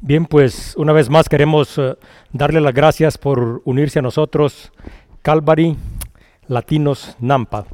Bien, 0.00 0.26
pues 0.26 0.76
una 0.76 0.92
vez 0.92 1.10
más 1.10 1.28
queremos 1.28 1.76
eh, 1.76 1.96
darle 2.32 2.60
las 2.60 2.72
gracias 2.72 3.18
por 3.18 3.62
unirse 3.64 3.98
a 3.98 4.02
nosotros, 4.02 4.70
Calvary 5.22 5.76
Latinos 6.46 7.16
Nampa. 7.18 7.66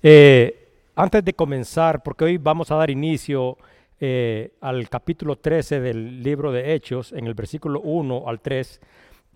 Eh, 0.00 0.68
antes 0.94 1.24
de 1.24 1.32
comenzar, 1.32 2.04
porque 2.04 2.26
hoy 2.26 2.36
vamos 2.38 2.70
a 2.70 2.76
dar 2.76 2.90
inicio 2.90 3.58
eh, 3.98 4.52
al 4.60 4.88
capítulo 4.88 5.34
13 5.34 5.80
del 5.80 6.22
libro 6.22 6.52
de 6.52 6.74
Hechos, 6.74 7.12
en 7.12 7.26
el 7.26 7.34
versículo 7.34 7.80
1 7.80 8.28
al 8.28 8.38
3, 8.38 8.80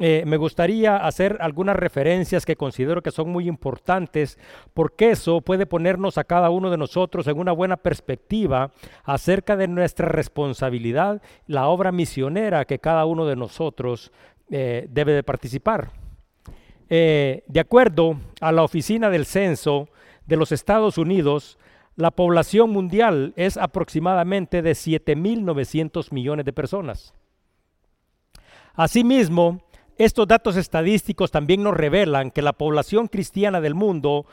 eh, 0.05 0.25
me 0.27 0.37
gustaría 0.37 0.97
hacer 0.97 1.37
algunas 1.39 1.77
referencias 1.77 2.45
que 2.45 2.57
considero 2.57 3.05
que 3.05 3.13
son 3.13 3.31
muy 3.31 3.47
importantes 3.47 4.37
porque 4.75 5.13
eso 5.13 5.43
puede 5.43 5.65
ponernos 5.65 6.19
a 6.19 6.25
cada 6.25 6.51
uno 6.51 6.73
de 6.73 6.77
nosotros 6.77 7.29
en 7.29 7.39
una 7.39 7.53
buena 7.53 7.77
perspectiva 7.77 8.73
acerca 9.05 9.57
de 9.57 9.69
nuestra 9.69 10.09
responsabilidad, 10.09 11.23
la 11.47 11.69
obra 11.69 11.93
misionera 11.93 12.65
que 12.65 12.81
cada 12.81 13.05
uno 13.05 13.27
de 13.27 13.37
nosotros 13.37 14.11
eh, 14.51 14.89
debe 14.91 15.13
de 15.13 15.23
participar. 15.23 15.93
Eh, 16.91 17.45
de 17.47 17.61
acuerdo 17.61 18.17
a 18.41 18.51
la 18.51 18.65
Oficina 18.65 19.09
del 19.09 19.25
Censo 19.25 19.89
de 20.27 20.37
los 20.37 20.51
Estados 20.51 20.99
Unidos, 20.99 21.61
la 21.95 22.11
población 22.11 22.71
mundial 22.71 23.35
es 23.37 23.57
aproximadamente 23.57 24.63
de 24.63 24.73
7.900 24.73 26.11
millones 26.11 26.45
de 26.45 26.53
personas. 26.53 27.15
Asimismo, 28.75 29.61
estos 29.99 30.27
datos 30.27 30.57
estadísticos 30.57 31.31
también 31.31 31.63
nos 31.63 31.75
revelan 31.75 32.31
que 32.31 32.43
la 32.43 32.53
población 32.53 33.09
cristiana 33.09 33.61
del 33.61 33.75
mundo 33.75 34.27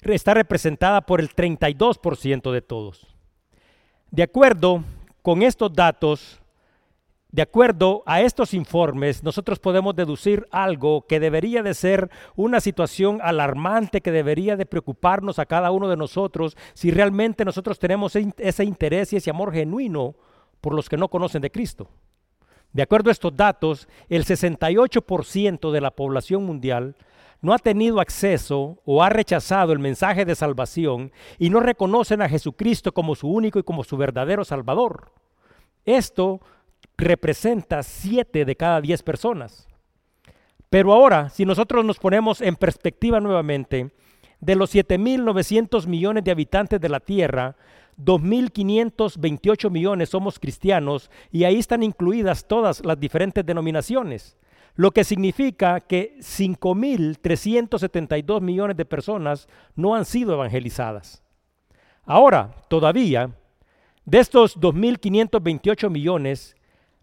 está 0.00 0.34
representada 0.34 1.02
por 1.02 1.20
el 1.20 1.30
32% 1.34 2.50
de 2.50 2.62
todos. 2.62 3.06
De 4.10 4.22
acuerdo 4.22 4.84
con 5.22 5.42
estos 5.42 5.72
datos, 5.72 6.40
de 7.30 7.40
acuerdo 7.40 8.02
a 8.04 8.20
estos 8.20 8.52
informes, 8.52 9.22
nosotros 9.22 9.58
podemos 9.58 9.96
deducir 9.96 10.46
algo 10.50 11.06
que 11.06 11.18
debería 11.18 11.62
de 11.62 11.72
ser 11.72 12.10
una 12.36 12.60
situación 12.60 13.20
alarmante 13.22 14.02
que 14.02 14.12
debería 14.12 14.56
de 14.56 14.66
preocuparnos 14.66 15.38
a 15.38 15.46
cada 15.46 15.70
uno 15.70 15.88
de 15.88 15.96
nosotros 15.96 16.58
si 16.74 16.90
realmente 16.90 17.44
nosotros 17.46 17.78
tenemos 17.78 18.14
ese 18.16 18.64
interés 18.64 19.12
y 19.12 19.16
ese 19.16 19.30
amor 19.30 19.52
genuino 19.52 20.14
por 20.60 20.74
los 20.74 20.90
que 20.90 20.98
no 20.98 21.08
conocen 21.08 21.40
de 21.40 21.50
Cristo. 21.50 21.88
De 22.72 22.82
acuerdo 22.82 23.10
a 23.10 23.12
estos 23.12 23.36
datos, 23.36 23.88
el 24.08 24.24
68% 24.24 25.70
de 25.70 25.80
la 25.80 25.90
población 25.90 26.44
mundial 26.44 26.96
no 27.42 27.52
ha 27.52 27.58
tenido 27.58 28.00
acceso 28.00 28.78
o 28.84 29.02
ha 29.02 29.08
rechazado 29.10 29.72
el 29.72 29.78
mensaje 29.78 30.24
de 30.24 30.34
salvación 30.34 31.12
y 31.38 31.50
no 31.50 31.60
reconocen 31.60 32.22
a 32.22 32.28
Jesucristo 32.28 32.92
como 32.92 33.14
su 33.14 33.28
único 33.28 33.58
y 33.58 33.64
como 33.64 33.84
su 33.84 33.96
verdadero 33.96 34.44
Salvador. 34.44 35.12
Esto 35.84 36.40
representa 36.96 37.82
7 37.82 38.44
de 38.44 38.56
cada 38.56 38.80
10 38.80 39.02
personas. 39.02 39.68
Pero 40.70 40.92
ahora, 40.92 41.28
si 41.28 41.44
nosotros 41.44 41.84
nos 41.84 41.98
ponemos 41.98 42.40
en 42.40 42.56
perspectiva 42.56 43.20
nuevamente, 43.20 43.90
de 44.40 44.56
los 44.56 44.74
7.900 44.74 45.86
millones 45.86 46.24
de 46.24 46.30
habitantes 46.30 46.80
de 46.80 46.88
la 46.88 47.00
Tierra, 47.00 47.56
2.528 47.98 49.70
millones 49.70 50.10
somos 50.10 50.38
cristianos 50.38 51.10
y 51.30 51.44
ahí 51.44 51.58
están 51.58 51.82
incluidas 51.82 52.46
todas 52.46 52.82
las 52.84 52.98
diferentes 52.98 53.44
denominaciones, 53.44 54.38
lo 54.74 54.90
que 54.90 55.04
significa 55.04 55.80
que 55.80 56.16
5.372 56.18 58.40
millones 58.40 58.74
de 58.76 58.84
personas 58.84 59.48
no 59.76 59.94
han 59.94 60.04
sido 60.04 60.34
evangelizadas. 60.34 61.22
Ahora, 62.04 62.56
todavía, 62.68 63.30
de 64.04 64.18
estos 64.18 64.58
2.528 64.58 65.88
millones, 65.90 66.56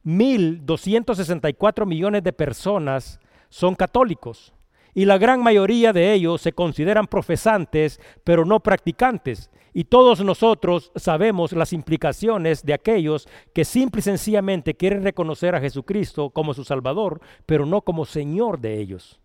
1.264 0.06 1.86
millones 1.86 2.24
de 2.24 2.34
personas 2.34 3.20
son 3.50 3.76
católicos 3.76 4.54
y 4.94 5.06
la 5.06 5.18
gran 5.18 5.42
mayoría 5.42 5.94
de 5.94 6.14
ellos 6.14 6.42
se 6.42 6.54
consideran 6.54 7.08
profesantes, 7.08 8.00
pero 8.24 8.46
no 8.46 8.60
practicantes. 8.60 9.50
Y 9.74 9.86
todos 9.86 10.24
nosotros 10.24 10.92
sabemos 10.96 11.54
las 11.54 11.74
implicaciones 11.74 12.64
de 12.64 12.74
aquellos 12.74 13.28
que 13.54 13.66
simple 13.66 14.00
y 14.00 14.04
sencillamente 14.04 14.76
quieren 14.76 15.04
reconocer 15.04 15.56
a 15.56 15.62
Jesucristo 15.62 16.32
como 16.32 16.54
su 16.54 16.64
Salvador, 16.64 17.22
pero 17.46 17.66
no 17.66 17.82
como 17.82 18.06
Señor 18.06 18.60
de 18.60 18.80
ellos. 18.80 19.20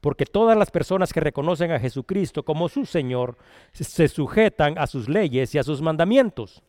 Porque 0.00 0.24
todas 0.24 0.56
las 0.56 0.70
personas 0.70 1.12
que 1.12 1.20
reconocen 1.20 1.72
a 1.72 1.80
Jesucristo 1.80 2.44
como 2.44 2.68
su 2.68 2.86
Señor 2.86 3.36
se 3.72 4.06
sujetan 4.06 4.78
a 4.78 4.86
sus 4.86 5.08
leyes 5.08 5.54
y 5.54 5.58
a 5.58 5.64
sus 5.64 5.82
mandamientos. 5.82 6.62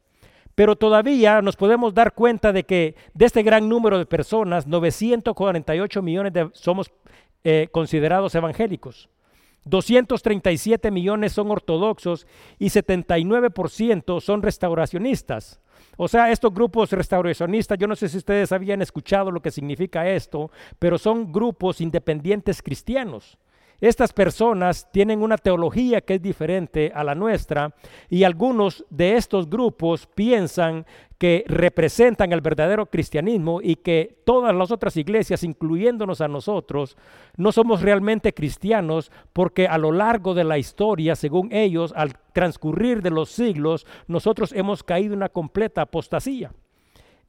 Pero 0.55 0.75
todavía 0.75 1.41
nos 1.41 1.55
podemos 1.55 1.93
dar 1.93 2.13
cuenta 2.13 2.51
de 2.51 2.65
que 2.65 2.95
de 3.13 3.25
este 3.25 3.43
gran 3.43 3.69
número 3.69 3.97
de 3.97 4.05
personas, 4.05 4.67
948 4.67 6.01
millones 6.01 6.33
de, 6.33 6.49
somos 6.53 6.91
eh, 7.43 7.69
considerados 7.71 8.35
evangélicos. 8.35 9.09
237 9.65 10.89
millones 10.91 11.33
son 11.33 11.51
ortodoxos 11.51 12.27
y 12.57 12.67
79% 12.67 14.21
son 14.21 14.41
restauracionistas. 14.41 15.59
O 15.97 16.07
sea, 16.07 16.31
estos 16.31 16.53
grupos 16.53 16.91
restauracionistas, 16.91 17.77
yo 17.77 17.87
no 17.87 17.95
sé 17.95 18.09
si 18.09 18.17
ustedes 18.17 18.51
habían 18.51 18.81
escuchado 18.81 19.31
lo 19.31 19.41
que 19.41 19.51
significa 19.51 20.09
esto, 20.09 20.51
pero 20.79 20.97
son 20.97 21.31
grupos 21.31 21.81
independientes 21.81 22.61
cristianos. 22.61 23.37
Estas 23.81 24.11
personas 24.11 24.91
tienen 24.91 25.21
una 25.21 25.37
teología 25.37 26.01
que 26.01 26.15
es 26.15 26.21
diferente 26.21 26.91
a 26.93 27.03
la 27.03 27.15
nuestra 27.15 27.73
y 28.09 28.23
algunos 28.23 28.85
de 28.89 29.15
estos 29.15 29.49
grupos 29.49 30.05
piensan 30.05 30.85
que 31.17 31.45
representan 31.47 32.33
el 32.33 32.41
verdadero 32.41 32.85
cristianismo 32.87 33.61
y 33.61 33.75
que 33.77 34.21
todas 34.25 34.53
las 34.55 34.71
otras 34.71 34.97
iglesias, 34.97 35.43
incluyéndonos 35.43 36.19
a 36.21 36.27
nosotros, 36.27 36.97
no 37.37 37.51
somos 37.51 37.81
realmente 37.81 38.33
cristianos 38.33 39.11
porque 39.31 39.67
a 39.67 39.77
lo 39.77 39.91
largo 39.91 40.33
de 40.33 40.43
la 40.43 40.57
historia, 40.57 41.15
según 41.15 41.51
ellos, 41.53 41.93
al 41.95 42.17
transcurrir 42.33 43.01
de 43.01 43.11
los 43.11 43.29
siglos, 43.29 43.85
nosotros 44.07 44.51
hemos 44.53 44.83
caído 44.83 45.13
en 45.13 45.19
una 45.19 45.29
completa 45.29 45.81
apostasía. 45.81 46.51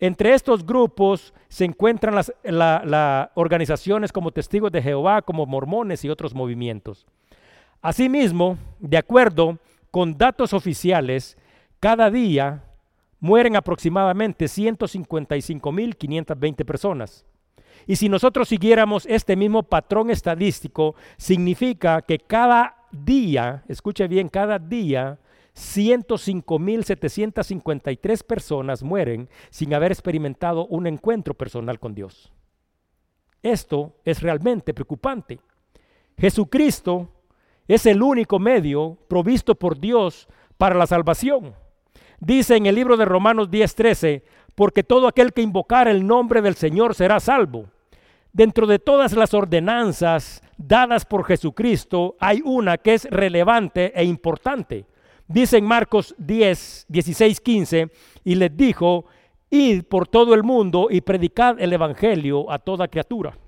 Entre 0.00 0.32
estos 0.32 0.64
grupos 0.64 1.34
se 1.48 1.66
encuentran 1.66 2.14
las 2.14 2.32
organizaciones 3.34 4.12
como 4.12 4.32
Testigos 4.32 4.72
de 4.72 4.80
Jehová, 4.80 5.20
como 5.20 5.44
Mormones 5.44 6.02
y 6.04 6.08
otros 6.08 6.34
movimientos. 6.34 7.06
Asimismo, 7.82 8.56
de 8.78 8.96
acuerdo 8.96 9.58
con 9.90 10.16
datos 10.16 10.54
oficiales, 10.54 11.36
cada 11.80 12.10
día 12.10 12.64
mueren 13.20 13.56
aproximadamente 13.56 14.46
155.520 14.46 16.64
personas. 16.64 17.26
Y 17.86 17.96
si 17.96 18.08
nosotros 18.08 18.48
siguiéramos 18.48 19.04
este 19.06 19.36
mismo 19.36 19.62
patrón 19.62 20.10
estadístico, 20.10 20.94
significa 21.18 22.00
que 22.02 22.18
cada 22.18 22.76
día, 22.90 23.62
escuche 23.68 24.08
bien, 24.08 24.28
cada 24.28 24.58
día 24.58 25.18
105.753 25.54 28.24
personas 28.24 28.82
mueren 28.82 29.28
sin 29.50 29.74
haber 29.74 29.92
experimentado 29.92 30.66
un 30.66 30.86
encuentro 30.86 31.34
personal 31.34 31.78
con 31.78 31.94
Dios. 31.94 32.32
Esto 33.42 33.94
es 34.04 34.22
realmente 34.22 34.74
preocupante. 34.74 35.40
Jesucristo 36.18 37.08
es 37.66 37.86
el 37.86 38.02
único 38.02 38.38
medio 38.38 38.98
provisto 39.08 39.54
por 39.54 39.78
Dios 39.78 40.28
para 40.58 40.74
la 40.74 40.86
salvación. 40.86 41.54
Dice 42.18 42.56
en 42.56 42.66
el 42.66 42.74
libro 42.74 42.96
de 42.96 43.06
Romanos 43.06 43.50
10:13, 43.50 44.22
porque 44.54 44.82
todo 44.82 45.08
aquel 45.08 45.32
que 45.32 45.40
invocara 45.40 45.90
el 45.90 46.06
nombre 46.06 46.42
del 46.42 46.54
Señor 46.54 46.94
será 46.94 47.18
salvo. 47.18 47.70
Dentro 48.32 48.66
de 48.66 48.78
todas 48.78 49.14
las 49.14 49.34
ordenanzas 49.34 50.42
dadas 50.58 51.04
por 51.04 51.24
Jesucristo 51.24 52.16
hay 52.20 52.42
una 52.44 52.76
que 52.76 52.94
es 52.94 53.04
relevante 53.10 53.92
e 53.94 54.04
importante. 54.04 54.84
Dice 55.30 55.58
en 55.58 55.64
Marcos 55.64 56.12
10, 56.18 56.86
16, 56.88 57.41
15, 57.41 57.88
y 58.24 58.34
les 58.34 58.56
dijo, 58.56 59.04
id 59.48 59.84
por 59.84 60.08
todo 60.08 60.34
el 60.34 60.42
mundo 60.42 60.88
y 60.91 61.02
predicad 61.02 61.60
el 61.60 61.72
Evangelio 61.72 62.50
a 62.50 62.59
toda 62.59 62.88
criatura. 62.88 63.38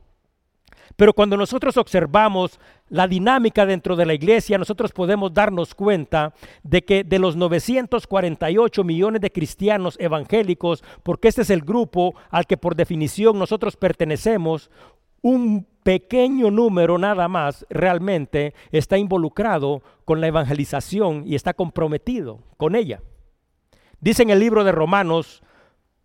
Pero 0.95 1.13
cuando 1.13 1.37
nosotros 1.37 1.77
observamos 1.77 2.61
la 2.89 3.09
dinámica 3.09 3.67
dentro 3.67 3.97
de 3.97 4.07
la 4.07 4.15
iglesia, 4.15 4.59
nosotros 4.59 4.93
podemos 4.93 5.35
darnos 5.35 5.75
cuenta 5.75 6.33
de 6.63 6.85
que 6.85 7.03
de 7.03 7.19
los 7.19 7.35
948 7.35 8.85
millones 8.85 9.21
de 9.21 9.33
cristianos 9.33 9.97
evangélicos, 9.99 10.85
porque 11.03 11.27
este 11.27 11.43
es 11.43 11.51
el 11.51 11.63
grupo 11.63 12.15
al 12.31 12.47
que 12.47 12.59
por 12.59 12.77
definición 12.77 13.41
nosotros 13.41 13.77
pertenecemos, 13.77 14.71
un 15.23 15.67
pequeño 15.83 16.51
número 16.51 16.99
nada 16.99 17.29
más 17.29 17.67
realmente 17.71 18.55
está 18.71 18.99
involucrado 18.99 19.83
con 20.05 20.21
la 20.21 20.29
evangelización 20.29 21.25
y 21.27 21.35
está 21.35 21.55
comprometido 21.55 22.41
con 22.57 22.77
ella. 22.77 23.01
Dice 24.01 24.23
en 24.23 24.31
el 24.31 24.41
libro 24.41 24.65
de 24.65 24.73
Romanos 24.73 25.43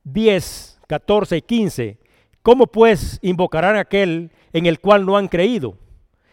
10, 0.03 0.81
14 0.87 1.37
y 1.37 1.41
15, 1.41 1.99
¿cómo 2.41 2.67
pues 2.67 3.19
invocarán 3.21 3.75
aquel 3.75 4.31
en 4.53 4.65
el 4.65 4.79
cual 4.79 5.05
no 5.05 5.17
han 5.17 5.27
creído? 5.27 5.77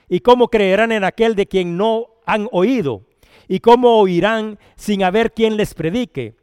¿Y 0.09 0.21
cómo 0.21 0.49
creerán 0.49 0.93
en 0.93 1.05
aquel 1.05 1.35
de 1.35 1.47
quien 1.47 1.77
no 1.77 2.07
han 2.27 2.49
oído? 2.53 3.03
¿Y 3.49 3.61
cómo 3.61 3.99
oirán 3.99 4.59
sin 4.77 5.03
haber 5.03 5.33
quien 5.33 5.57
les 5.57 5.75
predique? 5.75 6.37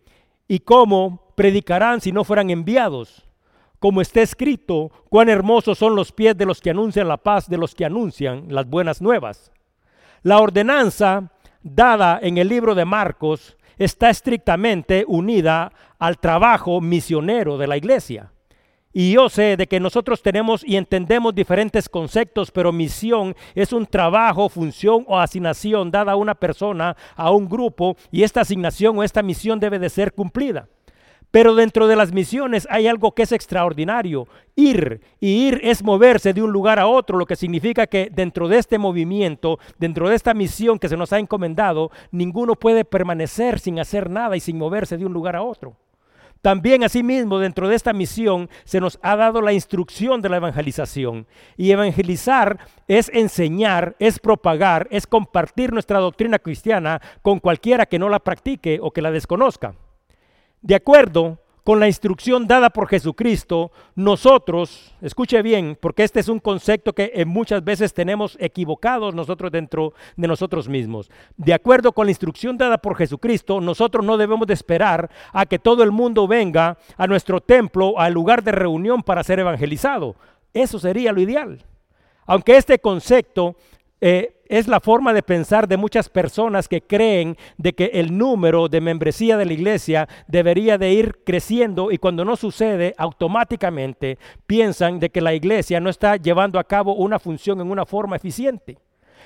¿Y 0.47 0.59
cómo 0.59 1.33
predicarán 1.35 2.01
si 2.01 2.11
no 2.11 2.23
fueran 2.23 2.49
enviados? 2.49 3.27
Como 3.81 3.99
está 3.99 4.21
escrito, 4.21 4.91
cuán 5.09 5.27
hermosos 5.27 5.79
son 5.79 5.95
los 5.95 6.11
pies 6.11 6.37
de 6.37 6.45
los 6.45 6.61
que 6.61 6.69
anuncian 6.69 7.07
la 7.07 7.17
paz, 7.17 7.49
de 7.49 7.57
los 7.57 7.73
que 7.73 7.83
anuncian 7.83 8.45
las 8.49 8.69
buenas 8.69 9.01
nuevas. 9.01 9.51
La 10.21 10.37
ordenanza 10.37 11.31
dada 11.63 12.19
en 12.21 12.37
el 12.37 12.47
libro 12.47 12.75
de 12.75 12.85
Marcos 12.85 13.57
está 13.79 14.11
estrictamente 14.11 15.03
unida 15.07 15.73
al 15.97 16.19
trabajo 16.19 16.79
misionero 16.79 17.57
de 17.57 17.65
la 17.65 17.75
iglesia. 17.75 18.31
Y 18.93 19.13
yo 19.13 19.29
sé 19.29 19.57
de 19.57 19.65
que 19.65 19.79
nosotros 19.79 20.21
tenemos 20.21 20.63
y 20.63 20.77
entendemos 20.77 21.33
diferentes 21.33 21.89
conceptos, 21.89 22.51
pero 22.51 22.71
misión 22.71 23.35
es 23.55 23.73
un 23.73 23.87
trabajo, 23.87 24.47
función 24.47 25.05
o 25.07 25.17
asignación 25.17 25.89
dada 25.89 26.11
a 26.11 26.17
una 26.17 26.35
persona, 26.35 26.95
a 27.15 27.31
un 27.31 27.49
grupo, 27.49 27.97
y 28.11 28.21
esta 28.21 28.41
asignación 28.41 28.99
o 28.99 29.03
esta 29.03 29.23
misión 29.23 29.59
debe 29.59 29.79
de 29.79 29.89
ser 29.89 30.13
cumplida. 30.13 30.67
Pero 31.31 31.55
dentro 31.55 31.87
de 31.87 31.95
las 31.95 32.11
misiones 32.11 32.67
hay 32.69 32.87
algo 32.87 33.13
que 33.13 33.23
es 33.23 33.31
extraordinario, 33.31 34.27
ir. 34.55 35.01
Y 35.21 35.47
ir 35.47 35.61
es 35.63 35.81
moverse 35.81 36.33
de 36.33 36.41
un 36.41 36.51
lugar 36.51 36.77
a 36.77 36.87
otro, 36.87 37.17
lo 37.17 37.25
que 37.25 37.37
significa 37.37 37.87
que 37.87 38.09
dentro 38.11 38.49
de 38.49 38.57
este 38.57 38.77
movimiento, 38.77 39.57
dentro 39.79 40.09
de 40.09 40.15
esta 40.15 40.33
misión 40.33 40.77
que 40.77 40.89
se 40.89 40.97
nos 40.97 41.13
ha 41.13 41.19
encomendado, 41.19 41.89
ninguno 42.11 42.55
puede 42.55 42.83
permanecer 42.83 43.59
sin 43.59 43.79
hacer 43.79 44.09
nada 44.09 44.35
y 44.35 44.41
sin 44.41 44.57
moverse 44.57 44.97
de 44.97 45.05
un 45.05 45.13
lugar 45.13 45.37
a 45.37 45.41
otro. 45.41 45.77
También 46.41 46.83
asimismo 46.83 47.37
dentro 47.37 47.69
de 47.69 47.75
esta 47.75 47.93
misión 47.93 48.49
se 48.63 48.81
nos 48.81 48.99
ha 49.03 49.15
dado 49.15 49.41
la 49.41 49.53
instrucción 49.53 50.21
de 50.21 50.29
la 50.29 50.37
evangelización. 50.37 51.27
Y 51.55 51.71
evangelizar 51.71 52.57
es 52.87 53.09
enseñar, 53.13 53.95
es 53.99 54.19
propagar, 54.19 54.87
es 54.89 55.05
compartir 55.05 55.71
nuestra 55.71 55.99
doctrina 55.99 56.39
cristiana 56.39 56.99
con 57.21 57.39
cualquiera 57.39 57.85
que 57.85 57.99
no 57.99 58.09
la 58.09 58.19
practique 58.19 58.79
o 58.81 58.91
que 58.91 59.03
la 59.03 59.11
desconozca. 59.11 59.75
De 60.61 60.75
acuerdo 60.75 61.39
con 61.63 61.79
la 61.79 61.87
instrucción 61.87 62.47
dada 62.47 62.69
por 62.69 62.87
Jesucristo, 62.87 63.71
nosotros, 63.95 64.93
escuche 65.01 65.41
bien, 65.41 65.77
porque 65.79 66.03
este 66.03 66.19
es 66.19 66.27
un 66.27 66.39
concepto 66.39 66.93
que 66.93 67.23
muchas 67.25 67.63
veces 67.63 67.93
tenemos 67.93 68.35
equivocados 68.39 69.13
nosotros 69.13 69.51
dentro 69.51 69.93
de 70.15 70.27
nosotros 70.27 70.67
mismos. 70.67 71.09
De 71.37 71.53
acuerdo 71.53 71.91
con 71.91 72.05
la 72.05 72.11
instrucción 72.11 72.57
dada 72.57 72.77
por 72.79 72.95
Jesucristo, 72.95 73.61
nosotros 73.61 74.05
no 74.05 74.17
debemos 74.17 74.47
de 74.47 74.53
esperar 74.53 75.09
a 75.33 75.45
que 75.45 75.59
todo 75.59 75.83
el 75.83 75.91
mundo 75.91 76.27
venga 76.27 76.77
a 76.97 77.07
nuestro 77.07 77.41
templo, 77.41 77.99
al 77.99 78.13
lugar 78.13 78.43
de 78.43 78.51
reunión 78.51 79.03
para 79.03 79.23
ser 79.23 79.39
evangelizado. 79.39 80.15
Eso 80.53 80.79
sería 80.79 81.11
lo 81.11 81.21
ideal. 81.21 81.63
Aunque 82.25 82.57
este 82.57 82.79
concepto 82.79 83.55
eh, 84.01 84.41
es 84.51 84.67
la 84.67 84.81
forma 84.81 85.13
de 85.13 85.23
pensar 85.23 85.67
de 85.67 85.77
muchas 85.77 86.09
personas 86.09 86.67
que 86.67 86.81
creen 86.81 87.37
de 87.57 87.73
que 87.73 87.85
el 87.93 88.17
número 88.17 88.67
de 88.67 88.81
membresía 88.81 89.37
de 89.37 89.45
la 89.45 89.53
iglesia 89.53 90.09
debería 90.27 90.77
de 90.77 90.91
ir 90.91 91.19
creciendo 91.23 91.91
y 91.91 91.99
cuando 91.99 92.25
no 92.25 92.35
sucede 92.35 92.93
automáticamente 92.97 94.17
piensan 94.47 94.99
de 94.99 95.09
que 95.09 95.21
la 95.21 95.33
iglesia 95.33 95.79
no 95.79 95.89
está 95.89 96.17
llevando 96.17 96.59
a 96.59 96.65
cabo 96.65 96.95
una 96.95 97.19
función 97.19 97.61
en 97.61 97.71
una 97.71 97.85
forma 97.85 98.17
eficiente. 98.17 98.77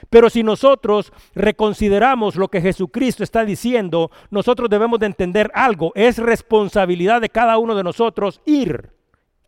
Pero 0.09 0.29
si 0.29 0.43
nosotros 0.43 1.11
reconsideramos 1.33 2.35
lo 2.35 2.49
que 2.49 2.61
Jesucristo 2.61 3.23
está 3.23 3.45
diciendo, 3.45 4.11
nosotros 4.29 4.69
debemos 4.69 4.99
de 4.99 5.07
entender 5.07 5.49
algo. 5.53 5.91
Es 5.95 6.17
responsabilidad 6.17 7.21
de 7.21 7.29
cada 7.29 7.57
uno 7.57 7.75
de 7.75 7.83
nosotros 7.83 8.41
ir 8.45 8.91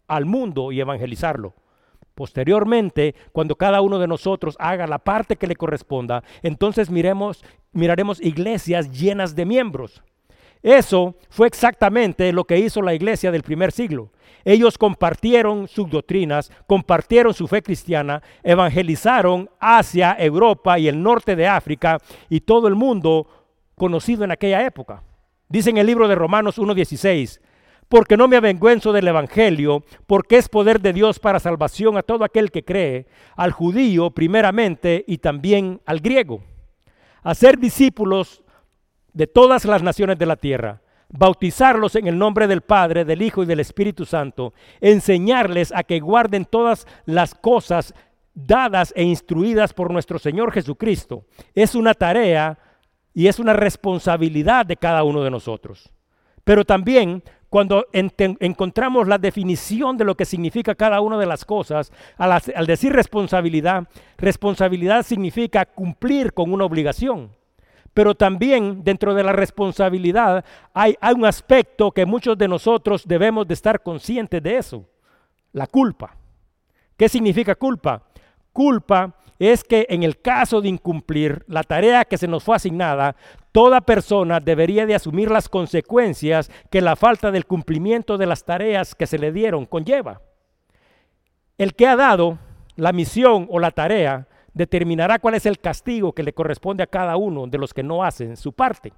al 0.08 0.26
mundo 0.26 0.72
y 0.72 0.80
evangelizarlo. 0.80 1.54
Posteriormente, 2.18 3.14
cuando 3.32 3.56
cada 3.58 3.80
uno 3.82 4.00
de 4.00 4.08
nosotros 4.08 4.56
haga 4.58 4.88
la 4.88 4.98
parte 4.98 5.36
que 5.36 5.46
le 5.46 5.56
corresponda, 5.56 6.24
entonces 6.42 6.90
miremos, 6.90 7.46
miraremos 7.74 8.20
iglesias 8.20 8.90
llenas 8.90 9.36
de 9.36 9.46
miembros. 9.46 10.02
Eso 10.64 11.14
fue 11.30 11.46
exactamente 11.46 12.34
lo 12.34 12.46
que 12.46 12.58
hizo 12.58 12.82
la 12.82 12.96
iglesia 12.96 13.30
del 13.32 13.44
primer 13.44 13.72
siglo. 13.72 14.10
Ellos 14.46 14.80
compartieron 14.80 15.68
sus 15.68 15.92
doctrinas, 15.92 16.52
compartieron 16.66 17.36
su 17.36 17.48
fe 17.48 17.62
cristiana, 17.62 18.24
evangelizaron 18.42 19.52
hacia 19.60 20.16
Europa 20.18 20.80
y 20.80 20.88
el 20.88 21.04
norte 21.04 21.36
de 21.36 21.46
África 21.46 22.00
y 22.30 22.40
todo 22.40 22.68
el 22.68 22.74
mundo 22.74 23.28
conocido 23.76 24.24
en 24.24 24.32
aquella 24.32 24.66
época. 24.66 25.04
Dice 25.50 25.70
en 25.70 25.78
el 25.78 25.86
libro 25.86 26.08
de 26.08 26.16
Romanos 26.16 26.58
1.16, 26.58 27.42
porque 27.90 28.18
no 28.18 28.28
me 28.28 28.38
avergüenzo 28.38 28.92
del 28.92 29.08
Evangelio, 29.08 29.84
porque 30.06 30.38
es 30.38 30.50
poder 30.50 30.82
de 30.82 30.94
Dios 30.94 31.20
para 31.20 31.40
salvación 31.40 31.98
a 31.98 32.04
todo 32.04 32.24
aquel 32.24 32.52
que 32.52 32.66
cree, 32.66 33.08
al 33.36 33.52
judío 33.52 34.12
primeramente 34.12 35.04
y 35.08 35.20
también 35.20 35.82
al 35.86 36.00
griego. 36.00 36.44
Hacer 37.24 37.58
discípulos 37.58 38.44
de 39.14 39.28
todas 39.28 39.66
las 39.66 39.82
naciones 39.84 40.18
de 40.18 40.26
la 40.26 40.36
tierra, 40.36 40.82
bautizarlos 41.10 41.96
en 41.96 42.08
el 42.08 42.18
nombre 42.18 42.48
del 42.48 42.62
Padre, 42.62 43.06
del 43.06 43.22
Hijo 43.22 43.44
y 43.44 43.46
del 43.46 43.60
Espíritu 43.60 44.06
Santo, 44.06 44.54
enseñarles 44.82 45.74
a 45.74 45.84
que 45.84 46.00
guarden 46.00 46.46
todas 46.46 46.86
las 47.06 47.34
cosas 47.34 47.94
dadas 48.34 48.94
e 48.96 49.04
instruidas 49.04 49.74
por 49.74 49.92
nuestro 49.92 50.20
Señor 50.20 50.52
Jesucristo. 50.52 51.26
Es 51.56 51.74
una 51.74 51.94
tarea 51.94 52.60
y 53.14 53.28
es 53.28 53.40
una 53.40 53.54
responsabilidad 53.54 54.66
de 54.66 54.78
cada 54.78 55.04
uno 55.04 55.24
de 55.24 55.32
nosotros. 55.32 55.92
Pero 56.44 56.64
también 56.64 57.24
cuando 57.50 57.88
encontramos 57.94 59.08
la 59.08 59.18
definición 59.18 59.98
de 59.98 60.04
lo 60.04 60.16
que 60.16 60.26
significa 60.26 60.76
cada 60.76 61.00
una 61.00 61.18
de 61.18 61.26
las 61.26 61.46
cosas, 61.46 61.92
al, 62.18 62.68
decir 62.68 62.92
responsabilidad, 62.92 63.88
responsabilidad 64.18 65.04
significa 65.04 65.66
cumplir 65.66 66.34
con 66.34 66.52
una 66.52 66.66
obligación. 66.66 67.32
Pero 67.94 68.16
también 68.16 68.84
dentro 68.84 69.16
de 69.16 69.24
la 69.24 69.32
responsabilidad 69.32 70.44
hay, 70.74 70.96
hay 71.00 71.16
un 71.16 71.26
aspecto 71.26 71.92
que 71.92 72.06
muchos 72.06 72.38
de 72.38 72.48
nosotros 72.48 73.04
debemos 73.08 73.48
de 73.48 73.54
estar 73.54 73.82
conscientes 73.82 74.44
de 74.44 74.58
eso, 74.58 74.86
la 75.54 75.68
culpa. 75.68 76.16
¿Qué 76.98 77.08
significa 77.08 77.56
culpa? 77.56 78.04
Culpa 78.52 79.16
es 79.40 79.64
que 79.64 79.86
en 79.90 80.04
el 80.04 80.20
caso 80.20 80.62
de 80.62 80.70
incumplir 80.70 81.44
la 81.48 81.64
tarea 81.64 82.06
que 82.06 82.18
se 82.18 82.28
nos 82.28 82.44
fue 82.44 82.56
asignada, 82.56 83.16
toda 83.52 83.82
persona 83.82 84.40
debería 84.40 84.86
de 84.86 84.96
asumir 84.96 85.30
las 85.30 85.50
consecuencias 85.50 86.52
que 86.72 86.82
la 86.82 86.96
falta 86.96 87.32
del 87.32 87.46
cumplimiento 87.46 88.18
de 88.18 88.26
las 88.26 88.44
tareas 88.44 88.96
que 88.96 89.08
se 89.08 89.20
le 89.20 89.32
dieron 89.32 89.66
conlleva. 89.66 90.22
El 91.58 91.74
que 91.76 91.88
ha 91.88 91.96
dado 91.96 92.40
la 92.76 92.94
misión 92.94 93.48
o 93.50 93.60
la 93.60 93.72
tarea 93.72 94.28
determinará 94.54 95.20
cuál 95.20 95.36
es 95.36 95.46
el 95.46 95.60
castigo 95.60 96.14
que 96.14 96.24
le 96.24 96.34
corresponde 96.34 96.84
a 96.84 96.88
cada 96.88 97.16
uno 97.18 97.46
de 97.48 97.58
los 97.58 97.74
que 97.74 97.84
no 97.84 98.04
hacen 98.04 98.38
su 98.38 98.54
parte. 98.54 98.92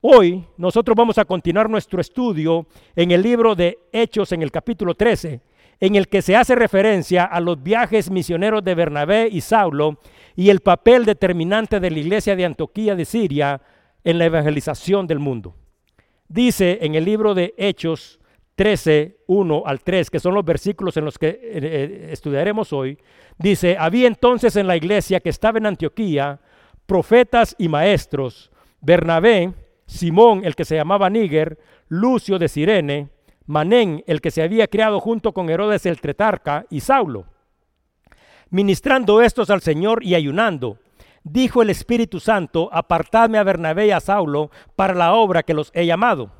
Hoy 0.00 0.44
nosotros 0.56 0.96
vamos 0.96 1.18
a 1.18 1.24
continuar 1.24 1.70
nuestro 1.70 2.00
estudio 2.00 2.66
en 2.96 3.12
el 3.12 3.22
libro 3.22 3.54
de 3.54 3.78
Hechos 3.92 4.32
en 4.32 4.42
el 4.42 4.50
capítulo 4.50 4.94
13 4.94 5.40
en 5.82 5.96
el 5.96 6.06
que 6.06 6.22
se 6.22 6.36
hace 6.36 6.54
referencia 6.54 7.24
a 7.24 7.40
los 7.40 7.60
viajes 7.60 8.08
misioneros 8.08 8.62
de 8.62 8.76
Bernabé 8.76 9.28
y 9.28 9.40
Saulo 9.40 9.98
y 10.36 10.48
el 10.48 10.60
papel 10.60 11.04
determinante 11.04 11.80
de 11.80 11.90
la 11.90 11.98
iglesia 11.98 12.36
de 12.36 12.44
Antioquía 12.44 12.94
de 12.94 13.04
Siria 13.04 13.60
en 14.04 14.16
la 14.16 14.26
evangelización 14.26 15.08
del 15.08 15.18
mundo. 15.18 15.56
Dice 16.28 16.78
en 16.82 16.94
el 16.94 17.04
libro 17.04 17.34
de 17.34 17.52
Hechos 17.56 18.20
13, 18.54 19.24
1 19.26 19.62
al 19.66 19.80
3, 19.80 20.08
que 20.08 20.20
son 20.20 20.34
los 20.34 20.44
versículos 20.44 20.96
en 20.98 21.04
los 21.04 21.18
que 21.18 21.26
eh, 21.26 21.40
eh, 21.42 22.08
estudiaremos 22.12 22.72
hoy, 22.72 22.96
dice, 23.36 23.76
había 23.76 24.06
entonces 24.06 24.54
en 24.54 24.68
la 24.68 24.76
iglesia 24.76 25.18
que 25.18 25.30
estaba 25.30 25.58
en 25.58 25.66
Antioquía 25.66 26.38
profetas 26.86 27.56
y 27.58 27.66
maestros, 27.66 28.52
Bernabé, 28.80 29.52
Simón, 29.86 30.42
el 30.44 30.54
que 30.54 30.64
se 30.64 30.76
llamaba 30.76 31.10
Níger, 31.10 31.58
Lucio 31.88 32.38
de 32.38 32.46
Sirene, 32.46 33.08
Manén, 33.46 34.04
el 34.06 34.20
que 34.20 34.30
se 34.30 34.42
había 34.42 34.68
criado 34.68 35.00
junto 35.00 35.32
con 35.32 35.50
Herodes 35.50 35.86
el 35.86 36.00
Tretarca, 36.00 36.66
y 36.70 36.80
Saulo. 36.80 37.26
Ministrando 38.50 39.22
estos 39.22 39.50
al 39.50 39.62
Señor 39.62 40.04
y 40.04 40.14
ayunando, 40.14 40.78
dijo 41.24 41.62
el 41.62 41.70
Espíritu 41.70 42.20
Santo, 42.20 42.68
apartadme 42.72 43.38
a 43.38 43.44
Bernabé 43.44 43.86
y 43.86 43.90
a 43.90 44.00
Saulo 44.00 44.50
para 44.76 44.94
la 44.94 45.14
obra 45.14 45.42
que 45.42 45.54
los 45.54 45.70
he 45.74 45.86
llamado. 45.86 46.30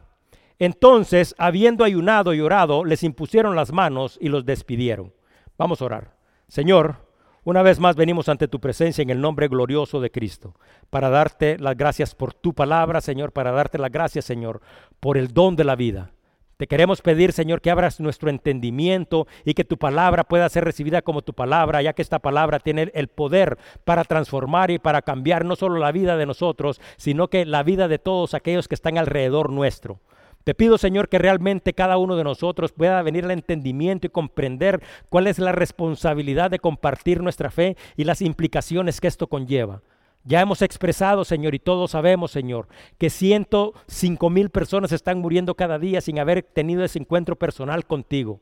Entonces, 0.59 1.35
habiendo 1.39 1.85
ayunado 1.85 2.35
y 2.35 2.41
orado, 2.41 2.85
les 2.85 3.03
impusieron 3.03 3.57
las 3.57 3.73
manos 3.73 4.19
y 4.21 4.29
los 4.29 4.45
despidieron. 4.45 5.13
Vamos 5.59 5.83
a 5.83 5.87
orar. 5.87 6.17
Señor, 6.49 7.09
una 7.45 7.63
vez 7.63 7.81
más 7.81 7.97
venimos 7.97 8.29
ante 8.29 8.47
tu 8.47 8.61
presencia 8.61 9.03
en 9.03 9.11
el 9.11 9.21
nombre 9.21 9.49
glorioso 9.49 10.01
de 10.01 10.13
Cristo, 10.13 10.55
para 10.91 11.11
darte 11.11 11.59
las 11.59 11.77
gracias 11.77 12.15
por 12.15 12.35
tu 12.35 12.55
palabra, 12.55 13.01
Señor, 13.01 13.33
para 13.33 13.51
darte 13.51 13.79
las 13.79 13.91
gracias, 13.91 14.25
Señor, 14.25 14.61
por 15.01 15.19
el 15.19 15.33
don 15.33 15.57
de 15.57 15.65
la 15.65 15.75
vida. 15.75 16.13
Te 16.57 16.67
queremos 16.67 17.03
pedir, 17.03 17.33
Señor, 17.33 17.61
que 17.61 17.71
abras 17.71 17.99
nuestro 17.99 18.31
entendimiento 18.31 19.27
y 19.45 19.55
que 19.55 19.65
tu 19.65 19.79
palabra 19.79 20.25
pueda 20.25 20.49
ser 20.49 20.65
recibida 20.65 21.03
como 21.03 21.23
tu 21.23 21.33
palabra, 21.33 21.83
ya 21.83 21.93
que 21.93 22.03
esta 22.03 22.21
palabra 22.21 22.61
tiene 22.61 22.91
el 22.95 23.09
poder 23.09 23.59
para 23.85 24.05
transformar 24.05 24.71
y 24.71 24.79
para 24.79 25.03
cambiar 25.03 25.45
no 25.45 25.57
solo 25.57 25.79
la 25.79 25.93
vida 25.93 26.17
de 26.17 26.27
nosotros, 26.27 26.81
sino 26.97 27.29
que 27.29 27.47
la 27.47 27.63
vida 27.63 27.89
de 27.89 27.99
todos 27.99 28.35
aquellos 28.35 28.69
que 28.69 28.75
están 28.75 28.99
alrededor 28.99 29.51
nuestro. 29.51 30.01
Te 30.45 30.55
pido, 30.55 30.77
Señor, 30.77 31.09
que 31.09 31.19
realmente 31.19 31.73
cada 31.73 31.99
uno 31.99 32.17
de 32.17 32.25
nosotros 32.25 32.73
pueda 32.73 33.01
venir 33.03 33.25
al 33.25 33.31
entendimiento 33.31 34.07
y 34.07 34.11
comprender 34.11 34.83
cuál 35.09 35.29
es 35.29 35.39
la 35.39 35.53
responsabilidad 35.53 36.51
de 36.51 36.59
compartir 36.59 37.23
nuestra 37.23 37.51
fe 37.51 37.77
y 37.97 38.05
las 38.05 38.23
implicaciones 38.23 39.01
que 39.01 39.07
esto 39.07 39.29
conlleva. 39.29 39.83
Ya 40.25 40.41
hemos 40.41 40.63
expresado, 40.63 41.25
Señor, 41.25 41.55
y 41.55 41.59
todos 41.59 41.93
sabemos, 41.93 42.31
Señor, 42.31 42.69
que 42.99 43.11
105 43.11 44.31
mil 44.31 44.51
personas 44.51 44.93
están 44.93 45.19
muriendo 45.19 45.57
cada 45.57 45.79
día 45.79 46.01
sin 46.01 46.21
haber 46.21 46.43
tenido 46.43 46.85
ese 46.85 47.01
encuentro 47.01 47.37
personal 47.37 47.85
contigo. 47.87 48.41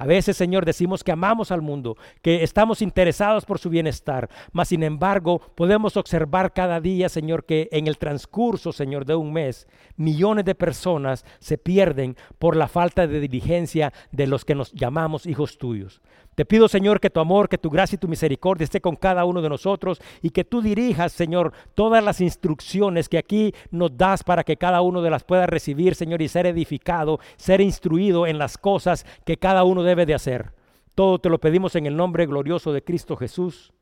A 0.00 0.06
veces, 0.06 0.36
Señor, 0.38 0.64
decimos 0.64 1.04
que 1.04 1.12
amamos 1.12 1.50
al 1.50 1.60
mundo, 1.60 1.98
que 2.22 2.42
estamos 2.42 2.80
interesados 2.80 3.44
por 3.44 3.58
su 3.58 3.68
bienestar, 3.68 4.30
mas 4.50 4.68
sin 4.68 4.82
embargo 4.82 5.40
podemos 5.54 5.98
observar 5.98 6.54
cada 6.54 6.80
día, 6.80 7.10
Señor, 7.10 7.44
que 7.44 7.68
en 7.70 7.86
el 7.86 7.98
transcurso, 7.98 8.72
Señor, 8.72 9.04
de 9.04 9.14
un 9.14 9.30
mes, 9.30 9.68
millones 9.96 10.46
de 10.46 10.54
personas 10.54 11.26
se 11.38 11.58
pierden 11.58 12.16
por 12.38 12.56
la 12.56 12.66
falta 12.66 13.06
de 13.06 13.20
diligencia 13.20 13.92
de 14.10 14.26
los 14.26 14.46
que 14.46 14.54
nos 14.54 14.72
llamamos 14.72 15.26
hijos 15.26 15.58
tuyos. 15.58 16.00
Te 16.34 16.44
pido, 16.44 16.68
Señor, 16.68 17.00
que 17.00 17.10
tu 17.10 17.20
amor, 17.20 17.48
que 17.48 17.58
tu 17.58 17.70
gracia 17.70 17.96
y 17.96 17.98
tu 17.98 18.08
misericordia 18.08 18.64
esté 18.64 18.80
con 18.80 18.96
cada 18.96 19.24
uno 19.24 19.42
de 19.42 19.48
nosotros 19.48 20.00
y 20.22 20.30
que 20.30 20.44
tú 20.44 20.62
dirijas, 20.62 21.12
Señor, 21.12 21.52
todas 21.74 22.02
las 22.02 22.20
instrucciones 22.20 23.08
que 23.08 23.18
aquí 23.18 23.52
nos 23.70 23.96
das 23.96 24.22
para 24.22 24.44
que 24.44 24.56
cada 24.56 24.80
uno 24.80 25.02
de 25.02 25.10
las 25.10 25.24
pueda 25.24 25.46
recibir, 25.46 25.94
Señor, 25.94 26.22
y 26.22 26.28
ser 26.28 26.46
edificado, 26.46 27.20
ser 27.36 27.60
instruido 27.60 28.26
en 28.26 28.38
las 28.38 28.56
cosas 28.56 29.04
que 29.24 29.36
cada 29.36 29.64
uno 29.64 29.82
debe 29.82 30.06
de 30.06 30.14
hacer. 30.14 30.52
Todo 30.94 31.18
te 31.18 31.28
lo 31.28 31.38
pedimos 31.38 31.74
en 31.76 31.86
el 31.86 31.96
nombre 31.96 32.26
glorioso 32.26 32.72
de 32.72 32.82
Cristo 32.82 33.16
Jesús. 33.16 33.72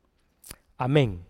Amén. 0.77 1.25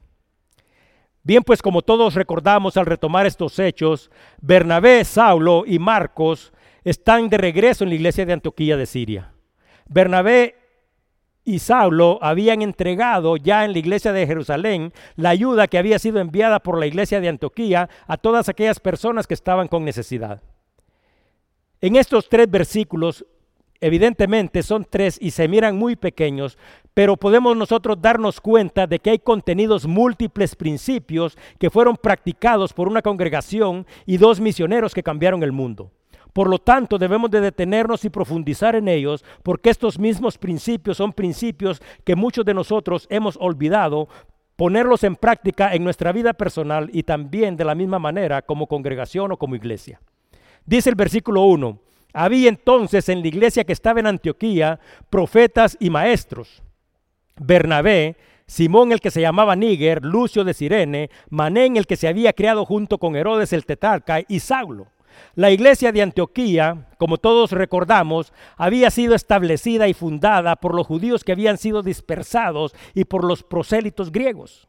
Bien, 1.23 1.43
pues 1.43 1.61
como 1.61 1.81
todos 1.81 2.15
recordamos 2.15 2.77
al 2.77 2.85
retomar 2.85 3.25
estos 3.25 3.59
hechos, 3.59 4.09
Bernabé, 4.41 5.03
Saulo 5.03 5.63
y 5.65 5.77
Marcos 5.77 6.53
están 6.83 7.29
de 7.29 7.37
regreso 7.37 7.83
en 7.83 7.89
la 7.89 7.95
iglesia 7.95 8.25
de 8.25 8.33
Antioquía 8.33 8.77
de 8.77 8.85
Siria. 8.85 9.33
Bernabé 9.87 10.55
y 11.49 11.57
Saulo 11.57 12.19
habían 12.21 12.61
entregado 12.61 13.35
ya 13.35 13.65
en 13.65 13.73
la 13.73 13.79
iglesia 13.79 14.13
de 14.13 14.27
Jerusalén 14.27 14.93
la 15.15 15.31
ayuda 15.31 15.67
que 15.67 15.79
había 15.79 15.97
sido 15.97 16.19
enviada 16.19 16.59
por 16.59 16.77
la 16.77 16.85
iglesia 16.85 17.19
de 17.19 17.27
Antioquía 17.27 17.89
a 18.05 18.17
todas 18.17 18.49
aquellas 18.49 18.79
personas 18.79 19.25
que 19.25 19.33
estaban 19.33 19.67
con 19.67 19.83
necesidad. 19.83 20.43
En 21.81 21.95
estos 21.95 22.29
tres 22.29 22.51
versículos, 22.51 23.25
evidentemente 23.81 24.61
son 24.61 24.85
tres 24.87 25.17
y 25.19 25.31
se 25.31 25.47
miran 25.47 25.75
muy 25.75 25.95
pequeños, 25.95 26.55
pero 26.93 27.17
podemos 27.17 27.57
nosotros 27.57 27.99
darnos 27.99 28.39
cuenta 28.39 28.85
de 28.85 28.99
que 28.99 29.09
hay 29.09 29.19
contenidos 29.19 29.87
múltiples 29.87 30.55
principios 30.55 31.35
que 31.57 31.71
fueron 31.71 31.95
practicados 31.95 32.73
por 32.73 32.87
una 32.87 33.01
congregación 33.01 33.87
y 34.05 34.17
dos 34.17 34.39
misioneros 34.39 34.93
que 34.93 35.01
cambiaron 35.01 35.41
el 35.41 35.51
mundo. 35.51 35.89
Por 36.33 36.49
lo 36.49 36.59
tanto, 36.59 36.97
debemos 36.97 37.31
de 37.31 37.41
detenernos 37.41 38.05
y 38.05 38.09
profundizar 38.09 38.75
en 38.75 38.87
ellos, 38.87 39.23
porque 39.43 39.69
estos 39.69 39.97
mismos 39.97 40.37
principios 40.37 40.97
son 40.97 41.13
principios 41.13 41.81
que 42.03 42.15
muchos 42.15 42.45
de 42.45 42.53
nosotros 42.53 43.07
hemos 43.09 43.37
olvidado, 43.39 44.07
ponerlos 44.55 45.03
en 45.03 45.15
práctica 45.15 45.73
en 45.73 45.83
nuestra 45.83 46.11
vida 46.11 46.33
personal 46.33 46.89
y 46.93 47.03
también 47.03 47.57
de 47.57 47.65
la 47.65 47.75
misma 47.75 47.97
manera 47.97 48.41
como 48.41 48.67
congregación 48.67 49.31
o 49.31 49.37
como 49.37 49.55
iglesia. 49.55 50.01
Dice 50.65 50.89
el 50.89 50.95
versículo 50.95 51.43
1, 51.43 51.79
había 52.13 52.49
entonces 52.49 53.09
en 53.09 53.21
la 53.21 53.27
iglesia 53.27 53.63
que 53.63 53.73
estaba 53.73 53.99
en 53.99 54.07
Antioquía 54.07 54.79
profetas 55.09 55.77
y 55.79 55.89
maestros. 55.89 56.61
Bernabé, 57.37 58.17
Simón 58.45 58.91
el 58.91 58.99
que 58.99 59.11
se 59.11 59.21
llamaba 59.21 59.55
Níger, 59.55 60.03
Lucio 60.03 60.43
de 60.43 60.53
Sirene, 60.53 61.09
Manén 61.29 61.77
el 61.77 61.87
que 61.87 61.95
se 61.95 62.07
había 62.07 62.33
criado 62.33 62.65
junto 62.65 62.97
con 62.97 63.15
Herodes 63.15 63.53
el 63.53 63.65
tetarca 63.65 64.21
y 64.27 64.39
Saulo. 64.39 64.87
La 65.35 65.51
iglesia 65.51 65.91
de 65.91 66.01
Antioquía, 66.01 66.87
como 66.97 67.17
todos 67.17 67.51
recordamos, 67.51 68.33
había 68.55 68.89
sido 68.91 69.15
establecida 69.15 69.87
y 69.87 69.93
fundada 69.93 70.55
por 70.55 70.75
los 70.75 70.87
judíos 70.87 71.23
que 71.23 71.31
habían 71.31 71.57
sido 71.57 71.83
dispersados 71.83 72.73
y 72.93 73.03
por 73.05 73.25
los 73.25 73.43
prosélitos 73.43 74.11
griegos. 74.11 74.68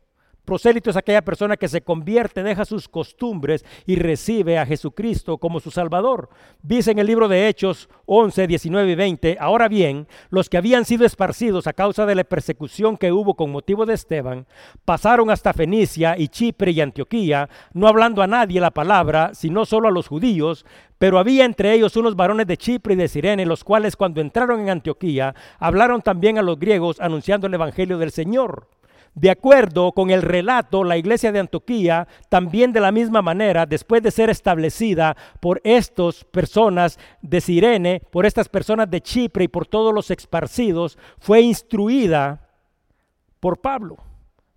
Prosélito 0.51 0.91
es 0.91 0.97
aquella 0.97 1.23
persona 1.23 1.57
que 1.57 1.69
se 1.69 1.81
convierte, 1.81 2.43
deja 2.43 2.65
sus 2.65 2.89
costumbres 2.89 3.65
y 3.87 3.95
recibe 3.95 4.59
a 4.59 4.67
Jesucristo 4.67 5.39
como 5.39 5.61
su 5.61 5.71
Salvador. 5.71 6.29
Dice 6.61 6.91
en 6.91 6.99
el 6.99 7.07
libro 7.07 7.29
de 7.29 7.47
Hechos 7.47 7.89
11, 8.07 8.49
19 8.49 8.91
y 8.91 8.95
20, 8.97 9.37
ahora 9.39 9.69
bien, 9.69 10.09
los 10.29 10.49
que 10.49 10.57
habían 10.57 10.85
sido 10.85 11.07
esparcidos 11.07 11.69
a 11.69 11.73
causa 11.73 12.05
de 12.05 12.17
la 12.17 12.25
persecución 12.25 12.97
que 12.97 13.13
hubo 13.13 13.35
con 13.35 13.53
motivo 13.53 13.87
de 13.87 13.95
Esteban, 13.95 14.49
pasaron 14.85 15.31
hasta 15.31 15.53
Fenicia 15.53 16.19
y 16.19 16.27
Chipre 16.27 16.73
y 16.73 16.81
Antioquía, 16.81 17.49
no 17.73 17.87
hablando 17.87 18.21
a 18.21 18.27
nadie 18.27 18.61
la 18.61 18.73
palabra, 18.73 19.31
sino 19.35 19.65
solo 19.65 19.87
a 19.87 19.93
los 19.93 20.09
judíos, 20.09 20.67
pero 20.99 21.21
había 21.21 21.45
entre 21.45 21.75
ellos 21.75 21.97
unos 21.97 22.17
varones 22.17 22.49
de 22.49 22.57
Chipre 22.57 22.95
y 22.95 22.97
de 22.97 23.07
Sirene, 23.07 23.47
los 23.47 23.63
cuales 23.63 23.95
cuando 23.95 24.21
entraron 24.21 24.59
en 24.59 24.71
Antioquía, 24.71 25.33
hablaron 25.61 26.03
también 26.03 26.39
a 26.39 26.43
los 26.43 26.59
griegos 26.59 26.99
anunciando 26.99 27.47
el 27.47 27.55
Evangelio 27.55 27.99
del 27.99 28.11
Señor. 28.11 28.67
De 29.15 29.31
acuerdo 29.31 29.93
con 29.93 30.11
el 30.11 30.23
relato, 30.23 30.85
la 30.85 30.97
iglesia 30.97 31.33
de 31.33 31.41
Antioquía 31.41 32.07
también 32.29 32.73
de 32.73 32.81
la 32.81 32.93
misma 32.93 33.23
manera, 33.23 33.67
después 33.67 34.03
de 34.03 34.13
ser 34.13 34.31
establecida 34.31 35.17
por 35.41 35.61
estas 35.65 36.25
personas 36.25 36.99
de 37.21 37.41
Sirene, 37.41 38.03
por 38.11 38.25
estas 38.25 38.49
personas 38.49 38.89
de 38.89 39.01
Chipre 39.01 39.45
y 39.45 39.49
por 39.49 39.67
todos 39.67 39.93
los 39.93 40.11
esparcidos, 40.11 40.97
fue 41.19 41.41
instruida 41.41 42.49
por 43.41 43.61
Pablo. 43.61 43.97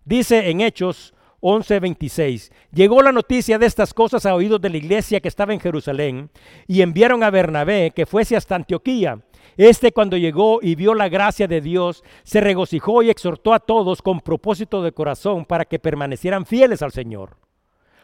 Dice 0.06 0.50
en 0.50 0.62
Hechos 0.62 1.16
11:26, 1.42 2.52
llegó 2.72 3.02
la 3.02 3.12
noticia 3.12 3.58
de 3.58 3.66
estas 3.66 3.94
cosas 3.94 4.26
a 4.26 4.36
oídos 4.36 4.62
de 4.62 4.70
la 4.70 4.78
iglesia 4.78 5.20
que 5.20 5.28
estaba 5.28 5.54
en 5.54 5.60
Jerusalén 5.60 6.30
y 6.68 6.82
enviaron 6.82 7.24
a 7.24 7.32
Bernabé 7.32 7.92
que 7.92 8.06
fuese 8.06 8.36
hasta 8.36 8.56
Antioquía 8.56 9.20
este 9.58 9.92
cuando 9.92 10.18
llegó 10.18 10.60
y 10.62 10.76
vio 10.76 10.94
la 10.94 11.10
gracia 11.10 11.48
de 11.48 11.62
Dios, 11.62 12.04
se 12.24 12.42
regocijó 12.42 13.04
y 13.04 13.10
exhortó 13.10 13.54
a 13.54 13.60
todos 13.60 14.02
con 14.02 14.20
propósito 14.20 14.82
de 14.82 14.92
corazón 14.92 15.46
para 15.46 15.66
que 15.66 15.80
permanecieran 15.80 16.46
fieles 16.46 16.82
al 16.82 16.92
Señor. 16.92 17.38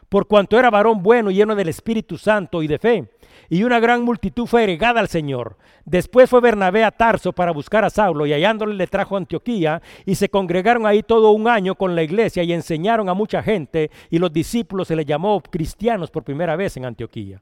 Por 0.10 0.27
cuanto 0.27 0.58
era 0.58 0.72
varón 0.72 1.03
bueno, 1.03 1.29
lleno 1.29 1.55
del 1.55 1.69
Espíritu 1.69 2.17
Santo 2.17 2.63
y 2.63 2.67
de 2.67 2.79
fe, 2.79 3.12
y 3.48 3.63
una 3.63 3.79
gran 3.79 4.03
multitud 4.03 4.48
fue 4.48 4.62
agregada 4.62 5.00
al 5.00 5.08
Señor. 5.08 5.58
Después 5.86 6.27
fue 6.27 6.41
Bernabé 6.41 6.84
a 6.84 6.89
Tarso 6.89 7.31
para 7.31 7.51
buscar 7.51 7.86
a 7.86 7.91
Saulo, 7.91 8.25
y 8.25 8.34
hallándole 8.34 8.74
le 8.74 8.88
trajo 8.88 9.15
a 9.15 9.19
Antioquía, 9.19 9.84
y 10.08 10.15
se 10.15 10.29
congregaron 10.29 10.88
ahí 10.88 11.03
todo 11.03 11.29
un 11.29 11.48
año 11.48 11.75
con 11.75 11.96
la 11.96 12.01
iglesia 12.01 12.41
y 12.41 12.53
enseñaron 12.53 13.08
a 13.08 13.13
mucha 13.13 13.43
gente, 13.43 13.91
y 14.10 14.17
los 14.17 14.34
discípulos 14.34 14.88
se 14.88 14.96
les 14.96 15.05
llamó 15.05 15.41
cristianos 15.41 16.10
por 16.10 16.24
primera 16.24 16.55
vez 16.55 16.75
en 16.77 16.86
Antioquía. 16.86 17.39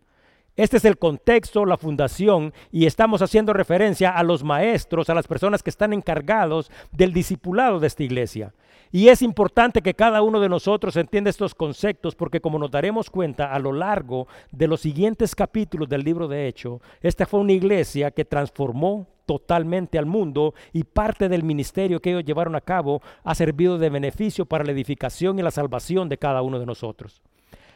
Este 0.58 0.78
es 0.78 0.86
el 0.86 0.98
contexto, 0.98 1.68
la 1.68 1.78
fundación, 1.78 2.52
y 2.72 2.88
estamos 2.88 3.22
haciendo 3.22 3.54
referencia 3.54 4.10
a 4.10 4.24
los 4.24 4.44
maestros, 4.44 5.08
a 5.08 5.14
las 5.14 5.28
personas 5.28 5.62
que 5.62 5.70
están 5.70 5.94
encargados 5.94 6.72
del 6.92 7.14
discipulado 7.14 7.80
de 7.80 7.86
esta 7.86 8.04
iglesia. 8.04 8.56
Y 8.92 9.10
es 9.10 9.22
importante 9.22 9.84
que 9.84 9.94
cada 9.94 10.24
uno 10.24 10.40
de 10.40 10.50
nosotros 10.50 10.96
entienda 10.96 11.30
estos 11.30 11.54
conceptos 11.54 12.16
porque 12.16 12.42
como 12.42 12.58
nos 12.58 12.72
daremos 12.72 13.12
cuenta 13.12 13.54
a 13.54 13.60
lo 13.60 13.72
largo 13.72 14.28
de 14.52 14.68
los 14.68 14.82
siguientes 14.82 15.36
capítulos 15.36 15.90
del 15.90 16.02
libro 16.02 16.28
de 16.28 16.48
Hecho, 16.48 16.82
esta 17.02 17.28
fue 17.28 17.42
una 17.42 17.52
iglesia 17.52 18.10
que 18.10 18.26
transformó 18.26 19.06
totalmente 19.28 20.00
al 20.00 20.08
mundo 20.08 20.56
y 20.74 20.86
parte 20.86 21.30
del 21.30 21.44
ministerio 21.44 22.00
que 22.00 22.10
ellos 22.10 22.26
llevaron 22.26 22.56
a 22.56 22.62
cabo 22.62 23.04
ha 23.24 23.36
servido 23.36 23.78
de 23.78 23.92
beneficio 23.92 24.48
para 24.48 24.64
la 24.64 24.72
edificación 24.72 25.38
y 25.38 25.44
la 25.44 25.52
salvación 25.52 26.10
de 26.10 26.18
cada 26.18 26.42
uno 26.42 26.58
de 26.58 26.66
nosotros. 26.66 27.22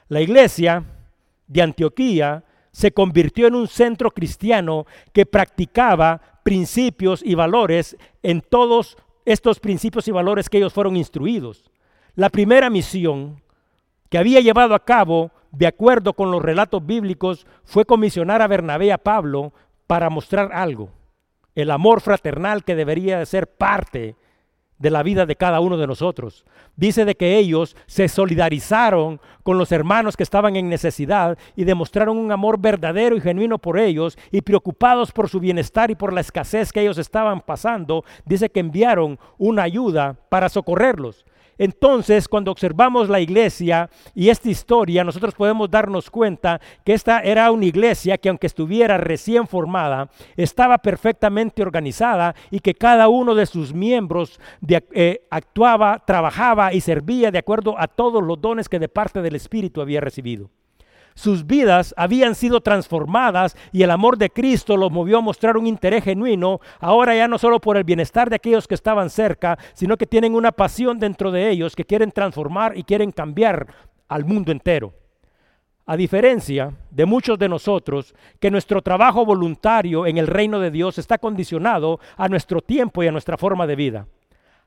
La 0.07 0.21
iglesia 0.21 0.83
de 1.47 1.61
Antioquía 1.61 2.45
se 2.71 2.91
convirtió 2.91 3.47
en 3.47 3.55
un 3.55 3.67
centro 3.67 4.11
cristiano 4.11 4.85
que 5.13 5.25
practicaba 5.25 6.21
principios 6.43 7.21
y 7.23 7.35
valores 7.35 7.97
en 8.23 8.41
todos 8.41 8.97
estos 9.25 9.59
principios 9.59 10.07
y 10.07 10.11
valores 10.11 10.49
que 10.49 10.57
ellos 10.57 10.73
fueron 10.73 10.95
instruidos. 10.97 11.69
La 12.15 12.29
primera 12.29 12.69
misión 12.69 13.41
que 14.09 14.17
había 14.17 14.41
llevado 14.41 14.75
a 14.75 14.83
cabo, 14.83 15.31
de 15.51 15.67
acuerdo 15.67 16.13
con 16.13 16.31
los 16.31 16.41
relatos 16.41 16.85
bíblicos, 16.85 17.45
fue 17.63 17.85
comisionar 17.85 18.41
a 18.41 18.47
Bernabé 18.47 18.91
a 18.91 18.97
Pablo 18.97 19.53
para 19.87 20.09
mostrar 20.09 20.51
algo, 20.53 20.89
el 21.55 21.71
amor 21.71 22.01
fraternal 22.01 22.63
que 22.63 22.75
debería 22.75 23.19
de 23.19 23.25
ser 23.25 23.47
parte 23.47 24.15
de 24.81 24.89
la 24.89 25.03
vida 25.03 25.25
de 25.25 25.35
cada 25.35 25.59
uno 25.59 25.77
de 25.77 25.87
nosotros. 25.87 26.45
Dice 26.75 27.05
de 27.05 27.15
que 27.15 27.37
ellos 27.37 27.75
se 27.85 28.07
solidarizaron 28.07 29.21
con 29.43 29.57
los 29.57 29.71
hermanos 29.71 30.17
que 30.17 30.23
estaban 30.23 30.55
en 30.55 30.69
necesidad 30.69 31.37
y 31.55 31.63
demostraron 31.63 32.17
un 32.17 32.31
amor 32.31 32.59
verdadero 32.59 33.15
y 33.15 33.21
genuino 33.21 33.59
por 33.59 33.77
ellos 33.77 34.17
y 34.31 34.41
preocupados 34.41 35.11
por 35.11 35.29
su 35.29 35.39
bienestar 35.39 35.91
y 35.91 35.95
por 35.95 36.13
la 36.13 36.21
escasez 36.21 36.71
que 36.71 36.81
ellos 36.81 36.97
estaban 36.97 37.41
pasando, 37.41 38.03
dice 38.25 38.49
que 38.49 38.59
enviaron 38.59 39.19
una 39.37 39.63
ayuda 39.63 40.17
para 40.29 40.49
socorrerlos. 40.49 41.25
Entonces, 41.61 42.27
cuando 42.27 42.49
observamos 42.49 43.07
la 43.07 43.19
iglesia 43.19 43.87
y 44.15 44.29
esta 44.29 44.49
historia, 44.49 45.03
nosotros 45.03 45.35
podemos 45.35 45.69
darnos 45.69 46.09
cuenta 46.09 46.59
que 46.83 46.93
esta 46.93 47.19
era 47.19 47.51
una 47.51 47.65
iglesia 47.65 48.17
que 48.17 48.29
aunque 48.29 48.47
estuviera 48.47 48.97
recién 48.97 49.45
formada, 49.45 50.09
estaba 50.35 50.79
perfectamente 50.79 51.61
organizada 51.61 52.33
y 52.49 52.61
que 52.61 52.73
cada 52.73 53.09
uno 53.09 53.35
de 53.35 53.45
sus 53.45 53.75
miembros 53.75 54.39
eh, 54.67 55.27
actuaba, 55.29 56.03
trabajaba 56.03 56.73
y 56.73 56.81
servía 56.81 57.29
de 57.29 57.37
acuerdo 57.37 57.75
a 57.77 57.85
todos 57.85 58.23
los 58.23 58.41
dones 58.41 58.67
que 58.67 58.79
de 58.79 58.89
parte 58.89 59.21
del 59.21 59.35
Espíritu 59.35 59.81
había 59.81 60.01
recibido. 60.01 60.49
Sus 61.15 61.45
vidas 61.45 61.93
habían 61.97 62.35
sido 62.35 62.61
transformadas 62.61 63.55
y 63.71 63.83
el 63.83 63.91
amor 63.91 64.17
de 64.17 64.29
Cristo 64.29 64.77
los 64.77 64.91
movió 64.91 65.17
a 65.17 65.21
mostrar 65.21 65.57
un 65.57 65.67
interés 65.67 66.03
genuino, 66.03 66.59
ahora 66.79 67.15
ya 67.15 67.27
no 67.27 67.37
solo 67.37 67.59
por 67.59 67.77
el 67.77 67.83
bienestar 67.83 68.29
de 68.29 68.37
aquellos 68.37 68.67
que 68.67 68.75
estaban 68.75 69.09
cerca, 69.09 69.57
sino 69.73 69.97
que 69.97 70.07
tienen 70.07 70.35
una 70.35 70.51
pasión 70.51 70.99
dentro 70.99 71.31
de 71.31 71.49
ellos 71.49 71.75
que 71.75 71.85
quieren 71.85 72.11
transformar 72.11 72.77
y 72.77 72.83
quieren 72.83 73.11
cambiar 73.11 73.67
al 74.07 74.25
mundo 74.25 74.51
entero. 74.51 74.93
A 75.85 75.97
diferencia 75.97 76.73
de 76.89 77.05
muchos 77.05 77.37
de 77.39 77.49
nosotros, 77.49 78.13
que 78.39 78.51
nuestro 78.51 78.81
trabajo 78.81 79.25
voluntario 79.25 80.05
en 80.05 80.17
el 80.17 80.27
reino 80.27 80.59
de 80.59 80.71
Dios 80.71 80.97
está 80.97 81.17
condicionado 81.17 81.99
a 82.15 82.29
nuestro 82.29 82.61
tiempo 82.61 83.03
y 83.03 83.07
a 83.07 83.11
nuestra 83.11 83.35
forma 83.35 83.67
de 83.67 83.75
vida. 83.75 84.07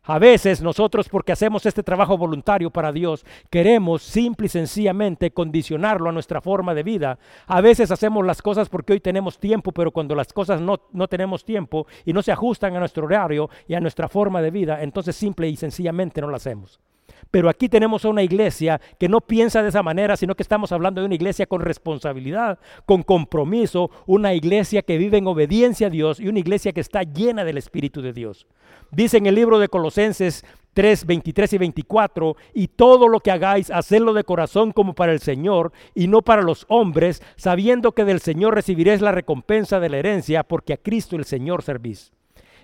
A 0.06 0.18
veces 0.18 0.60
nosotros, 0.60 1.08
porque 1.08 1.32
hacemos 1.32 1.64
este 1.64 1.82
trabajo 1.82 2.18
voluntario 2.18 2.70
para 2.70 2.92
Dios, 2.92 3.24
queremos 3.48 4.02
simple 4.02 4.46
y 4.46 4.50
sencillamente 4.50 5.30
condicionarlo 5.30 6.10
a 6.10 6.12
nuestra 6.12 6.42
forma 6.42 6.74
de 6.74 6.82
vida. 6.82 7.18
A 7.46 7.62
veces 7.62 7.90
hacemos 7.90 8.24
las 8.26 8.42
cosas 8.42 8.68
porque 8.68 8.92
hoy 8.92 9.00
tenemos 9.00 9.38
tiempo, 9.38 9.72
pero 9.72 9.92
cuando 9.92 10.14
las 10.14 10.30
cosas 10.30 10.60
no, 10.60 10.78
no 10.92 11.08
tenemos 11.08 11.44
tiempo 11.44 11.86
y 12.04 12.12
no 12.12 12.22
se 12.22 12.32
ajustan 12.32 12.76
a 12.76 12.80
nuestro 12.80 13.06
horario 13.06 13.48
y 13.66 13.74
a 13.74 13.80
nuestra 13.80 14.08
forma 14.08 14.42
de 14.42 14.50
vida, 14.50 14.82
entonces 14.82 15.16
simple 15.16 15.48
y 15.48 15.56
sencillamente 15.56 16.20
no 16.20 16.26
lo 16.26 16.36
hacemos. 16.36 16.80
Pero 17.34 17.48
aquí 17.48 17.68
tenemos 17.68 18.04
una 18.04 18.22
iglesia 18.22 18.80
que 18.96 19.08
no 19.08 19.20
piensa 19.20 19.60
de 19.60 19.70
esa 19.70 19.82
manera, 19.82 20.16
sino 20.16 20.36
que 20.36 20.44
estamos 20.44 20.70
hablando 20.70 21.00
de 21.00 21.06
una 21.06 21.16
iglesia 21.16 21.46
con 21.46 21.62
responsabilidad, 21.62 22.60
con 22.86 23.02
compromiso, 23.02 23.90
una 24.06 24.34
iglesia 24.34 24.82
que 24.82 24.98
vive 24.98 25.18
en 25.18 25.26
obediencia 25.26 25.88
a 25.88 25.90
Dios 25.90 26.20
y 26.20 26.28
una 26.28 26.38
iglesia 26.38 26.70
que 26.70 26.80
está 26.80 27.02
llena 27.02 27.44
del 27.44 27.58
Espíritu 27.58 28.02
de 28.02 28.12
Dios. 28.12 28.46
Dice 28.92 29.16
en 29.16 29.26
el 29.26 29.34
libro 29.34 29.58
de 29.58 29.66
Colosenses 29.66 30.44
3, 30.74 31.06
23 31.06 31.54
y 31.54 31.58
24, 31.58 32.36
y 32.54 32.68
todo 32.68 33.08
lo 33.08 33.18
que 33.18 33.32
hagáis, 33.32 33.68
hacedlo 33.72 34.12
de 34.12 34.22
corazón 34.22 34.70
como 34.70 34.94
para 34.94 35.10
el 35.10 35.18
Señor 35.18 35.72
y 35.92 36.06
no 36.06 36.22
para 36.22 36.42
los 36.42 36.64
hombres, 36.68 37.20
sabiendo 37.34 37.90
que 37.96 38.04
del 38.04 38.20
Señor 38.20 38.54
recibiréis 38.54 39.00
la 39.00 39.10
recompensa 39.10 39.80
de 39.80 39.88
la 39.88 39.96
herencia, 39.96 40.44
porque 40.44 40.74
a 40.74 40.76
Cristo 40.76 41.16
el 41.16 41.24
Señor 41.24 41.64
servís. 41.64 42.12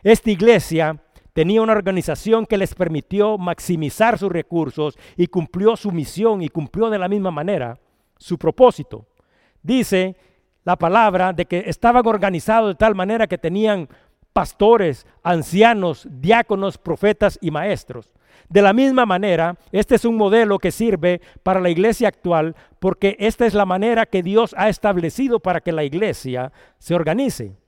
Esta 0.04 0.30
iglesia 0.30 1.02
tenía 1.32 1.62
una 1.62 1.72
organización 1.72 2.46
que 2.46 2.58
les 2.58 2.74
permitió 2.74 3.38
maximizar 3.38 4.18
sus 4.18 4.30
recursos 4.30 4.98
y 5.16 5.26
cumplió 5.26 5.76
su 5.76 5.92
misión 5.92 6.42
y 6.42 6.48
cumplió 6.48 6.90
de 6.90 6.98
la 6.98 7.08
misma 7.08 7.30
manera 7.30 7.78
su 8.16 8.38
propósito. 8.38 9.06
Dice 9.62 10.16
la 10.64 10.76
palabra 10.76 11.32
de 11.32 11.46
que 11.46 11.64
estaban 11.66 12.06
organizados 12.06 12.70
de 12.70 12.74
tal 12.74 12.94
manera 12.94 13.26
que 13.26 13.38
tenían 13.38 13.88
pastores, 14.32 15.06
ancianos, 15.22 16.06
diáconos, 16.10 16.78
profetas 16.78 17.38
y 17.40 17.50
maestros. 17.50 18.12
De 18.48 18.62
la 18.62 18.72
misma 18.72 19.06
manera, 19.06 19.56
este 19.70 19.94
es 19.94 20.04
un 20.04 20.16
modelo 20.16 20.58
que 20.58 20.70
sirve 20.70 21.20
para 21.42 21.60
la 21.60 21.70
iglesia 21.70 22.08
actual 22.08 22.56
porque 22.78 23.16
esta 23.18 23.46
es 23.46 23.54
la 23.54 23.66
manera 23.66 24.06
que 24.06 24.22
Dios 24.22 24.54
ha 24.58 24.68
establecido 24.68 25.40
para 25.40 25.60
que 25.60 25.72
la 25.72 25.84
iglesia 25.84 26.52
se 26.78 26.94
organice. 26.94 27.59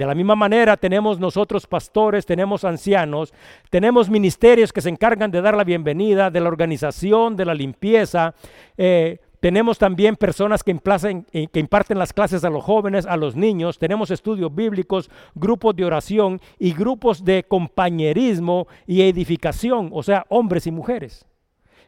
De 0.00 0.06
la 0.06 0.14
misma 0.14 0.34
manera 0.34 0.78
tenemos 0.78 1.20
nosotros 1.20 1.66
pastores, 1.66 2.24
tenemos 2.24 2.64
ancianos, 2.64 3.34
tenemos 3.68 4.08
ministerios 4.08 4.72
que 4.72 4.80
se 4.80 4.88
encargan 4.88 5.30
de 5.30 5.42
dar 5.42 5.54
la 5.54 5.62
bienvenida, 5.62 6.30
de 6.30 6.40
la 6.40 6.48
organización, 6.48 7.36
de 7.36 7.44
la 7.44 7.52
limpieza. 7.52 8.34
Eh, 8.78 9.18
tenemos 9.40 9.76
también 9.76 10.16
personas 10.16 10.64
que, 10.64 10.70
eh, 10.72 11.48
que, 11.52 11.60
imparten 11.60 11.98
las 11.98 12.14
clases 12.14 12.44
a 12.44 12.48
los 12.48 12.64
jóvenes, 12.64 13.04
a 13.04 13.18
los 13.18 13.36
niños. 13.36 13.78
Tenemos 13.78 14.10
estudios 14.10 14.54
bíblicos, 14.54 15.10
grupos 15.34 15.76
de 15.76 15.84
oración 15.84 16.40
y 16.58 16.72
grupos 16.72 17.22
de 17.22 17.44
compañerismo 17.44 18.68
y 18.86 19.02
edificación, 19.02 19.90
o 19.92 20.02
sea, 20.02 20.24
hombres 20.30 20.66
y 20.66 20.70
mujeres. 20.70 21.26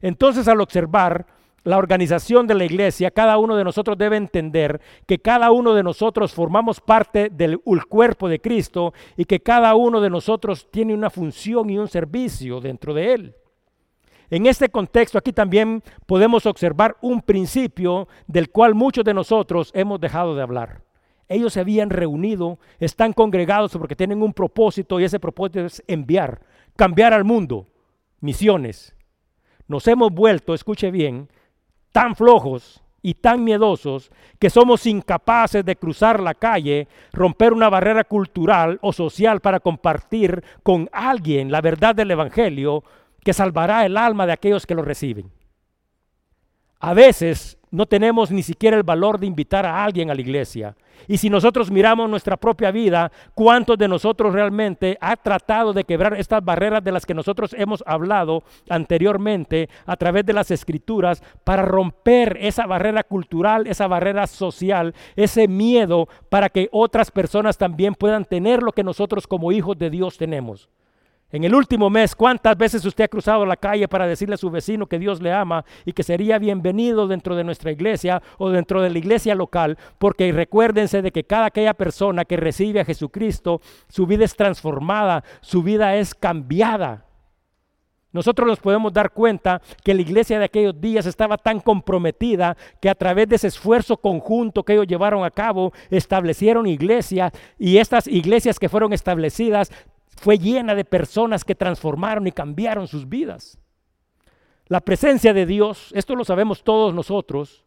Entonces 0.02 0.48
al 0.48 0.60
observar 0.60 1.24
la 1.64 1.78
organización 1.78 2.46
de 2.46 2.54
la 2.54 2.64
iglesia, 2.64 3.10
cada 3.10 3.38
uno 3.38 3.56
de 3.56 3.64
nosotros 3.64 3.96
debe 3.96 4.16
entender 4.16 4.80
que 5.06 5.20
cada 5.20 5.52
uno 5.52 5.74
de 5.74 5.82
nosotros 5.82 6.32
formamos 6.32 6.80
parte 6.80 7.30
del 7.30 7.60
cuerpo 7.60 8.28
de 8.28 8.40
Cristo 8.40 8.92
y 9.16 9.24
que 9.24 9.40
cada 9.40 9.74
uno 9.74 10.00
de 10.00 10.10
nosotros 10.10 10.68
tiene 10.70 10.94
una 10.94 11.10
función 11.10 11.70
y 11.70 11.78
un 11.78 11.88
servicio 11.88 12.60
dentro 12.60 12.94
de 12.94 13.12
él. 13.12 13.36
En 14.30 14.46
este 14.46 14.70
contexto 14.70 15.18
aquí 15.18 15.32
también 15.32 15.82
podemos 16.06 16.46
observar 16.46 16.96
un 17.02 17.20
principio 17.20 18.08
del 18.26 18.50
cual 18.50 18.74
muchos 18.74 19.04
de 19.04 19.14
nosotros 19.14 19.70
hemos 19.74 20.00
dejado 20.00 20.34
de 20.34 20.42
hablar. 20.42 20.82
Ellos 21.28 21.52
se 21.52 21.60
habían 21.60 21.90
reunido, 21.90 22.58
están 22.80 23.12
congregados 23.12 23.72
porque 23.72 23.94
tienen 23.94 24.22
un 24.22 24.32
propósito 24.32 24.98
y 24.98 25.04
ese 25.04 25.20
propósito 25.20 25.60
es 25.60 25.82
enviar, 25.86 26.40
cambiar 26.76 27.12
al 27.12 27.24
mundo, 27.24 27.68
misiones. 28.20 28.96
Nos 29.68 29.86
hemos 29.86 30.10
vuelto, 30.10 30.54
escuche 30.54 30.90
bien, 30.90 31.28
tan 31.92 32.16
flojos 32.16 32.82
y 33.02 33.14
tan 33.14 33.44
miedosos 33.44 34.10
que 34.38 34.48
somos 34.48 34.86
incapaces 34.86 35.64
de 35.64 35.76
cruzar 35.76 36.20
la 36.20 36.34
calle, 36.34 36.88
romper 37.12 37.52
una 37.52 37.68
barrera 37.68 38.04
cultural 38.04 38.78
o 38.80 38.92
social 38.92 39.40
para 39.40 39.60
compartir 39.60 40.42
con 40.62 40.88
alguien 40.92 41.50
la 41.50 41.60
verdad 41.60 41.94
del 41.94 42.12
Evangelio 42.12 42.84
que 43.22 43.32
salvará 43.32 43.84
el 43.86 43.96
alma 43.96 44.26
de 44.26 44.32
aquellos 44.32 44.66
que 44.66 44.74
lo 44.74 44.82
reciben. 44.82 45.30
A 46.80 46.94
veces 46.94 47.58
no 47.72 47.86
tenemos 47.86 48.30
ni 48.30 48.42
siquiera 48.42 48.76
el 48.76 48.82
valor 48.82 49.18
de 49.18 49.26
invitar 49.26 49.66
a 49.66 49.82
alguien 49.82 50.10
a 50.10 50.14
la 50.14 50.20
iglesia. 50.20 50.76
Y 51.08 51.16
si 51.16 51.30
nosotros 51.30 51.70
miramos 51.70 52.08
nuestra 52.08 52.36
propia 52.36 52.70
vida, 52.70 53.10
¿cuántos 53.34 53.78
de 53.78 53.88
nosotros 53.88 54.32
realmente 54.32 54.98
ha 55.00 55.16
tratado 55.16 55.72
de 55.72 55.84
quebrar 55.84 56.14
estas 56.14 56.44
barreras 56.44 56.84
de 56.84 56.92
las 56.92 57.06
que 57.06 57.14
nosotros 57.14 57.54
hemos 57.58 57.82
hablado 57.86 58.44
anteriormente 58.68 59.68
a 59.86 59.96
través 59.96 60.24
de 60.26 60.34
las 60.34 60.50
escrituras 60.50 61.22
para 61.44 61.62
romper 61.62 62.36
esa 62.40 62.66
barrera 62.66 63.02
cultural, 63.02 63.66
esa 63.66 63.88
barrera 63.88 64.26
social, 64.26 64.94
ese 65.16 65.48
miedo 65.48 66.08
para 66.28 66.50
que 66.50 66.68
otras 66.70 67.10
personas 67.10 67.56
también 67.56 67.94
puedan 67.94 68.26
tener 68.26 68.62
lo 68.62 68.72
que 68.72 68.84
nosotros 68.84 69.26
como 69.26 69.50
hijos 69.50 69.78
de 69.78 69.90
Dios 69.90 70.18
tenemos? 70.18 70.68
En 71.32 71.44
el 71.44 71.54
último 71.54 71.88
mes, 71.88 72.14
¿cuántas 72.14 72.58
veces 72.58 72.84
usted 72.84 73.04
ha 73.04 73.08
cruzado 73.08 73.46
la 73.46 73.56
calle 73.56 73.88
para 73.88 74.06
decirle 74.06 74.34
a 74.34 74.38
su 74.38 74.50
vecino 74.50 74.86
que 74.86 74.98
Dios 74.98 75.22
le 75.22 75.32
ama 75.32 75.64
y 75.86 75.94
que 75.94 76.02
sería 76.02 76.38
bienvenido 76.38 77.08
dentro 77.08 77.34
de 77.34 77.42
nuestra 77.42 77.72
iglesia 77.72 78.22
o 78.36 78.50
dentro 78.50 78.82
de 78.82 78.90
la 78.90 78.98
iglesia 78.98 79.34
local? 79.34 79.78
Porque 79.98 80.30
recuérdense 80.30 81.00
de 81.00 81.10
que 81.10 81.24
cada 81.24 81.46
aquella 81.46 81.72
persona 81.72 82.26
que 82.26 82.36
recibe 82.36 82.80
a 82.80 82.84
Jesucristo, 82.84 83.62
su 83.88 84.06
vida 84.06 84.26
es 84.26 84.36
transformada, 84.36 85.24
su 85.40 85.62
vida 85.62 85.96
es 85.96 86.14
cambiada. 86.14 87.06
Nosotros 88.12 88.46
nos 88.46 88.60
podemos 88.60 88.92
dar 88.92 89.12
cuenta 89.12 89.62
que 89.82 89.94
la 89.94 90.02
iglesia 90.02 90.38
de 90.38 90.44
aquellos 90.44 90.78
días 90.78 91.06
estaba 91.06 91.38
tan 91.38 91.60
comprometida 91.60 92.58
que 92.78 92.90
a 92.90 92.94
través 92.94 93.26
de 93.26 93.36
ese 93.36 93.46
esfuerzo 93.46 93.96
conjunto 93.96 94.64
que 94.64 94.74
ellos 94.74 94.86
llevaron 94.86 95.24
a 95.24 95.30
cabo, 95.30 95.72
establecieron 95.90 96.66
iglesias 96.66 97.32
y 97.58 97.78
estas 97.78 98.06
iglesias 98.06 98.58
que 98.58 98.68
fueron 98.68 98.92
establecidas 98.92 99.72
fue 100.22 100.38
llena 100.38 100.76
de 100.76 100.84
personas 100.84 101.42
que 101.42 101.56
transformaron 101.56 102.28
y 102.28 102.32
cambiaron 102.32 102.86
sus 102.86 103.08
vidas. 103.08 103.58
La 104.68 104.80
presencia 104.80 105.34
de 105.34 105.46
Dios, 105.46 105.90
esto 105.96 106.14
lo 106.14 106.24
sabemos 106.24 106.62
todos 106.62 106.94
nosotros, 106.94 107.64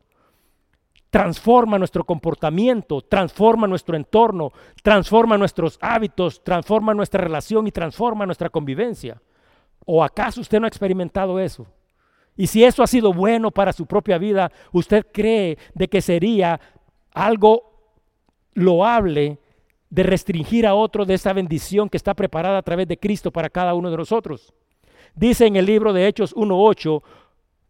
transforma 1.10 1.78
nuestro 1.78 2.06
comportamiento, 2.06 3.02
transforma 3.02 3.68
nuestro 3.68 3.98
entorno, 3.98 4.54
transforma 4.82 5.38
nuestros 5.38 5.78
hábitos, 5.82 6.46
transforma 6.46 6.94
nuestra 6.94 7.22
relación 7.22 7.68
y 7.68 7.74
transforma 7.74 8.26
nuestra 8.26 8.50
convivencia. 8.50 9.22
¿O 9.86 10.02
acaso 10.02 10.39
usted 10.39 10.62
no 10.62 10.65
ha 10.65 10.70
experimentado 10.70 11.38
eso? 11.41 11.68
Y 12.38 12.48
si 12.48 12.63
eso 12.63 12.84
ha 12.84 12.88
sido 12.88 13.12
bueno 13.12 13.52
para 13.52 13.74
su 13.74 13.86
propia 13.86 14.18
vida, 14.18 14.50
¿usted 14.72 15.06
cree 15.12 15.58
de 15.74 15.89
que 15.89 16.02
sería 16.02 16.62
algo 17.12 18.00
loable 18.54 19.39
de 19.95 20.03
restringir 20.03 20.67
a 20.67 20.75
otro 20.75 21.05
de 21.05 21.13
esa 21.13 21.31
bendición 21.31 21.88
que 21.88 21.95
está 21.95 22.13
preparada 22.13 22.58
a 22.58 22.62
través 22.62 22.86
de 22.86 22.97
Cristo 22.97 23.31
para 23.31 23.49
cada 23.49 23.73
uno 23.73 23.89
de 23.89 23.95
nosotros. 23.95 24.53
Dice 25.15 25.45
en 25.45 25.55
el 25.55 25.65
libro 25.65 25.93
de 25.93 26.05
Hechos 26.05 26.36
1.8, 26.36 27.01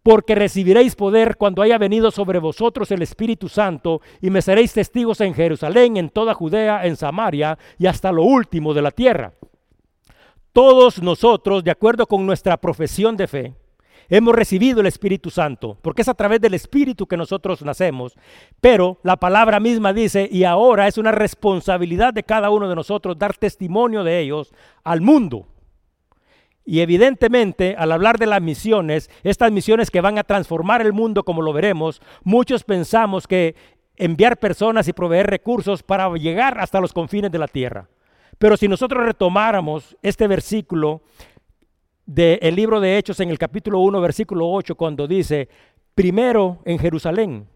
porque 0.02 0.34
recibiréis 0.34 0.96
poder 0.96 1.38
cuando 1.38 1.62
haya 1.62 1.78
venido 1.78 2.10
sobre 2.10 2.40
vosotros 2.40 2.90
el 2.90 3.04
Espíritu 3.04 3.48
Santo 3.48 4.02
y 4.22 4.32
me 4.32 4.42
seréis 4.42 4.74
testigos 4.74 5.22
en 5.22 5.36
Jerusalén, 5.36 5.98
en 5.98 6.10
toda 6.10 6.34
Judea, 6.34 6.88
en 6.88 6.96
Samaria 6.96 7.60
y 7.78 7.86
hasta 7.86 8.12
lo 8.12 8.24
último 8.24 8.74
de 8.74 8.82
la 8.82 8.90
tierra. 8.90 9.34
Todos 10.52 11.04
nosotros, 11.04 11.64
de 11.64 11.70
acuerdo 11.70 12.08
con 12.08 12.26
nuestra 12.26 12.58
profesión 12.58 13.16
de 13.18 13.28
fe, 13.28 13.54
hemos 14.10 14.36
recibido 14.36 14.82
el 14.82 14.88
Espíritu 14.88 15.30
Santo, 15.30 15.78
porque 15.82 16.02
es 16.02 16.10
a 16.10 16.14
través 16.14 16.42
del 16.42 16.54
Espíritu 16.54 17.08
que 17.08 17.18
nosotros 17.18 17.64
nacemos. 17.64 18.16
Pero 18.62 19.00
la 19.04 19.18
palabra 19.18 19.60
misma 19.60 19.94
dice, 19.94 20.28
y 20.32 20.44
ahora 20.44 20.88
es 20.88 20.98
una 20.98 21.12
responsabilidad 21.12 22.14
de 22.14 22.24
cada 22.24 22.50
uno 22.50 22.70
de 22.70 22.76
nosotros 22.76 23.18
dar 23.18 23.36
testimonio 23.36 24.04
de 24.04 24.20
ellos 24.20 24.54
al 24.84 25.02
mundo. 25.02 25.48
Y 26.66 26.80
evidentemente, 26.80 27.76
al 27.78 27.92
hablar 27.92 28.18
de 28.18 28.26
las 28.26 28.42
misiones, 28.42 29.12
estas 29.24 29.52
misiones 29.52 29.92
que 29.92 30.02
van 30.02 30.18
a 30.18 30.24
transformar 30.24 30.82
el 30.82 30.94
mundo 30.94 31.24
como 31.24 31.44
lo 31.44 31.54
veremos, 31.54 32.02
muchos 32.24 32.64
pensamos 32.64 33.28
que 33.28 33.56
enviar 33.98 34.38
personas 34.38 34.88
y 34.88 34.94
proveer 34.94 35.28
recursos 35.28 35.84
para 35.84 36.12
llegar 36.16 36.60
hasta 36.60 36.82
los 36.82 36.92
confines 36.92 37.32
de 37.32 37.38
la 37.38 37.48
tierra. 37.48 37.88
Pero 38.38 38.58
si 38.58 38.68
nosotros 38.68 39.06
retomáramos 39.06 39.96
este 40.02 40.28
versículo 40.28 41.02
del 42.06 42.56
libro 42.56 42.80
de 42.80 42.98
Hechos 42.98 43.20
en 43.20 43.30
el 43.30 43.38
capítulo 43.38 43.80
1, 43.80 44.02
versículo 44.02 44.50
8, 44.50 44.76
cuando 44.76 45.08
dice, 45.08 45.50
primero 45.96 46.60
en 46.66 46.78
Jerusalén 46.80 47.48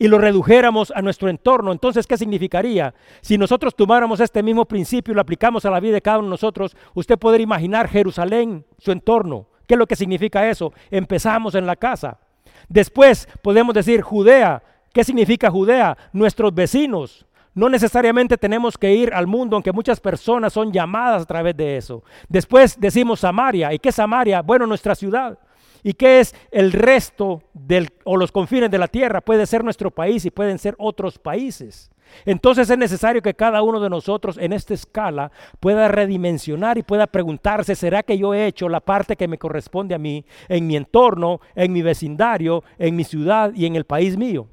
y 0.00 0.08
lo 0.08 0.16
redujéramos 0.16 0.90
a 0.96 1.02
nuestro 1.02 1.28
entorno, 1.28 1.72
entonces, 1.72 2.06
¿qué 2.06 2.16
significaría? 2.16 2.94
Si 3.20 3.36
nosotros 3.36 3.76
tomáramos 3.76 4.18
este 4.20 4.42
mismo 4.42 4.64
principio 4.64 5.12
y 5.12 5.14
lo 5.14 5.20
aplicamos 5.20 5.66
a 5.66 5.70
la 5.70 5.78
vida 5.78 5.92
de 5.92 6.00
cada 6.00 6.18
uno 6.18 6.28
de 6.28 6.30
nosotros, 6.30 6.74
usted 6.94 7.18
podría 7.18 7.44
imaginar 7.44 7.86
Jerusalén, 7.86 8.64
su 8.78 8.92
entorno. 8.92 9.46
¿Qué 9.66 9.74
es 9.74 9.78
lo 9.78 9.86
que 9.86 9.96
significa 9.96 10.48
eso? 10.48 10.72
Empezamos 10.90 11.54
en 11.54 11.66
la 11.66 11.76
casa. 11.76 12.18
Después 12.66 13.28
podemos 13.42 13.74
decir 13.74 14.00
Judea. 14.00 14.62
¿Qué 14.90 15.04
significa 15.04 15.50
Judea? 15.50 15.96
Nuestros 16.14 16.54
vecinos. 16.54 17.26
No 17.54 17.68
necesariamente 17.68 18.36
tenemos 18.36 18.78
que 18.78 18.94
ir 18.94 19.12
al 19.12 19.26
mundo, 19.26 19.56
aunque 19.56 19.72
muchas 19.72 20.00
personas 20.00 20.52
son 20.52 20.72
llamadas 20.72 21.22
a 21.22 21.26
través 21.26 21.56
de 21.56 21.76
eso. 21.76 22.04
Después 22.28 22.78
decimos 22.78 23.20
Samaria. 23.20 23.72
¿Y 23.72 23.78
qué 23.78 23.88
es 23.88 23.96
Samaria? 23.96 24.42
Bueno, 24.42 24.66
nuestra 24.66 24.94
ciudad. 24.94 25.38
¿Y 25.82 25.94
qué 25.94 26.20
es 26.20 26.34
el 26.50 26.72
resto 26.72 27.42
del, 27.54 27.88
o 28.04 28.16
los 28.16 28.32
confines 28.32 28.70
de 28.70 28.78
la 28.78 28.88
tierra? 28.88 29.20
Puede 29.20 29.46
ser 29.46 29.64
nuestro 29.64 29.90
país 29.90 30.24
y 30.24 30.30
pueden 30.30 30.58
ser 30.58 30.74
otros 30.78 31.18
países. 31.18 31.90
Entonces 32.24 32.68
es 32.68 32.78
necesario 32.78 33.22
que 33.22 33.34
cada 33.34 33.62
uno 33.62 33.80
de 33.80 33.88
nosotros 33.88 34.36
en 34.38 34.52
esta 34.52 34.74
escala 34.74 35.30
pueda 35.60 35.88
redimensionar 35.88 36.76
y 36.76 36.82
pueda 36.82 37.06
preguntarse, 37.06 37.74
¿será 37.74 38.02
que 38.02 38.18
yo 38.18 38.34
he 38.34 38.46
hecho 38.46 38.68
la 38.68 38.80
parte 38.80 39.16
que 39.16 39.28
me 39.28 39.38
corresponde 39.38 39.94
a 39.94 39.98
mí 39.98 40.24
en 40.48 40.66
mi 40.66 40.76
entorno, 40.76 41.40
en 41.54 41.72
mi 41.72 41.82
vecindario, 41.82 42.64
en 42.78 42.96
mi 42.96 43.04
ciudad 43.04 43.52
y 43.54 43.66
en 43.66 43.76
el 43.76 43.84
país 43.84 44.16
mío? 44.16 44.48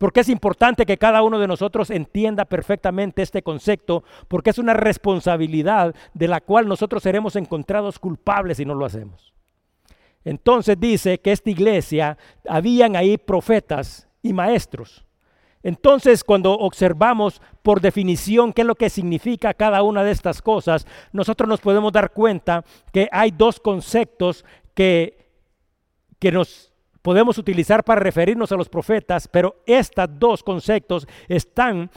Porque 0.00 0.20
es 0.20 0.30
importante 0.30 0.86
que 0.86 0.96
cada 0.96 1.22
uno 1.22 1.38
de 1.38 1.46
nosotros 1.46 1.90
entienda 1.90 2.46
perfectamente 2.46 3.20
este 3.20 3.42
concepto, 3.42 4.02
porque 4.28 4.48
es 4.48 4.56
una 4.56 4.72
responsabilidad 4.72 5.94
de 6.14 6.26
la 6.26 6.40
cual 6.40 6.66
nosotros 6.66 7.02
seremos 7.02 7.36
encontrados 7.36 7.98
culpables 7.98 8.56
si 8.56 8.64
no 8.64 8.74
lo 8.74 8.86
hacemos. 8.86 9.34
Entonces 10.24 10.80
dice 10.80 11.20
que 11.20 11.32
esta 11.32 11.50
iglesia, 11.50 12.16
habían 12.48 12.96
ahí 12.96 13.18
profetas 13.18 14.08
y 14.22 14.32
maestros. 14.32 15.04
Entonces, 15.62 16.24
cuando 16.24 16.54
observamos 16.54 17.42
por 17.62 17.82
definición 17.82 18.54
qué 18.54 18.62
es 18.62 18.66
lo 18.66 18.76
que 18.76 18.88
significa 18.88 19.52
cada 19.52 19.82
una 19.82 20.02
de 20.02 20.12
estas 20.12 20.40
cosas, 20.40 20.86
nosotros 21.12 21.46
nos 21.46 21.60
podemos 21.60 21.92
dar 21.92 22.14
cuenta 22.14 22.64
que 22.90 23.06
hay 23.12 23.32
dos 23.32 23.60
conceptos 23.60 24.46
que, 24.72 25.28
que 26.18 26.32
nos 26.32 26.69
podemos 27.02 27.38
utilizar 27.38 27.84
para 27.84 28.00
referirnos 28.00 28.52
a 28.52 28.56
los 28.56 28.68
profetas, 28.68 29.28
pero 29.28 29.56
estos 29.66 30.08
dos 30.18 30.42
conceptos 30.42 31.06
están 31.28 31.90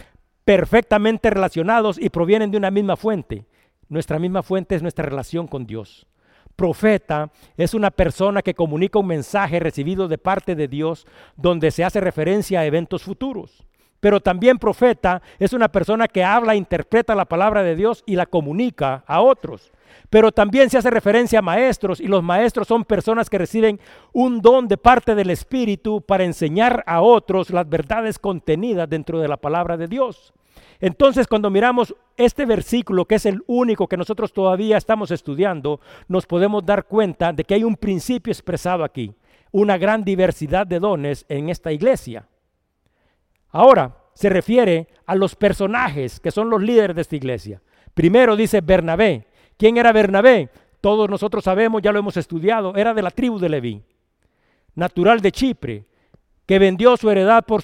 perfectamente 0.45 1.29
relacionados 1.29 1.99
y 1.99 2.09
provienen 2.09 2.51
de 2.51 2.57
una 2.57 2.71
misma 2.71 2.95
fuente. 2.95 3.45
Nuestra 3.89 4.19
misma 4.19 4.43
fuente 4.43 4.75
es 4.75 4.81
nuestra 4.81 5.05
relación 5.05 5.47
con 5.47 5.65
Dios. 5.65 6.07
Profeta 6.55 7.31
es 7.57 7.73
una 7.73 7.89
persona 7.89 8.41
que 8.41 8.53
comunica 8.53 8.99
un 8.99 9.07
mensaje 9.07 9.59
recibido 9.59 10.07
de 10.07 10.17
parte 10.17 10.55
de 10.55 10.67
Dios 10.67 11.07
donde 11.35 11.71
se 11.71 11.83
hace 11.83 11.99
referencia 11.99 12.59
a 12.59 12.65
eventos 12.65 13.03
futuros. 13.03 13.65
Pero 13.99 14.19
también 14.19 14.59
profeta 14.59 15.21
es 15.39 15.53
una 15.53 15.69
persona 15.69 16.07
que 16.07 16.23
habla, 16.23 16.55
interpreta 16.55 17.15
la 17.15 17.25
palabra 17.25 17.63
de 17.63 17.75
Dios 17.75 18.03
y 18.05 18.15
la 18.15 18.25
comunica 18.25 19.03
a 19.07 19.21
otros. 19.21 19.71
Pero 20.09 20.31
también 20.31 20.69
se 20.69 20.77
hace 20.77 20.89
referencia 20.89 21.39
a 21.39 21.41
maestros 21.41 21.99
y 21.99 22.07
los 22.07 22.23
maestros 22.23 22.67
son 22.67 22.85
personas 22.85 23.29
que 23.29 23.37
reciben 23.37 23.79
un 24.11 24.41
don 24.41 24.67
de 24.67 24.77
parte 24.77 25.15
del 25.15 25.29
Espíritu 25.29 26.01
para 26.01 26.23
enseñar 26.23 26.83
a 26.87 27.01
otros 27.01 27.49
las 27.49 27.67
verdades 27.67 28.19
contenidas 28.19 28.89
dentro 28.89 29.19
de 29.19 29.27
la 29.27 29.37
palabra 29.37 29.77
de 29.77 29.87
Dios. 29.87 30.33
Entonces, 30.79 31.27
cuando 31.27 31.49
miramos 31.49 31.95
este 32.17 32.45
versículo, 32.45 33.05
que 33.05 33.15
es 33.15 33.25
el 33.25 33.41
único 33.47 33.87
que 33.87 33.97
nosotros 33.97 34.33
todavía 34.33 34.77
estamos 34.77 35.11
estudiando, 35.11 35.79
nos 36.07 36.25
podemos 36.25 36.65
dar 36.65 36.85
cuenta 36.85 37.31
de 37.31 37.43
que 37.43 37.53
hay 37.53 37.63
un 37.63 37.77
principio 37.77 38.31
expresado 38.31 38.83
aquí, 38.83 39.13
una 39.51 39.77
gran 39.77 40.03
diversidad 40.03 40.67
de 40.67 40.79
dones 40.79 41.25
en 41.29 41.49
esta 41.49 41.71
iglesia. 41.71 42.27
Ahora, 43.49 43.95
se 44.13 44.29
refiere 44.29 44.87
a 45.05 45.15
los 45.15 45.35
personajes 45.35 46.19
que 46.19 46.31
son 46.31 46.49
los 46.49 46.61
líderes 46.61 46.95
de 46.95 47.01
esta 47.01 47.15
iglesia. 47.15 47.61
Primero 47.93 48.35
dice 48.35 48.61
Bernabé. 48.61 49.27
¿Quién 49.57 49.77
era 49.77 49.91
Bernabé? 49.91 50.49
Todos 50.81 51.09
nosotros 51.09 51.43
sabemos, 51.43 51.81
ya 51.81 51.91
lo 51.91 51.99
hemos 51.99 52.17
estudiado, 52.17 52.75
era 52.75 52.93
de 52.93 53.01
la 53.01 53.11
tribu 53.11 53.39
de 53.39 53.49
Leví, 53.49 53.83
natural 54.75 55.21
de 55.21 55.31
Chipre, 55.31 55.85
que 56.45 56.59
vendió 56.59 56.97
su 56.97 57.09
heredad 57.09 57.45
por 57.45 57.63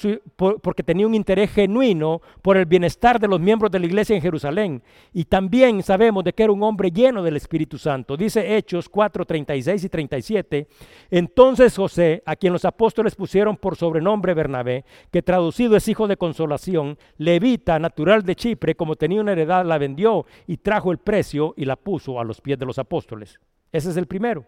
porque 0.61 0.83
tenía 0.83 1.05
un 1.05 1.15
interés 1.15 1.51
genuino 1.51 2.21
por 2.41 2.55
el 2.55 2.65
bienestar 2.65 3.19
de 3.19 3.27
los 3.27 3.39
miembros 3.39 3.71
de 3.71 3.79
la 3.79 3.85
iglesia 3.85 4.15
en 4.15 4.21
Jerusalén. 4.21 4.81
Y 5.13 5.25
también 5.25 5.83
sabemos 5.83 6.23
de 6.23 6.33
que 6.33 6.43
era 6.43 6.53
un 6.53 6.63
hombre 6.63 6.91
lleno 6.91 7.21
del 7.21 7.35
Espíritu 7.35 7.77
Santo. 7.77 8.15
Dice 8.15 8.55
Hechos 8.55 8.87
4, 8.87 9.25
36 9.25 9.83
y 9.83 9.89
37. 9.89 10.67
Entonces 11.11 11.75
José, 11.75 12.23
a 12.25 12.35
quien 12.35 12.53
los 12.53 12.63
apóstoles 12.63 13.15
pusieron 13.15 13.57
por 13.57 13.75
sobrenombre 13.75 14.33
Bernabé, 14.33 14.85
que 15.11 15.21
traducido 15.21 15.75
es 15.75 15.87
hijo 15.87 16.07
de 16.07 16.17
consolación, 16.17 16.97
levita, 17.17 17.79
natural 17.79 18.23
de 18.23 18.35
Chipre, 18.35 18.75
como 18.75 18.95
tenía 18.95 19.21
una 19.21 19.33
heredad, 19.33 19.65
la 19.65 19.77
vendió 19.77 20.25
y 20.47 20.57
trajo 20.57 20.91
el 20.91 20.99
precio 20.99 21.53
y 21.57 21.65
la 21.65 21.75
puso 21.75 22.19
a 22.19 22.23
los 22.23 22.39
pies 22.39 22.57
de 22.57 22.65
los 22.65 22.79
apóstoles. 22.79 23.39
Ese 23.71 23.89
es 23.89 23.97
el 23.97 24.07
primero. 24.07 24.45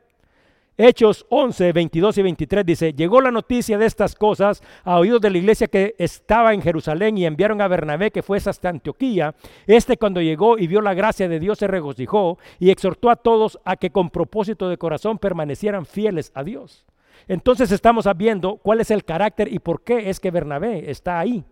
Hechos 0.84 1.28
11, 1.30 1.74
22 1.74 2.18
y 2.18 2.22
23 2.24 2.66
dice, 2.66 2.94
llegó 2.94 3.22
la 3.22 3.30
noticia 3.30 3.78
de 3.78 3.86
estas 3.86 4.16
cosas 4.16 4.64
a 4.84 4.98
oídos 4.98 5.22
de 5.22 5.30
la 5.30 5.38
iglesia 5.38 5.68
que 5.68 5.94
estaba 6.00 6.56
en 6.56 6.62
Jerusalén 6.64 7.20
y 7.20 7.26
enviaron 7.28 7.62
a 7.62 7.68
Bernabé 7.68 8.10
que 8.10 8.24
fuese 8.24 8.50
hasta 8.50 8.70
Antioquía. 8.70 9.36
Este 9.68 9.98
cuando 9.98 10.22
llegó 10.22 10.58
y 10.58 10.66
vio 10.66 10.82
la 10.82 10.96
gracia 10.96 11.30
de 11.30 11.40
Dios 11.40 11.60
se 11.60 11.68
regocijó 11.68 12.40
y 12.58 12.72
exhortó 12.72 13.12
a 13.12 13.16
todos 13.16 13.60
a 13.64 13.76
que 13.76 13.92
con 13.92 14.10
propósito 14.10 14.70
de 14.70 14.80
corazón 14.80 15.20
permanecieran 15.20 15.86
fieles 15.86 16.32
a 16.34 16.44
Dios. 16.44 16.84
Entonces 17.28 17.72
estamos 17.72 18.08
viendo 18.18 18.56
cuál 18.58 18.82
es 18.82 18.90
el 18.90 19.06
carácter 19.06 19.54
y 19.54 19.60
por 19.60 19.84
qué 19.84 20.10
es 20.10 20.20
que 20.20 20.32
Bernabé 20.32 20.90
está 20.90 21.20
ahí. 21.20 21.44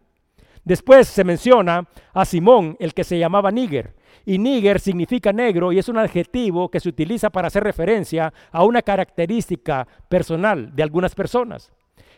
Después 0.63 1.08
se 1.08 1.24
menciona 1.24 1.88
a 2.13 2.26
Simón, 2.26 2.78
el 2.80 2.96
que 2.96 3.04
se 3.04 3.20
llamaba 3.20 3.52
Níger. 3.52 3.94
Y 4.26 4.38
níger 4.38 4.80
significa 4.80 5.34
negro 5.34 5.72
y 5.72 5.80
es 5.80 5.89
un 5.89 5.98
adjetivo 5.98 6.69
que 6.69 6.80
se 6.80 6.89
utiliza 6.89 7.30
para 7.30 7.48
hacer 7.48 7.63
referencia 7.63 8.34
a 8.52 8.63
una 8.63 8.82
característica 8.82 9.88
personal 10.08 10.76
de 10.76 10.84
algunas 10.84 11.15
personas. 11.15 11.72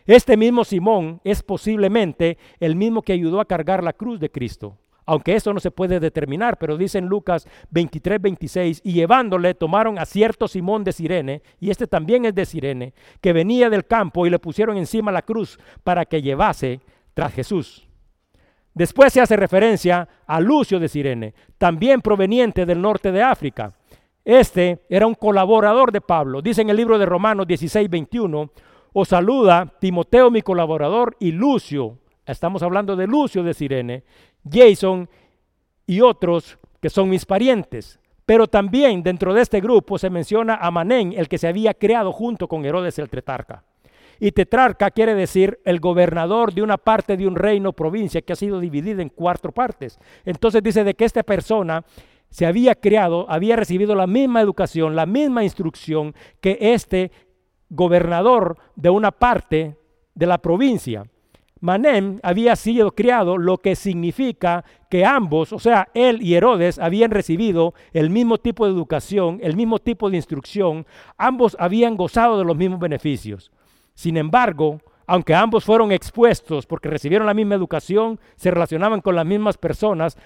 Este 0.06 0.36
mismo 0.36 0.64
Simón 0.64 1.20
es 1.24 1.42
posiblemente 1.42 2.36
el 2.58 2.74
mismo 2.74 3.02
que 3.02 3.12
ayudó 3.12 3.40
a 3.40 3.44
cargar 3.44 3.84
la 3.84 3.92
cruz 3.92 4.18
de 4.18 4.30
Cristo. 4.30 4.78
Aunque 5.04 5.34
eso 5.34 5.52
no 5.52 5.60
se 5.60 5.70
puede 5.70 6.00
determinar, 6.00 6.58
pero 6.58 6.76
dice 6.76 6.98
en 6.98 7.06
Lucas 7.06 7.46
23, 7.70 8.20
26, 8.20 8.80
y 8.84 8.92
llevándole 8.92 9.54
tomaron 9.54 9.98
a 9.98 10.06
cierto 10.06 10.46
Simón 10.46 10.84
de 10.84 10.92
Sirene, 10.92 11.42
y 11.60 11.70
este 11.70 11.86
también 11.86 12.24
es 12.24 12.34
de 12.34 12.46
Sirene, 12.46 12.94
que 13.20 13.32
venía 13.32 13.68
del 13.68 13.84
campo 13.84 14.26
y 14.26 14.30
le 14.30 14.38
pusieron 14.38 14.76
encima 14.76 15.10
la 15.10 15.22
cruz 15.22 15.58
para 15.82 16.04
que 16.04 16.22
llevase 16.22 16.80
tras 17.14 17.32
Jesús. 17.32 17.88
Después 18.74 19.12
se 19.12 19.20
hace 19.20 19.36
referencia 19.36 20.08
a 20.26 20.40
Lucio 20.40 20.80
de 20.80 20.88
Sirene, 20.88 21.34
también 21.58 22.00
proveniente 22.00 22.64
del 22.64 22.80
norte 22.80 23.12
de 23.12 23.22
África. 23.22 23.74
Este 24.24 24.82
era 24.88 25.06
un 25.06 25.14
colaborador 25.14 25.92
de 25.92 26.00
Pablo. 26.00 26.40
Dice 26.40 26.62
en 26.62 26.70
el 26.70 26.76
libro 26.76 26.98
de 26.98 27.06
Romanos 27.06 27.46
16, 27.46 27.90
21, 27.90 28.50
os 28.92 29.08
saluda 29.08 29.72
Timoteo 29.78 30.30
mi 30.30 30.42
colaborador 30.42 31.16
y 31.18 31.32
Lucio, 31.32 31.98
estamos 32.24 32.62
hablando 32.62 32.94
de 32.96 33.06
Lucio 33.06 33.42
de 33.42 33.54
Sirene, 33.54 34.04
Jason 34.48 35.08
y 35.86 36.00
otros 36.00 36.58
que 36.80 36.90
son 36.90 37.08
mis 37.08 37.26
parientes. 37.26 37.98
Pero 38.24 38.46
también 38.46 39.02
dentro 39.02 39.34
de 39.34 39.42
este 39.42 39.60
grupo 39.60 39.98
se 39.98 40.08
menciona 40.08 40.54
a 40.54 40.70
Manén, 40.70 41.12
el 41.16 41.28
que 41.28 41.38
se 41.38 41.48
había 41.48 41.74
creado 41.74 42.12
junto 42.12 42.48
con 42.48 42.64
Herodes 42.64 42.98
el 42.98 43.10
Tretarca. 43.10 43.64
Y 44.20 44.32
tetrarca 44.32 44.90
quiere 44.90 45.14
decir 45.14 45.60
el 45.64 45.80
gobernador 45.80 46.52
de 46.52 46.62
una 46.62 46.78
parte 46.78 47.16
de 47.16 47.26
un 47.26 47.36
reino 47.36 47.72
provincia 47.72 48.22
que 48.22 48.32
ha 48.32 48.36
sido 48.36 48.60
dividida 48.60 49.02
en 49.02 49.08
cuatro 49.08 49.52
partes. 49.52 49.98
Entonces 50.24 50.62
dice 50.62 50.84
de 50.84 50.94
que 50.94 51.04
esta 51.04 51.22
persona 51.22 51.84
se 52.30 52.46
había 52.46 52.74
creado, 52.74 53.26
había 53.28 53.56
recibido 53.56 53.94
la 53.94 54.06
misma 54.06 54.40
educación, 54.40 54.96
la 54.96 55.06
misma 55.06 55.44
instrucción 55.44 56.14
que 56.40 56.56
este 56.60 57.12
gobernador 57.68 58.56
de 58.74 58.90
una 58.90 59.10
parte 59.10 59.76
de 60.14 60.26
la 60.26 60.38
provincia. 60.38 61.04
Manem 61.60 62.18
había 62.24 62.56
sido 62.56 62.90
criado, 62.90 63.38
lo 63.38 63.58
que 63.58 63.76
significa 63.76 64.64
que 64.90 65.04
ambos, 65.04 65.52
o 65.52 65.60
sea, 65.60 65.88
él 65.94 66.20
y 66.20 66.34
Herodes, 66.34 66.80
habían 66.80 67.12
recibido 67.12 67.72
el 67.92 68.10
mismo 68.10 68.38
tipo 68.38 68.66
de 68.66 68.72
educación, 68.72 69.38
el 69.42 69.54
mismo 69.54 69.78
tipo 69.78 70.10
de 70.10 70.16
instrucción, 70.16 70.86
ambos 71.16 71.56
habían 71.60 71.96
gozado 71.96 72.36
de 72.36 72.44
los 72.44 72.56
mismos 72.56 72.80
beneficios. 72.80 73.52
Sin 73.94 74.16
embargo, 74.16 74.80
aunque 75.06 75.34
ambos 75.34 75.64
fueron 75.64 75.92
expuestos 75.92 76.66
porque 76.66 76.88
recibieron 76.88 77.26
la 77.26 77.34
misma 77.34 77.54
educación, 77.54 78.18
se 78.36 78.50
relacionaban 78.50 79.00
con 79.00 79.14
las 79.14 79.26
mismas 79.26 79.58
personas, 79.58 80.16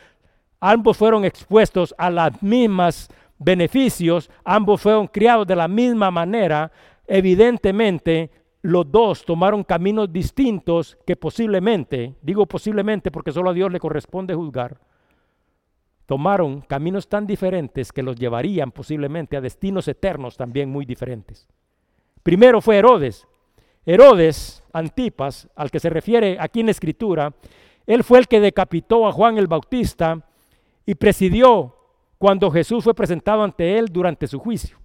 ambos 0.60 0.96
fueron 0.96 1.24
expuestos 1.24 1.94
a 1.98 2.10
los 2.10 2.42
mismos 2.42 3.08
beneficios, 3.38 4.30
ambos 4.44 4.80
fueron 4.80 5.06
criados 5.08 5.46
de 5.46 5.56
la 5.56 5.68
misma 5.68 6.10
manera, 6.10 6.72
evidentemente 7.06 8.30
los 8.62 8.90
dos 8.90 9.24
tomaron 9.24 9.62
caminos 9.62 10.12
distintos 10.12 10.98
que 11.06 11.16
posiblemente, 11.16 12.16
digo 12.22 12.46
posiblemente 12.46 13.10
porque 13.10 13.32
solo 13.32 13.50
a 13.50 13.54
Dios 13.54 13.70
le 13.70 13.78
corresponde 13.78 14.34
juzgar, 14.34 14.78
tomaron 16.06 16.60
caminos 16.62 17.08
tan 17.08 17.26
diferentes 17.26 17.92
que 17.92 18.02
los 18.02 18.16
llevarían 18.16 18.70
posiblemente 18.70 19.36
a 19.36 19.40
destinos 19.40 19.88
eternos 19.88 20.36
también 20.36 20.70
muy 20.70 20.84
diferentes. 20.84 21.48
Primero 22.22 22.60
fue 22.60 22.76
Herodes, 22.76 23.26
Herodes 23.86 24.64
Antipas, 24.72 25.48
al 25.54 25.70
que 25.70 25.80
se 25.80 25.88
refiere 25.88 26.36
aquí 26.40 26.60
en 26.60 26.68
escritura, 26.68 27.32
él 27.86 28.02
fue 28.02 28.18
el 28.18 28.26
que 28.26 28.40
decapitó 28.40 29.06
a 29.06 29.12
Juan 29.12 29.38
el 29.38 29.46
Bautista 29.46 30.20
y 30.84 30.96
presidió 30.96 31.76
cuando 32.18 32.50
Jesús 32.50 32.84
fue 32.84 32.94
presentado 32.94 33.44
ante 33.44 33.78
él 33.78 33.86
durante 33.86 34.26
su 34.26 34.40
juicio. 34.40 34.78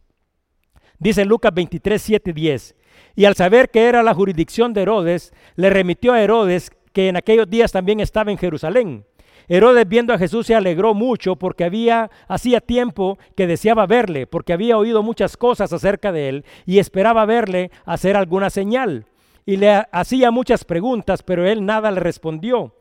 Dice 0.99 1.25
Lucas 1.25 1.51
23, 1.53 1.99
7, 1.99 2.31
10. 2.31 2.75
Y 3.15 3.25
al 3.25 3.35
saber 3.35 3.69
que 3.71 3.85
era 3.87 4.03
la 4.03 4.13
jurisdicción 4.13 4.71
de 4.71 4.83
Herodes, 4.83 5.33
le 5.55 5.71
remitió 5.71 6.13
a 6.13 6.21
Herodes, 6.21 6.71
que 6.93 7.07
en 7.07 7.17
aquellos 7.17 7.49
días 7.49 7.71
también 7.71 7.99
estaba 7.99 8.31
en 8.31 8.37
Jerusalén. 8.37 9.05
Herodes 9.53 9.85
viendo 9.85 10.13
a 10.13 10.17
Jesús 10.17 10.47
se 10.47 10.55
alegró 10.55 10.93
mucho 10.93 11.35
porque 11.35 11.65
había 11.65 12.09
hacía 12.29 12.61
tiempo 12.61 13.19
que 13.35 13.47
deseaba 13.47 13.85
verle, 13.85 14.25
porque 14.25 14.53
había 14.53 14.77
oído 14.77 15.03
muchas 15.03 15.35
cosas 15.35 15.73
acerca 15.73 16.13
de 16.13 16.29
él 16.29 16.45
y 16.65 16.79
esperaba 16.79 17.25
verle 17.25 17.69
hacer 17.83 18.15
alguna 18.15 18.49
señal. 18.49 19.07
Y 19.45 19.57
le 19.57 19.83
hacía 19.91 20.31
muchas 20.31 20.63
preguntas, 20.63 21.21
pero 21.21 21.45
él 21.45 21.65
nada 21.65 21.91
le 21.91 21.99
respondió. 21.99 22.77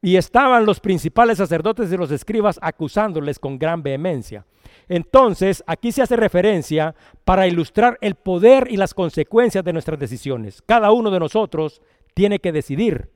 Y 0.00 0.16
estaban 0.16 0.64
los 0.64 0.80
principales 0.80 1.36
sacerdotes 1.36 1.92
y 1.92 1.98
los 1.98 2.10
escribas 2.10 2.58
acusándoles 2.62 3.38
con 3.38 3.58
gran 3.58 3.82
vehemencia. 3.82 4.46
Entonces, 4.88 5.62
aquí 5.66 5.92
se 5.92 6.00
hace 6.00 6.16
referencia 6.16 6.94
para 7.26 7.46
ilustrar 7.46 7.98
el 8.00 8.14
poder 8.14 8.68
y 8.70 8.78
las 8.78 8.94
consecuencias 8.94 9.62
de 9.62 9.74
nuestras 9.74 9.98
decisiones. 9.98 10.62
Cada 10.62 10.92
uno 10.92 11.10
de 11.10 11.20
nosotros 11.20 11.82
tiene 12.14 12.38
que 12.38 12.52
decidir. 12.52 13.10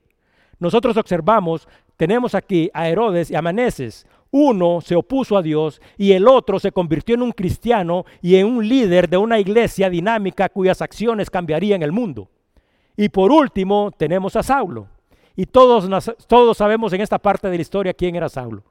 Nosotros 0.61 0.95
observamos, 0.95 1.67
tenemos 1.97 2.35
aquí 2.35 2.69
a 2.71 2.87
Herodes 2.87 3.31
y 3.31 3.35
a 3.35 3.41
Maneses. 3.41 4.05
Uno 4.29 4.79
se 4.79 4.95
opuso 4.95 5.35
a 5.35 5.41
Dios 5.41 5.81
y 5.97 6.11
el 6.11 6.27
otro 6.27 6.59
se 6.59 6.71
convirtió 6.71 7.15
en 7.15 7.23
un 7.23 7.31
cristiano 7.31 8.05
y 8.21 8.35
en 8.35 8.45
un 8.45 8.69
líder 8.69 9.09
de 9.09 9.17
una 9.17 9.39
iglesia 9.39 9.89
dinámica 9.89 10.49
cuyas 10.49 10.83
acciones 10.83 11.31
cambiarían 11.31 11.81
el 11.81 11.91
mundo. 11.91 12.29
Y 12.95 13.09
por 13.09 13.31
último, 13.31 13.91
tenemos 13.97 14.35
a 14.35 14.43
Saulo. 14.43 14.87
Y 15.35 15.47
todos, 15.47 15.89
todos 16.27 16.57
sabemos 16.57 16.93
en 16.93 17.01
esta 17.01 17.17
parte 17.17 17.49
de 17.49 17.57
la 17.57 17.61
historia 17.61 17.95
quién 17.95 18.15
era 18.15 18.29
Saulo. 18.29 18.63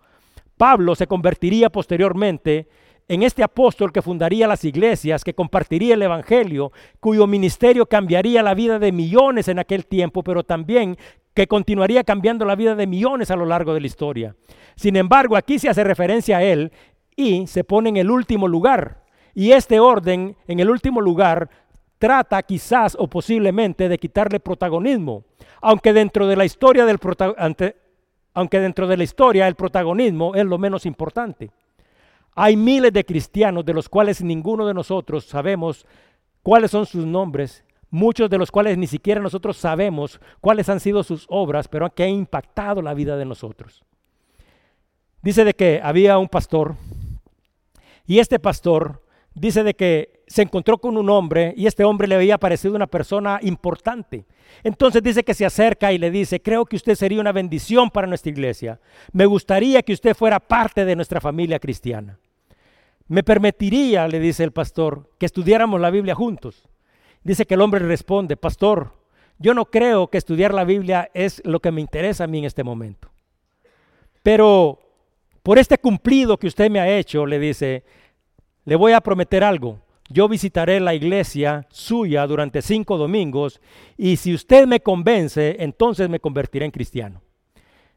Pablo 0.56 0.94
se 0.94 1.08
convertiría 1.08 1.70
posteriormente 1.70 2.68
en 3.10 3.24
este 3.24 3.42
apóstol 3.42 3.92
que 3.92 4.02
fundaría 4.02 4.46
las 4.46 4.64
iglesias, 4.64 5.24
que 5.24 5.34
compartiría 5.34 5.94
el 5.94 6.02
Evangelio, 6.02 6.70
cuyo 7.00 7.26
ministerio 7.26 7.86
cambiaría 7.86 8.40
la 8.40 8.54
vida 8.54 8.78
de 8.78 8.92
millones 8.92 9.48
en 9.48 9.58
aquel 9.58 9.84
tiempo, 9.84 10.22
pero 10.22 10.44
también 10.44 10.96
que 11.34 11.46
continuaría 11.46 12.04
cambiando 12.04 12.44
la 12.44 12.56
vida 12.56 12.74
de 12.74 12.86
millones 12.86 13.30
a 13.30 13.36
lo 13.36 13.46
largo 13.46 13.74
de 13.74 13.80
la 13.80 13.86
historia. 13.86 14.36
Sin 14.76 14.96
embargo, 14.96 15.36
aquí 15.36 15.58
se 15.58 15.68
hace 15.68 15.84
referencia 15.84 16.38
a 16.38 16.42
él 16.42 16.72
y 17.16 17.46
se 17.46 17.64
pone 17.64 17.90
en 17.90 17.96
el 17.96 18.10
último 18.10 18.48
lugar. 18.48 19.04
Y 19.34 19.52
este 19.52 19.78
orden, 19.78 20.36
en 20.48 20.60
el 20.60 20.70
último 20.70 21.00
lugar, 21.00 21.48
trata 21.98 22.42
quizás 22.42 22.96
o 22.98 23.06
posiblemente 23.08 23.88
de 23.88 23.98
quitarle 23.98 24.40
protagonismo, 24.40 25.24
aunque 25.60 25.92
dentro 25.92 26.26
de 26.26 26.36
la 26.36 26.44
historia 26.44 26.84
del 26.84 26.98
aunque 28.32 28.60
dentro 28.60 28.86
de 28.86 28.96
la 28.96 29.04
historia 29.04 29.46
el 29.46 29.54
protagonismo 29.54 30.34
es 30.34 30.44
lo 30.44 30.56
menos 30.56 30.86
importante. 30.86 31.50
Hay 32.34 32.56
miles 32.56 32.92
de 32.92 33.04
cristianos 33.04 33.64
de 33.64 33.74
los 33.74 33.88
cuales 33.88 34.22
ninguno 34.22 34.66
de 34.66 34.74
nosotros 34.74 35.24
sabemos 35.24 35.86
cuáles 36.42 36.70
son 36.70 36.86
sus 36.86 37.04
nombres, 37.04 37.64
muchos 37.90 38.30
de 38.30 38.38
los 38.38 38.50
cuales 38.50 38.78
ni 38.78 38.86
siquiera 38.86 39.20
nosotros 39.20 39.56
sabemos 39.56 40.20
cuáles 40.40 40.68
han 40.68 40.80
sido 40.80 41.02
sus 41.02 41.26
obras, 41.28 41.68
pero 41.68 41.92
que 41.92 42.04
han 42.04 42.10
impactado 42.10 42.82
la 42.82 42.94
vida 42.94 43.16
de 43.16 43.24
nosotros. 43.24 43.84
Dice 45.22 45.44
de 45.44 45.54
que 45.54 45.80
había 45.82 46.18
un 46.18 46.28
pastor 46.28 46.76
y 48.06 48.18
este 48.18 48.38
pastor 48.38 49.02
dice 49.34 49.62
de 49.62 49.74
que 49.74 50.22
se 50.26 50.42
encontró 50.42 50.78
con 50.78 50.96
un 50.96 51.10
hombre 51.10 51.54
y 51.56 51.66
este 51.66 51.84
hombre 51.84 52.08
le 52.08 52.14
había 52.14 52.38
parecido 52.38 52.74
una 52.74 52.86
persona 52.86 53.38
importante. 53.42 54.26
Entonces 54.62 55.02
dice 55.02 55.24
que 55.24 55.34
se 55.34 55.44
acerca 55.44 55.92
y 55.92 55.98
le 55.98 56.10
dice, 56.10 56.40
creo 56.40 56.64
que 56.64 56.76
usted 56.76 56.94
sería 56.94 57.20
una 57.20 57.32
bendición 57.32 57.90
para 57.90 58.06
nuestra 58.06 58.30
iglesia. 58.30 58.80
Me 59.12 59.26
gustaría 59.26 59.82
que 59.82 59.92
usted 59.92 60.14
fuera 60.14 60.40
parte 60.40 60.84
de 60.84 60.96
nuestra 60.96 61.20
familia 61.20 61.58
cristiana. 61.58 62.18
Me 63.08 63.22
permitiría, 63.22 64.06
le 64.06 64.20
dice 64.20 64.44
el 64.44 64.52
pastor, 64.52 65.10
que 65.18 65.26
estudiáramos 65.26 65.80
la 65.80 65.90
Biblia 65.90 66.14
juntos. 66.14 66.69
Dice 67.22 67.46
que 67.46 67.54
el 67.54 67.60
hombre 67.60 67.80
responde, 67.80 68.36
pastor, 68.36 68.92
yo 69.38 69.54
no 69.54 69.66
creo 69.66 70.08
que 70.08 70.18
estudiar 70.18 70.54
la 70.54 70.64
Biblia 70.64 71.10
es 71.14 71.42
lo 71.44 71.60
que 71.60 71.70
me 71.70 71.80
interesa 71.80 72.24
a 72.24 72.26
mí 72.26 72.38
en 72.38 72.44
este 72.44 72.64
momento. 72.64 73.10
Pero 74.22 74.78
por 75.42 75.58
este 75.58 75.78
cumplido 75.78 76.36
que 76.36 76.46
usted 76.46 76.70
me 76.70 76.80
ha 76.80 76.98
hecho, 76.98 77.26
le 77.26 77.38
dice, 77.38 77.84
le 78.64 78.76
voy 78.76 78.92
a 78.92 79.00
prometer 79.00 79.42
algo. 79.42 79.80
Yo 80.10 80.28
visitaré 80.28 80.80
la 80.80 80.94
iglesia 80.94 81.66
suya 81.70 82.26
durante 82.26 82.62
cinco 82.62 82.98
domingos 82.98 83.60
y 83.96 84.16
si 84.16 84.34
usted 84.34 84.66
me 84.66 84.80
convence, 84.80 85.56
entonces 85.60 86.08
me 86.08 86.20
convertiré 86.20 86.64
en 86.64 86.72
cristiano. 86.72 87.22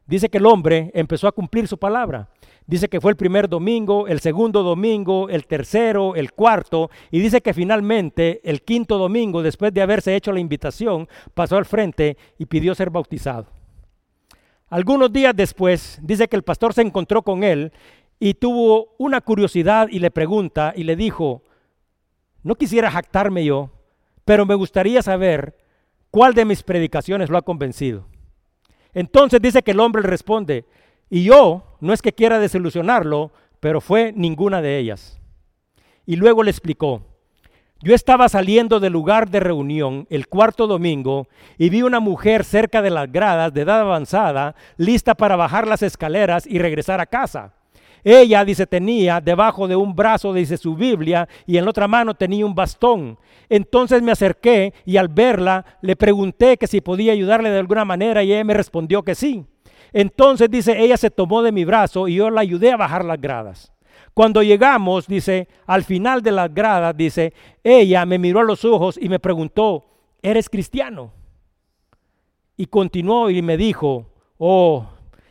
Dice 0.06 0.28
que 0.28 0.38
el 0.38 0.46
hombre 0.46 0.90
empezó 0.94 1.26
a 1.26 1.32
cumplir 1.32 1.66
su 1.66 1.78
palabra. 1.78 2.28
Dice 2.66 2.88
que 2.88 3.00
fue 3.00 3.10
el 3.10 3.16
primer 3.16 3.48
domingo, 3.48 4.08
el 4.08 4.20
segundo 4.20 4.62
domingo, 4.62 5.28
el 5.28 5.46
tercero, 5.46 6.14
el 6.14 6.32
cuarto, 6.32 6.90
y 7.10 7.20
dice 7.20 7.42
que 7.42 7.52
finalmente 7.52 8.40
el 8.42 8.62
quinto 8.62 8.96
domingo, 8.96 9.42
después 9.42 9.74
de 9.74 9.82
haberse 9.82 10.16
hecho 10.16 10.32
la 10.32 10.40
invitación, 10.40 11.06
pasó 11.34 11.58
al 11.58 11.66
frente 11.66 12.16
y 12.38 12.46
pidió 12.46 12.74
ser 12.74 12.88
bautizado. 12.88 13.46
Algunos 14.68 15.12
días 15.12 15.36
después, 15.36 15.98
dice 16.02 16.26
que 16.26 16.36
el 16.36 16.42
pastor 16.42 16.72
se 16.72 16.80
encontró 16.80 17.22
con 17.22 17.44
él 17.44 17.70
y 18.18 18.34
tuvo 18.34 18.94
una 18.96 19.20
curiosidad 19.20 19.88
y 19.90 19.98
le 19.98 20.10
pregunta 20.10 20.72
y 20.74 20.84
le 20.84 20.96
dijo, 20.96 21.42
no 22.42 22.54
quisiera 22.54 22.90
jactarme 22.90 23.44
yo, 23.44 23.70
pero 24.24 24.46
me 24.46 24.54
gustaría 24.54 25.02
saber 25.02 25.54
cuál 26.10 26.32
de 26.32 26.46
mis 26.46 26.62
predicaciones 26.62 27.28
lo 27.28 27.36
ha 27.36 27.42
convencido. 27.42 28.06
Entonces 28.94 29.42
dice 29.42 29.62
que 29.62 29.72
el 29.72 29.80
hombre 29.80 30.02
responde, 30.02 30.64
y 31.14 31.22
yo 31.22 31.62
no 31.78 31.92
es 31.92 32.02
que 32.02 32.12
quiera 32.12 32.40
desilusionarlo, 32.40 33.30
pero 33.60 33.80
fue 33.80 34.12
ninguna 34.16 34.60
de 34.60 34.78
ellas. 34.78 35.20
Y 36.06 36.16
luego 36.16 36.42
le 36.42 36.50
explicó, 36.50 37.02
yo 37.80 37.94
estaba 37.94 38.28
saliendo 38.28 38.80
del 38.80 38.94
lugar 38.94 39.30
de 39.30 39.38
reunión 39.38 40.08
el 40.10 40.26
cuarto 40.26 40.66
domingo 40.66 41.28
y 41.56 41.68
vi 41.68 41.82
una 41.82 42.00
mujer 42.00 42.42
cerca 42.42 42.82
de 42.82 42.90
las 42.90 43.12
gradas 43.12 43.54
de 43.54 43.60
edad 43.60 43.82
avanzada, 43.82 44.56
lista 44.76 45.14
para 45.14 45.36
bajar 45.36 45.68
las 45.68 45.84
escaleras 45.84 46.48
y 46.48 46.58
regresar 46.58 47.00
a 47.00 47.06
casa. 47.06 47.54
Ella, 48.02 48.44
dice, 48.44 48.66
tenía 48.66 49.20
debajo 49.20 49.68
de 49.68 49.76
un 49.76 49.94
brazo, 49.94 50.34
dice, 50.34 50.56
su 50.56 50.74
Biblia 50.74 51.28
y 51.46 51.58
en 51.58 51.64
la 51.64 51.70
otra 51.70 51.86
mano 51.86 52.14
tenía 52.14 52.44
un 52.44 52.56
bastón. 52.56 53.20
Entonces 53.48 54.02
me 54.02 54.10
acerqué 54.10 54.74
y 54.84 54.96
al 54.96 55.06
verla 55.06 55.64
le 55.80 55.94
pregunté 55.94 56.56
que 56.56 56.66
si 56.66 56.80
podía 56.80 57.12
ayudarle 57.12 57.50
de 57.50 57.60
alguna 57.60 57.84
manera 57.84 58.24
y 58.24 58.32
ella 58.32 58.42
me 58.42 58.54
respondió 58.54 59.04
que 59.04 59.14
sí. 59.14 59.46
Entonces, 59.94 60.50
dice, 60.50 60.82
ella 60.82 60.96
se 60.96 61.08
tomó 61.08 61.40
de 61.40 61.52
mi 61.52 61.64
brazo 61.64 62.08
y 62.08 62.16
yo 62.16 62.28
la 62.28 62.40
ayudé 62.40 62.72
a 62.72 62.76
bajar 62.76 63.04
las 63.04 63.20
gradas. 63.20 63.72
Cuando 64.12 64.42
llegamos, 64.42 65.06
dice, 65.06 65.46
al 65.66 65.84
final 65.84 66.20
de 66.20 66.32
las 66.32 66.52
gradas, 66.52 66.96
dice, 66.96 67.32
ella 67.62 68.04
me 68.04 68.18
miró 68.18 68.40
a 68.40 68.44
los 68.44 68.64
ojos 68.64 68.98
y 69.00 69.08
me 69.08 69.20
preguntó, 69.20 69.86
¿eres 70.20 70.50
cristiano? 70.50 71.12
Y 72.56 72.66
continuó 72.66 73.30
y 73.30 73.40
me 73.40 73.56
dijo, 73.56 74.06
oh, 74.36 74.84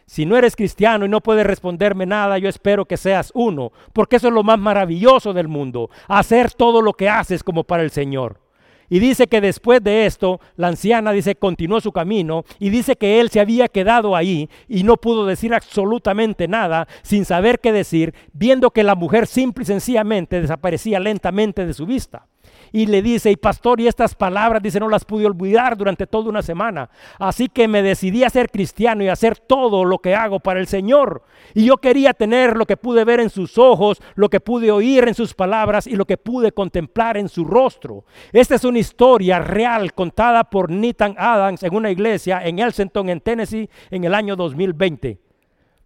si 0.05 0.25
no 0.25 0.37
eres 0.37 0.55
cristiano 0.55 1.05
y 1.05 1.09
no 1.09 1.19
puedes 1.19 1.45
responderme 1.45 2.05
nada, 2.05 2.37
yo 2.37 2.47
espero 2.47 2.85
que 2.85 2.95
seas 2.95 3.31
uno, 3.35 3.73
porque 3.91 4.15
eso 4.15 4.29
es 4.29 4.33
lo 4.33 4.43
más 4.43 4.59
maravilloso 4.59 5.33
del 5.33 5.49
mundo, 5.49 5.89
hacer 6.07 6.53
todo 6.53 6.81
lo 6.81 6.93
que 6.93 7.09
haces 7.09 7.43
como 7.43 7.65
para 7.65 7.83
el 7.83 7.91
Señor. 7.91 8.42
Y 8.89 8.99
dice 8.99 9.27
que 9.27 9.41
después 9.41 9.83
de 9.83 10.05
esto, 10.05 10.39
la 10.55 10.67
anciana 10.67 11.11
dice, 11.11 11.35
continuó 11.35 11.81
su 11.81 11.91
camino 11.91 12.43
y 12.59 12.69
dice 12.69 12.95
que 12.95 13.19
él 13.19 13.29
se 13.29 13.39
había 13.39 13.67
quedado 13.67 14.15
ahí 14.15 14.49
y 14.67 14.83
no 14.83 14.97
pudo 14.97 15.25
decir 15.25 15.53
absolutamente 15.53 16.47
nada 16.47 16.87
sin 17.01 17.25
saber 17.25 17.59
qué 17.59 17.71
decir, 17.71 18.13
viendo 18.33 18.71
que 18.71 18.83
la 18.83 18.95
mujer 18.95 19.27
simple 19.27 19.63
y 19.63 19.65
sencillamente 19.65 20.41
desaparecía 20.41 20.99
lentamente 20.99 21.65
de 21.65 21.73
su 21.73 21.85
vista 21.85 22.27
y 22.73 22.87
le 22.87 23.03
dice, 23.03 23.31
y 23.31 23.37
pastor, 23.37 23.79
y 23.79 23.87
estas 23.87 24.15
palabras, 24.15 24.61
dice, 24.61 24.79
no 24.79 24.89
las 24.89 25.05
pude 25.05 25.27
olvidar 25.27 25.77
durante 25.77 26.07
toda 26.07 26.29
una 26.29 26.41
semana. 26.41 26.89
Así 27.19 27.47
que 27.47 27.67
me 27.67 27.83
decidí 27.83 28.23
a 28.23 28.31
ser 28.31 28.49
cristiano 28.49 29.03
y 29.03 29.07
a 29.07 29.13
hacer 29.13 29.37
todo 29.37 29.85
lo 29.85 29.99
que 29.99 30.15
hago 30.15 30.39
para 30.39 30.59
el 30.59 30.67
Señor. 30.67 31.23
Y 31.53 31.65
yo 31.65 31.77
quería 31.77 32.13
tener 32.13 32.57
lo 32.57 32.65
que 32.65 32.75
pude 32.75 33.05
ver 33.05 33.19
en 33.19 33.29
sus 33.29 33.59
ojos, 33.59 34.01
lo 34.15 34.27
que 34.27 34.39
pude 34.39 34.71
oír 34.71 35.07
en 35.07 35.13
sus 35.13 35.35
palabras 35.35 35.85
y 35.85 35.95
lo 35.95 36.05
que 36.05 36.17
pude 36.17 36.51
contemplar 36.51 37.15
en 37.15 37.29
su 37.29 37.45
rostro. 37.45 38.05
Esta 38.31 38.55
es 38.55 38.63
una 38.63 38.79
historia 38.79 39.37
real 39.37 39.93
contada 39.93 40.43
por 40.43 40.71
Nathan 40.71 41.13
Adams 41.17 41.61
en 41.61 41.75
una 41.75 41.91
iglesia 41.91 42.41
en 42.43 42.57
Elsenton, 42.57 43.07
en 43.09 43.21
Tennessee, 43.21 43.69
en 43.91 44.03
el 44.03 44.15
año 44.15 44.35
2020. 44.35 45.19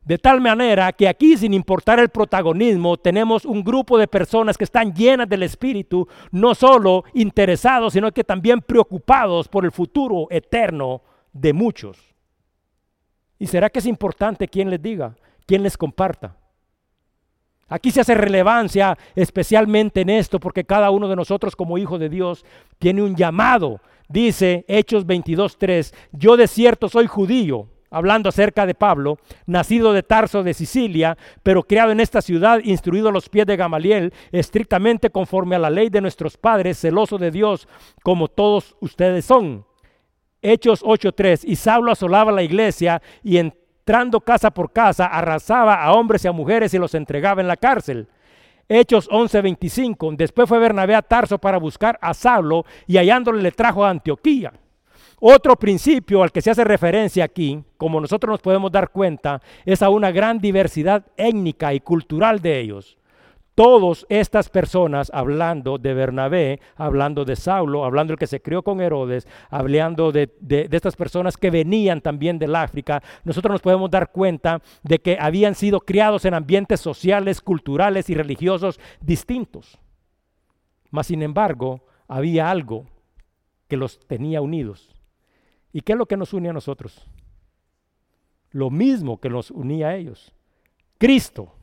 De 0.07 0.17
tal 0.17 0.39
manera 0.39 0.93
que 0.93 1.05
aquí, 1.05 1.35
sin 1.35 1.53
importar 1.53 1.99
el 1.99 2.07
protagonismo, 2.07 2.95
tenemos 2.95 3.43
un 3.43 3.61
grupo 3.61 3.97
de 3.97 4.07
personas 4.07 4.57
que 4.57 4.63
están 4.63 4.93
llenas 4.93 5.27
del 5.27 5.43
Espíritu, 5.43 6.07
no 6.31 6.55
solo 6.55 7.03
interesados, 7.13 7.91
sino 7.91 8.09
que 8.13 8.23
también 8.23 8.61
preocupados 8.61 9.49
por 9.49 9.65
el 9.65 9.71
futuro 9.73 10.27
eterno 10.29 11.01
de 11.33 11.51
muchos. 11.51 12.15
¿Y 13.37 13.47
será 13.47 13.69
que 13.69 13.79
es 13.79 13.85
importante 13.85 14.47
quién 14.47 14.69
les 14.69 14.81
diga, 14.81 15.13
quién 15.45 15.61
les 15.61 15.75
comparta? 15.75 16.37
Aquí 17.67 17.91
se 17.91 17.99
hace 17.99 18.15
relevancia 18.15 18.97
especialmente 19.13 19.99
en 19.99 20.09
esto 20.09 20.39
porque 20.39 20.63
cada 20.63 20.89
uno 20.89 21.09
de 21.09 21.17
nosotros 21.17 21.53
como 21.53 21.77
hijo 21.77 21.99
de 21.99 22.07
Dios 22.07 22.45
tiene 22.79 23.01
un 23.01 23.17
llamado 23.17 23.81
dice 24.07 24.63
Hechos 24.67 25.05
22.3, 25.05 25.93
yo 26.11 26.37
de 26.37 26.47
cierto 26.47 26.89
soy 26.89 27.07
judío, 27.07 27.67
hablando 27.89 28.29
acerca 28.29 28.65
de 28.65 28.75
Pablo, 28.75 29.17
nacido 29.45 29.93
de 29.93 30.03
Tarso 30.03 30.43
de 30.43 30.53
Sicilia, 30.53 31.17
pero 31.43 31.63
criado 31.63 31.91
en 31.91 31.99
esta 31.99 32.21
ciudad, 32.21 32.59
instruido 32.63 33.09
a 33.09 33.11
los 33.11 33.29
pies 33.29 33.45
de 33.45 33.57
Gamaliel, 33.57 34.13
estrictamente 34.31 35.09
conforme 35.09 35.55
a 35.55 35.59
la 35.59 35.69
ley 35.69 35.89
de 35.89 36.01
nuestros 36.01 36.37
padres, 36.37 36.79
celoso 36.79 37.17
de 37.17 37.31
Dios, 37.31 37.67
como 38.03 38.27
todos 38.27 38.75
ustedes 38.79 39.25
son. 39.25 39.65
Hechos 40.41 40.83
8.3, 40.83 41.41
y 41.45 41.55
Saulo 41.55 41.91
asolaba 41.91 42.31
la 42.31 42.43
iglesia 42.43 43.01
y 43.23 43.37
entrando 43.37 44.21
casa 44.21 44.51
por 44.51 44.71
casa, 44.71 45.07
arrasaba 45.07 45.83
a 45.83 45.93
hombres 45.93 46.25
y 46.25 46.27
a 46.27 46.31
mujeres 46.31 46.73
y 46.73 46.77
los 46.77 46.93
entregaba 46.93 47.41
en 47.41 47.47
la 47.47 47.57
cárcel. 47.57 48.07
Hechos 48.69 49.09
11:25. 49.09 50.15
Después 50.15 50.47
fue 50.47 50.59
Bernabé 50.59 50.93
a 50.93 51.01
Tarso 51.01 51.37
para 51.37 51.57
buscar 51.57 51.97
a 52.01 52.13
Saulo 52.13 52.65
y 52.85 52.97
hallándole 52.97 53.41
le 53.41 53.51
trajo 53.51 53.85
a 53.85 53.89
Antioquía. 53.89 54.53
Otro 55.19 55.55
principio 55.55 56.21
al 56.21 56.31
que 56.31 56.41
se 56.41 56.51
hace 56.51 56.63
referencia 56.63 57.23
aquí, 57.23 57.63
como 57.77 57.99
nosotros 57.99 58.33
nos 58.33 58.41
podemos 58.41 58.71
dar 58.71 58.91
cuenta, 58.91 59.41
es 59.65 59.81
a 59.81 59.89
una 59.89 60.11
gran 60.11 60.37
diversidad 60.37 61.07
étnica 61.17 61.73
y 61.73 61.79
cultural 61.79 62.39
de 62.39 62.59
ellos. 62.59 62.97
Todas 63.55 64.05
estas 64.09 64.49
personas, 64.49 65.09
hablando 65.11 65.79
de 65.79 65.95
Bernabé, 65.95 66.59
hablando 66.75 67.25
de 67.25 67.35
Saulo, 67.35 67.83
hablando 67.83 68.11
del 68.11 68.19
que 68.19 68.27
se 68.27 68.43
crió 68.43 68.61
con 68.61 68.79
Herodes, 68.79 69.27
hablando 69.49 70.11
de, 70.11 70.31
de, 70.39 70.67
estas 70.71 70.95
personas 70.95 71.35
que 71.35 71.49
venían 71.49 71.99
también 71.99 72.37
del 72.37 72.55
África, 72.55 73.01
nosotros 73.23 73.53
nos 73.53 73.61
podemos 73.61 73.89
dar 73.89 74.11
cuenta 74.11 74.61
de 74.83 74.99
que 74.99 75.17
habían 75.19 75.55
sido 75.55 75.79
criados 75.79 76.25
en 76.25 76.35
ambientes 76.35 76.79
sociales, 76.79 77.41
culturales 77.41 78.11
y 78.11 78.13
religiosos 78.13 78.79
distintos. 79.01 79.79
Mas, 80.91 81.07
sin 81.07 81.23
embargo, 81.23 81.83
había 82.07 82.51
algo 82.51 82.85
que 83.67 83.77
los 83.77 83.99
tenía 84.05 84.41
unidos. 84.41 84.96
¿Y 85.77 85.81
qué 85.81 85.91
es 85.91 85.97
lo 85.99 86.07
que 86.07 86.17
nos 86.17 86.33
une 86.33 86.49
a 86.49 86.53
nosotros? 86.53 87.05
Lo 88.49 88.71
mismo 88.71 89.19
que 89.19 89.29
nos 89.29 89.51
unía 89.51 89.89
a 89.89 89.95
ellos. 89.95 90.33
Cristo. 90.97 91.53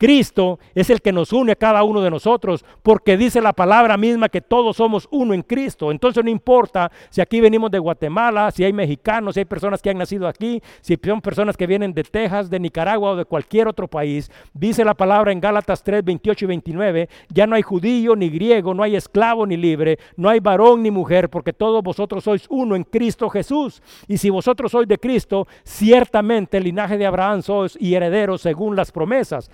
Cristo 0.00 0.58
es 0.74 0.88
el 0.88 1.02
que 1.02 1.12
nos 1.12 1.30
une 1.30 1.52
a 1.52 1.56
cada 1.56 1.84
uno 1.84 2.00
de 2.00 2.10
nosotros, 2.10 2.64
porque 2.82 3.18
dice 3.18 3.42
la 3.42 3.52
palabra 3.52 3.98
misma 3.98 4.30
que 4.30 4.40
todos 4.40 4.78
somos 4.78 5.06
uno 5.10 5.34
en 5.34 5.42
Cristo. 5.42 5.90
Entonces 5.90 6.24
no 6.24 6.30
importa 6.30 6.90
si 7.10 7.20
aquí 7.20 7.38
venimos 7.38 7.70
de 7.70 7.78
Guatemala, 7.78 8.50
si 8.50 8.64
hay 8.64 8.72
mexicanos, 8.72 9.34
si 9.34 9.40
hay 9.40 9.44
personas 9.44 9.82
que 9.82 9.90
han 9.90 9.98
nacido 9.98 10.26
aquí, 10.26 10.62
si 10.80 10.98
son 11.04 11.20
personas 11.20 11.54
que 11.54 11.66
vienen 11.66 11.92
de 11.92 12.02
Texas, 12.02 12.48
de 12.48 12.58
Nicaragua 12.58 13.10
o 13.10 13.16
de 13.16 13.26
cualquier 13.26 13.68
otro 13.68 13.88
país. 13.88 14.30
Dice 14.54 14.86
la 14.86 14.94
palabra 14.94 15.32
en 15.32 15.40
Gálatas 15.40 15.82
3, 15.82 16.02
28 16.02 16.46
y 16.46 16.48
29, 16.48 17.08
ya 17.28 17.46
no 17.46 17.54
hay 17.54 17.62
judío 17.62 18.16
ni 18.16 18.30
griego, 18.30 18.72
no 18.72 18.82
hay 18.82 18.96
esclavo 18.96 19.46
ni 19.46 19.58
libre, 19.58 19.98
no 20.16 20.30
hay 20.30 20.40
varón 20.40 20.82
ni 20.82 20.90
mujer, 20.90 21.28
porque 21.28 21.52
todos 21.52 21.82
vosotros 21.82 22.24
sois 22.24 22.46
uno 22.48 22.74
en 22.74 22.84
Cristo 22.84 23.28
Jesús. 23.28 23.82
Y 24.08 24.16
si 24.16 24.30
vosotros 24.30 24.72
sois 24.72 24.88
de 24.88 24.96
Cristo, 24.96 25.46
ciertamente 25.62 26.56
el 26.56 26.64
linaje 26.64 26.96
de 26.96 27.04
Abraham 27.04 27.42
sois 27.42 27.76
y 27.78 27.94
herederos 27.94 28.40
según 28.40 28.74
las 28.74 28.90
promesas 28.90 29.50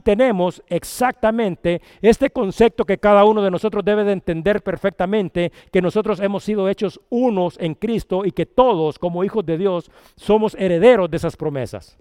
tenemos 0.00 0.62
exactamente 0.68 1.80
este 2.02 2.30
concepto 2.30 2.84
que 2.84 2.98
cada 2.98 3.24
uno 3.24 3.42
de 3.42 3.50
nosotros 3.50 3.84
debe 3.84 4.04
de 4.04 4.12
entender 4.12 4.62
perfectamente, 4.62 5.52
que 5.72 5.80
nosotros 5.82 6.20
hemos 6.20 6.44
sido 6.44 6.68
hechos 6.68 7.00
unos 7.08 7.56
en 7.60 7.74
Cristo 7.74 8.24
y 8.24 8.32
que 8.32 8.46
todos 8.46 8.98
como 8.98 9.24
hijos 9.24 9.44
de 9.46 9.58
Dios 9.58 9.90
somos 10.16 10.54
herederos 10.58 11.10
de 11.10 11.16
esas 11.16 11.36
promesas. 11.36 11.96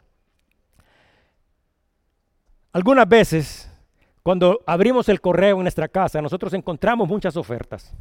Algunas 2.74 3.08
veces, 3.08 3.72
cuando 4.22 4.60
abrimos 4.66 5.08
el 5.08 5.22
correo 5.22 5.58
en 5.58 5.62
nuestra 5.62 5.88
casa, 5.88 6.22
nosotros 6.22 6.54
encontramos 6.54 7.08
muchas 7.08 7.38
ofertas. 7.38 7.96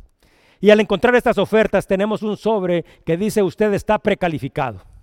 Y 0.61 0.71
al 0.71 0.81
encontrar 0.81 1.15
estas 1.15 1.39
ofertas 1.39 1.87
tenemos 1.87 2.23
un 2.23 2.37
sobre 2.37 2.85
que 3.05 3.17
dice 3.17 3.43
usted 3.43 3.73
está 3.75 3.99
precalificado. 3.99 4.94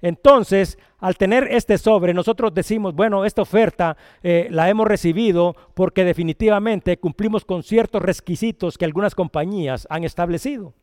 Entonces, 0.00 0.78
al 0.98 1.16
tener 1.16 1.48
este 1.50 1.76
sobre, 1.76 2.14
nosotros 2.14 2.54
decimos, 2.54 2.94
bueno, 2.94 3.24
esta 3.24 3.42
oferta 3.42 3.96
eh, 4.22 4.46
la 4.50 4.68
hemos 4.68 4.86
recibido 4.86 5.56
porque 5.74 6.04
definitivamente 6.04 6.98
cumplimos 6.98 7.44
con 7.44 7.62
ciertos 7.62 8.02
requisitos 8.02 8.78
que 8.78 8.84
algunas 8.84 9.14
compañías 9.14 9.86
han 9.90 10.04
establecido. 10.04 10.74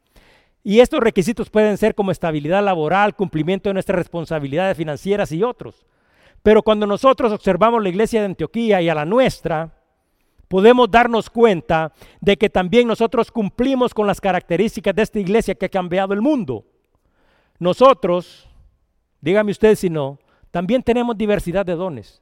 Y 0.63 0.79
estos 0.79 0.99
requisitos 0.99 1.49
pueden 1.49 1.77
ser 1.77 1.95
como 1.95 2.11
estabilidad 2.11 2.63
laboral, 2.63 3.15
cumplimiento 3.15 3.69
de 3.69 3.73
nuestras 3.73 3.97
responsabilidades 3.99 4.75
financieras 4.75 5.31
y 5.31 5.43
otros. 5.43 5.85
Pero 6.41 6.63
cuando 6.63 6.87
nosotros 6.87 7.31
observamos 7.31 7.81
la 7.81 7.89
iglesia 7.89 8.19
de 8.19 8.27
Antioquía 8.27 8.81
y 8.81 8.89
a 8.89 8.95
la 8.95 9.05
nuestra, 9.05 9.73
podemos 10.47 10.89
darnos 10.89 11.29
cuenta 11.29 11.93
de 12.19 12.37
que 12.37 12.49
también 12.49 12.87
nosotros 12.87 13.31
cumplimos 13.31 13.93
con 13.93 14.07
las 14.07 14.19
características 14.19 14.95
de 14.95 15.03
esta 15.03 15.19
iglesia 15.19 15.55
que 15.55 15.67
ha 15.67 15.69
cambiado 15.69 16.13
el 16.13 16.21
mundo. 16.21 16.65
Nosotros 17.59 18.49
dígame 19.21 19.51
usted 19.51 19.75
si 19.75 19.89
no, 19.89 20.19
también 20.51 20.83
tenemos 20.83 21.17
diversidad 21.17 21.65
de 21.65 21.75
dones. 21.75 22.21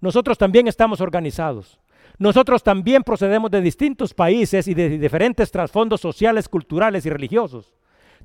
Nosotros 0.00 0.38
también 0.38 0.66
estamos 0.68 1.00
organizados. 1.00 1.78
Nosotros 2.18 2.62
también 2.62 3.02
procedemos 3.02 3.50
de 3.50 3.60
distintos 3.60 4.14
países 4.14 4.68
y 4.68 4.74
de 4.74 4.98
diferentes 4.98 5.50
trasfondos 5.50 6.00
sociales, 6.00 6.48
culturales 6.48 7.06
y 7.06 7.10
religiosos. 7.10 7.74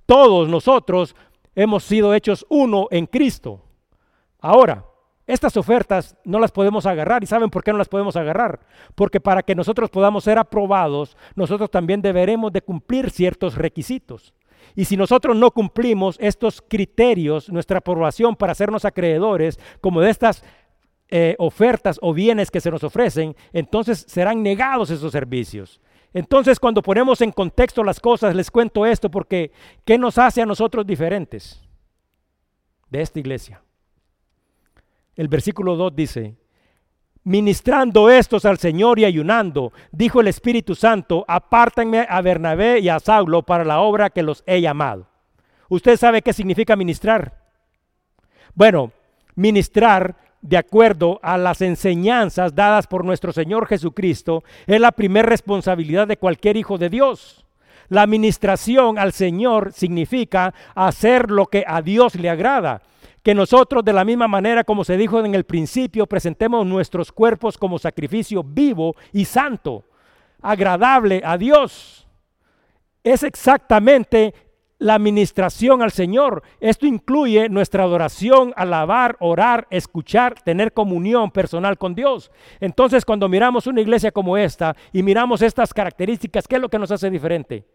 Todos 0.06 0.50
nosotros 0.50 1.16
hemos 1.56 1.84
sido 1.84 2.14
hechos 2.14 2.46
uno 2.50 2.88
en 2.92 3.06
Cristo. 3.06 3.62
Ahora, 4.40 4.86
estas 5.28 5.58
ofertas 5.58 6.16
no 6.24 6.40
las 6.40 6.52
podemos 6.52 6.86
agarrar. 6.86 7.24
¿Y 7.24 7.28
saben 7.28 7.50
por 7.50 7.64
qué 7.64 7.72
no 7.72 7.78
las 7.78 7.90
podemos 7.90 8.16
agarrar? 8.16 8.60
Porque 8.94 9.20
para 9.20 9.42
que 9.42 9.56
nosotros 9.56 9.90
podamos 9.90 10.24
ser 10.24 10.38
aprobados, 10.38 11.18
nosotros 11.36 11.72
también 11.72 12.02
deberemos 12.02 12.52
de 12.52 12.62
cumplir 12.62 13.10
ciertos 13.10 13.56
requisitos. 13.56 14.34
Y 14.76 14.86
si 14.86 14.98
nosotros 14.98 15.36
no 15.36 15.52
cumplimos 15.52 16.18
estos 16.20 16.62
criterios, 16.62 17.50
nuestra 17.50 17.80
aprobación 17.80 18.36
para 18.36 18.52
hacernos 18.52 18.84
acreedores, 18.84 19.60
como 19.80 20.02
de 20.02 20.10
estas 20.10 20.44
eh, 21.10 21.36
ofertas 21.40 21.98
o 22.02 22.14
bienes 22.14 22.52
que 22.52 22.60
se 22.60 22.72
nos 22.72 22.84
ofrecen, 22.84 23.36
entonces 23.54 24.06
serán 24.08 24.44
negados 24.44 24.90
esos 24.90 25.12
servicios. 25.12 25.80
Entonces, 26.14 26.60
cuando 26.60 26.82
ponemos 26.82 27.22
en 27.22 27.32
contexto 27.32 27.84
las 27.84 28.00
cosas, 28.00 28.36
les 28.36 28.50
cuento 28.50 28.86
esto 28.86 29.12
porque 29.12 29.52
¿qué 29.84 29.98
nos 29.98 30.18
hace 30.18 30.42
a 30.42 30.46
nosotros 30.46 30.86
diferentes 30.86 31.62
de 32.90 33.02
esta 33.02 33.20
iglesia? 33.20 33.62
El 35.16 35.28
versículo 35.28 35.76
2 35.76 35.96
dice, 35.96 36.36
ministrando 37.26 38.10
estos 38.10 38.46
al 38.46 38.60
Señor 38.60 39.00
y 39.00 39.06
ayunando, 39.06 39.74
dijo 39.92 40.22
el 40.22 40.28
Espíritu 40.28 40.76
Santo, 40.76 41.26
apártenme 41.28 42.06
a 42.08 42.22
Bernabé 42.22 42.80
y 42.80 42.88
a 42.88 43.00
Saulo 43.00 43.42
para 43.42 43.66
la 43.66 43.80
obra 43.80 44.12
que 44.12 44.24
los 44.24 44.44
he 44.46 44.62
llamado. 44.62 45.08
¿Usted 45.68 45.98
sabe 45.98 46.22
qué 46.22 46.32
significa 46.32 46.76
ministrar? 46.76 47.42
Bueno, 48.54 48.92
ministrar 49.36 50.16
de 50.42 50.58
acuerdo 50.58 51.20
a 51.24 51.40
las 51.40 51.62
enseñanzas 51.62 52.54
dadas 52.54 52.86
por 52.86 53.04
nuestro 53.04 53.34
Señor 53.34 53.66
Jesucristo 53.66 54.44
es 54.68 54.80
la 54.80 54.92
primera 54.92 55.28
responsabilidad 55.28 56.08
de 56.08 56.18
cualquier 56.18 56.56
hijo 56.56 56.78
de 56.78 56.90
Dios. 56.90 57.44
La 57.90 58.04
administración 58.04 59.00
al 59.00 59.14
Señor 59.14 59.74
significa 59.74 60.54
hacer 60.76 61.32
lo 61.32 61.48
que 61.48 61.64
a 61.68 61.82
Dios 61.82 62.14
le 62.16 62.30
agrada 62.30 62.84
que 63.26 63.34
nosotros 63.34 63.84
de 63.84 63.92
la 63.92 64.06
misma 64.06 64.28
manera 64.28 64.64
como 64.64 64.84
se 64.84 64.98
dijo 64.98 65.20
en 65.20 65.34
el 65.34 65.46
principio, 65.46 66.06
presentemos 66.06 66.64
nuestros 66.64 67.12
cuerpos 67.12 67.58
como 67.58 67.80
sacrificio 67.80 68.44
vivo 68.44 68.96
y 69.12 69.26
santo, 69.26 69.84
agradable 70.44 71.24
a 71.26 71.36
Dios. 71.36 72.08
Es 73.04 73.24
exactamente 73.24 74.36
la 74.78 74.94
administración 74.94 75.82
al 75.82 75.90
Señor. 75.90 76.44
Esto 76.60 76.86
incluye 76.86 77.50
nuestra 77.50 77.82
adoración, 77.82 78.54
alabar, 78.56 79.18
orar, 79.20 79.66
escuchar, 79.72 80.36
tener 80.44 80.72
comunión 80.72 81.32
personal 81.32 81.80
con 81.80 81.96
Dios. 81.96 82.30
Entonces, 82.60 83.06
cuando 83.06 83.28
miramos 83.28 83.66
una 83.66 83.82
iglesia 83.82 84.12
como 84.12 84.38
esta 84.38 84.76
y 84.94 85.02
miramos 85.02 85.42
estas 85.42 85.74
características, 85.74 86.48
¿qué 86.48 86.58
es 86.58 86.62
lo 86.62 86.70
que 86.70 86.78
nos 86.78 86.92
hace 86.92 87.10
diferente? 87.10 87.66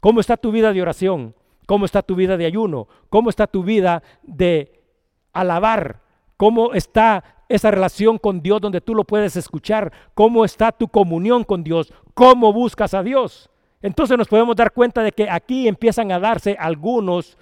¿Cómo 0.00 0.20
está 0.20 0.36
tu 0.36 0.52
vida 0.52 0.70
de 0.74 0.82
oración? 0.82 1.34
¿Cómo 1.64 1.86
está 1.86 2.02
tu 2.02 2.14
vida 2.14 2.36
de 2.36 2.44
ayuno? 2.44 2.88
¿Cómo 3.08 3.30
está 3.30 3.46
tu 3.46 3.62
vida 3.62 4.02
de 4.22 4.77
alabar, 5.40 6.00
cómo 6.36 6.72
está 6.74 7.24
esa 7.48 7.70
relación 7.70 8.18
con 8.18 8.42
Dios 8.42 8.60
donde 8.60 8.80
tú 8.80 8.94
lo 8.94 9.04
puedes 9.04 9.36
escuchar, 9.36 9.92
cómo 10.14 10.44
está 10.44 10.72
tu 10.72 10.88
comunión 10.88 11.44
con 11.44 11.64
Dios, 11.64 11.92
cómo 12.14 12.52
buscas 12.52 12.94
a 12.94 13.02
Dios. 13.02 13.50
Entonces 13.80 14.18
nos 14.18 14.28
podemos 14.28 14.56
dar 14.56 14.72
cuenta 14.72 15.02
de 15.02 15.12
que 15.12 15.28
aquí 15.30 15.68
empiezan 15.68 16.12
a 16.12 16.18
darse 16.18 16.56
algunos 16.58 17.38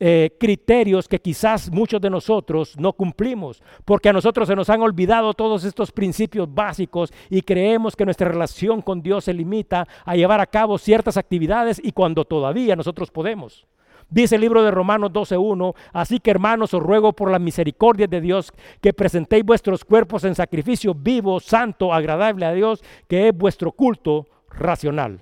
eh, 0.00 0.36
criterios 0.38 1.08
que 1.08 1.18
quizás 1.18 1.72
muchos 1.72 2.00
de 2.00 2.08
nosotros 2.08 2.76
no 2.78 2.92
cumplimos, 2.92 3.60
porque 3.84 4.08
a 4.08 4.12
nosotros 4.12 4.46
se 4.46 4.54
nos 4.54 4.70
han 4.70 4.80
olvidado 4.80 5.34
todos 5.34 5.64
estos 5.64 5.90
principios 5.90 6.52
básicos 6.54 7.12
y 7.28 7.42
creemos 7.42 7.96
que 7.96 8.04
nuestra 8.04 8.28
relación 8.28 8.80
con 8.80 9.02
Dios 9.02 9.24
se 9.24 9.34
limita 9.34 9.88
a 10.04 10.14
llevar 10.14 10.40
a 10.40 10.46
cabo 10.46 10.78
ciertas 10.78 11.16
actividades 11.16 11.80
y 11.82 11.90
cuando 11.90 12.24
todavía 12.24 12.76
nosotros 12.76 13.10
podemos. 13.10 13.66
Dice 14.10 14.36
el 14.36 14.40
libro 14.40 14.62
de 14.62 14.70
Romanos 14.70 15.10
12.1, 15.10 15.74
así 15.92 16.18
que 16.18 16.30
hermanos 16.30 16.72
os 16.72 16.82
ruego 16.82 17.12
por 17.12 17.30
la 17.30 17.38
misericordia 17.38 18.06
de 18.06 18.20
Dios 18.20 18.52
que 18.80 18.94
presentéis 18.94 19.44
vuestros 19.44 19.84
cuerpos 19.84 20.24
en 20.24 20.34
sacrificio 20.34 20.94
vivo, 20.94 21.40
santo, 21.40 21.92
agradable 21.92 22.46
a 22.46 22.52
Dios, 22.52 22.82
que 23.06 23.28
es 23.28 23.36
vuestro 23.36 23.72
culto 23.72 24.26
racional. 24.50 25.20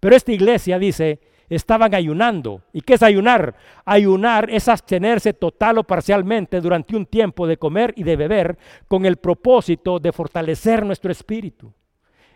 Pero 0.00 0.16
esta 0.16 0.32
iglesia 0.32 0.78
dice 0.78 1.20
estaban 1.54 1.94
ayunando. 1.94 2.62
¿Y 2.72 2.80
qué 2.80 2.94
es 2.94 3.02
ayunar? 3.02 3.54
Ayunar 3.84 4.48
es 4.50 4.68
abstenerse 4.68 5.34
total 5.34 5.78
o 5.78 5.84
parcialmente 5.84 6.60
durante 6.60 6.96
un 6.96 7.06
tiempo 7.06 7.46
de 7.46 7.58
comer 7.58 7.92
y 7.96 8.04
de 8.04 8.16
beber 8.16 8.58
con 8.88 9.04
el 9.04 9.16
propósito 9.16 9.98
de 9.98 10.12
fortalecer 10.12 10.84
nuestro 10.84 11.12
espíritu. 11.12 11.72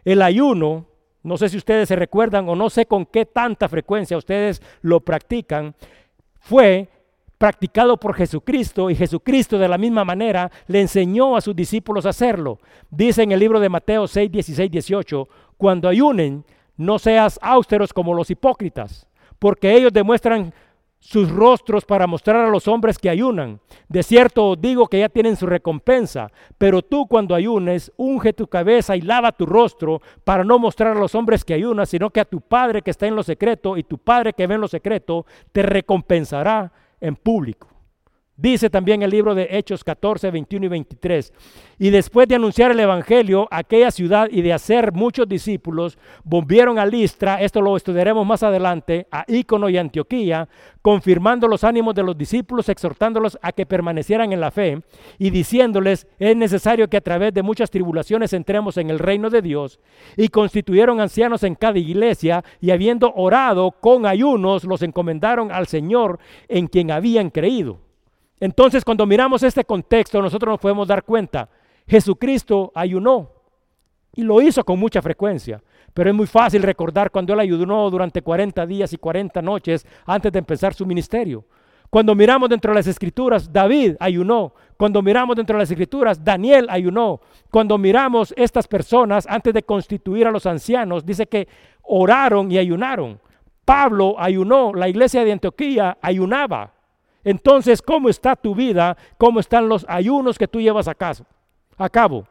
El 0.04 0.22
ayuno, 0.22 0.86
no 1.26 1.36
sé 1.36 1.48
si 1.48 1.56
ustedes 1.56 1.88
se 1.88 1.96
recuerdan 1.96 2.48
o 2.48 2.54
no 2.54 2.70
sé 2.70 2.86
con 2.86 3.04
qué 3.04 3.26
tanta 3.26 3.68
frecuencia 3.68 4.16
ustedes 4.16 4.62
lo 4.80 5.00
practican, 5.00 5.74
fue 6.38 6.88
practicado 7.36 7.96
por 7.96 8.14
Jesucristo 8.14 8.90
y 8.90 8.94
Jesucristo 8.94 9.58
de 9.58 9.66
la 9.66 9.76
misma 9.76 10.04
manera 10.04 10.52
le 10.68 10.80
enseñó 10.80 11.36
a 11.36 11.40
sus 11.40 11.56
discípulos 11.56 12.06
a 12.06 12.10
hacerlo. 12.10 12.60
Dice 12.90 13.24
en 13.24 13.32
el 13.32 13.40
libro 13.40 13.58
de 13.58 13.68
Mateo 13.68 14.06
6, 14.06 14.30
16, 14.30 14.70
18, 14.70 15.28
cuando 15.56 15.88
ayunen, 15.88 16.44
no 16.76 16.98
seas 17.00 17.40
austeros 17.42 17.92
como 17.92 18.14
los 18.14 18.30
hipócritas, 18.30 19.08
porque 19.40 19.74
ellos 19.74 19.92
demuestran 19.92 20.54
sus 21.06 21.30
rostros 21.30 21.84
para 21.84 22.08
mostrar 22.08 22.44
a 22.44 22.48
los 22.48 22.66
hombres 22.66 22.98
que 22.98 23.08
ayunan. 23.08 23.60
De 23.88 24.02
cierto 24.02 24.50
os 24.50 24.60
digo 24.60 24.88
que 24.88 24.98
ya 24.98 25.08
tienen 25.08 25.36
su 25.36 25.46
recompensa, 25.46 26.32
pero 26.58 26.82
tú 26.82 27.06
cuando 27.06 27.36
ayunes, 27.36 27.92
unge 27.96 28.32
tu 28.32 28.48
cabeza 28.48 28.96
y 28.96 29.02
lava 29.02 29.30
tu 29.30 29.46
rostro 29.46 30.02
para 30.24 30.42
no 30.42 30.58
mostrar 30.58 30.96
a 30.96 31.00
los 31.00 31.14
hombres 31.14 31.44
que 31.44 31.54
ayunas, 31.54 31.90
sino 31.90 32.10
que 32.10 32.18
a 32.18 32.24
tu 32.24 32.40
Padre 32.40 32.82
que 32.82 32.90
está 32.90 33.06
en 33.06 33.14
lo 33.14 33.22
secreto 33.22 33.76
y 33.76 33.84
tu 33.84 33.98
Padre 33.98 34.32
que 34.32 34.48
ve 34.48 34.56
en 34.56 34.60
lo 34.60 34.66
secreto 34.66 35.26
te 35.52 35.62
recompensará 35.62 36.72
en 37.00 37.14
público. 37.14 37.68
Dice 38.38 38.68
también 38.68 39.02
el 39.02 39.10
libro 39.10 39.34
de 39.34 39.48
Hechos 39.50 39.82
14, 39.82 40.30
21 40.30 40.66
y 40.66 40.68
23. 40.68 41.32
Y 41.78 41.88
después 41.88 42.28
de 42.28 42.34
anunciar 42.34 42.70
el 42.70 42.80
Evangelio 42.80 43.48
a 43.50 43.58
aquella 43.58 43.90
ciudad 43.90 44.28
y 44.30 44.42
de 44.42 44.52
hacer 44.52 44.92
muchos 44.92 45.26
discípulos, 45.26 45.96
volvieron 46.22 46.78
a 46.78 46.84
Listra, 46.84 47.40
esto 47.40 47.62
lo 47.62 47.78
estudiaremos 47.78 48.26
más 48.26 48.42
adelante, 48.42 49.06
a 49.10 49.24
Ícono 49.26 49.70
y 49.70 49.78
Antioquía, 49.78 50.50
confirmando 50.82 51.48
los 51.48 51.64
ánimos 51.64 51.94
de 51.94 52.02
los 52.02 52.16
discípulos, 52.16 52.68
exhortándolos 52.68 53.38
a 53.40 53.52
que 53.52 53.64
permanecieran 53.64 54.30
en 54.34 54.40
la 54.40 54.50
fe 54.50 54.82
y 55.18 55.30
diciéndoles, 55.30 56.06
es 56.18 56.36
necesario 56.36 56.88
que 56.88 56.98
a 56.98 57.02
través 57.02 57.32
de 57.32 57.42
muchas 57.42 57.70
tribulaciones 57.70 58.34
entremos 58.34 58.76
en 58.76 58.90
el 58.90 58.98
reino 58.98 59.30
de 59.30 59.40
Dios. 59.40 59.80
Y 60.14 60.28
constituyeron 60.28 61.00
ancianos 61.00 61.42
en 61.42 61.54
cada 61.54 61.78
iglesia 61.78 62.44
y 62.60 62.70
habiendo 62.70 63.14
orado 63.14 63.70
con 63.70 64.04
ayunos, 64.04 64.64
los 64.64 64.82
encomendaron 64.82 65.50
al 65.50 65.66
Señor 65.68 66.18
en 66.48 66.66
quien 66.66 66.90
habían 66.90 67.30
creído. 67.30 67.85
Entonces, 68.38 68.84
cuando 68.84 69.06
miramos 69.06 69.42
este 69.42 69.64
contexto, 69.64 70.20
nosotros 70.20 70.52
nos 70.52 70.60
podemos 70.60 70.86
dar 70.86 71.02
cuenta, 71.04 71.48
Jesucristo 71.86 72.72
ayunó 72.74 73.30
y 74.14 74.22
lo 74.22 74.40
hizo 74.40 74.64
con 74.64 74.78
mucha 74.78 75.00
frecuencia, 75.00 75.62
pero 75.94 76.10
es 76.10 76.16
muy 76.16 76.26
fácil 76.26 76.62
recordar 76.62 77.10
cuando 77.10 77.32
él 77.32 77.40
ayunó 77.40 77.90
durante 77.90 78.22
40 78.22 78.66
días 78.66 78.92
y 78.92 78.98
40 78.98 79.40
noches 79.42 79.86
antes 80.04 80.32
de 80.32 80.38
empezar 80.38 80.74
su 80.74 80.84
ministerio. 80.84 81.44
Cuando 81.90 82.14
miramos 82.14 82.48
dentro 82.48 82.72
de 82.72 82.76
las 82.76 82.86
escrituras, 82.86 83.52
David 83.52 83.94
ayunó. 84.00 84.52
Cuando 84.76 85.00
miramos 85.02 85.36
dentro 85.36 85.56
de 85.56 85.62
las 85.62 85.70
escrituras, 85.70 86.22
Daniel 86.22 86.66
ayunó. 86.68 87.20
Cuando 87.50 87.78
miramos 87.78 88.34
estas 88.36 88.66
personas 88.66 89.26
antes 89.28 89.54
de 89.54 89.62
constituir 89.62 90.26
a 90.26 90.30
los 90.30 90.46
ancianos, 90.46 91.06
dice 91.06 91.26
que 91.26 91.46
oraron 91.82 92.50
y 92.50 92.58
ayunaron. 92.58 93.20
Pablo 93.64 94.16
ayunó, 94.18 94.74
la 94.74 94.88
iglesia 94.88 95.24
de 95.24 95.32
Antioquía 95.32 95.96
ayunaba. 96.02 96.75
Entonces, 97.26 97.82
¿cómo 97.82 98.08
está 98.08 98.36
tu 98.36 98.54
vida? 98.54 98.96
¿Cómo 99.18 99.40
están 99.40 99.68
los 99.68 99.84
ayunos 99.88 100.38
que 100.38 100.46
tú 100.46 100.60
llevas 100.60 100.86
a, 100.86 100.94
cabo? 100.94 102.24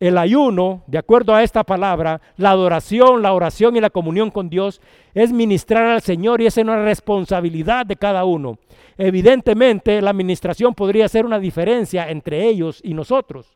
El 0.00 0.18
ayuno, 0.18 0.82
de 0.88 0.98
acuerdo 0.98 1.36
a 1.36 1.44
esta 1.44 1.62
palabra, 1.62 2.20
la 2.36 2.50
adoración, 2.50 3.22
la 3.22 3.32
oración 3.32 3.76
y 3.76 3.80
la 3.80 3.90
comunión 3.90 4.32
con 4.32 4.50
Dios 4.50 4.80
es 5.14 5.32
ministrar 5.32 5.86
al 5.86 6.02
Señor 6.02 6.40
y 6.40 6.46
es 6.46 6.56
una 6.56 6.84
responsabilidad 6.84 7.86
de 7.86 7.94
cada 7.94 8.24
uno. 8.24 8.58
Evidentemente, 8.98 10.02
la 10.02 10.10
administración 10.10 10.74
podría 10.74 11.06
ser 11.06 11.24
una 11.24 11.38
diferencia 11.38 12.10
entre 12.10 12.44
ellos 12.44 12.80
y 12.82 12.92
nosotros. 12.92 13.54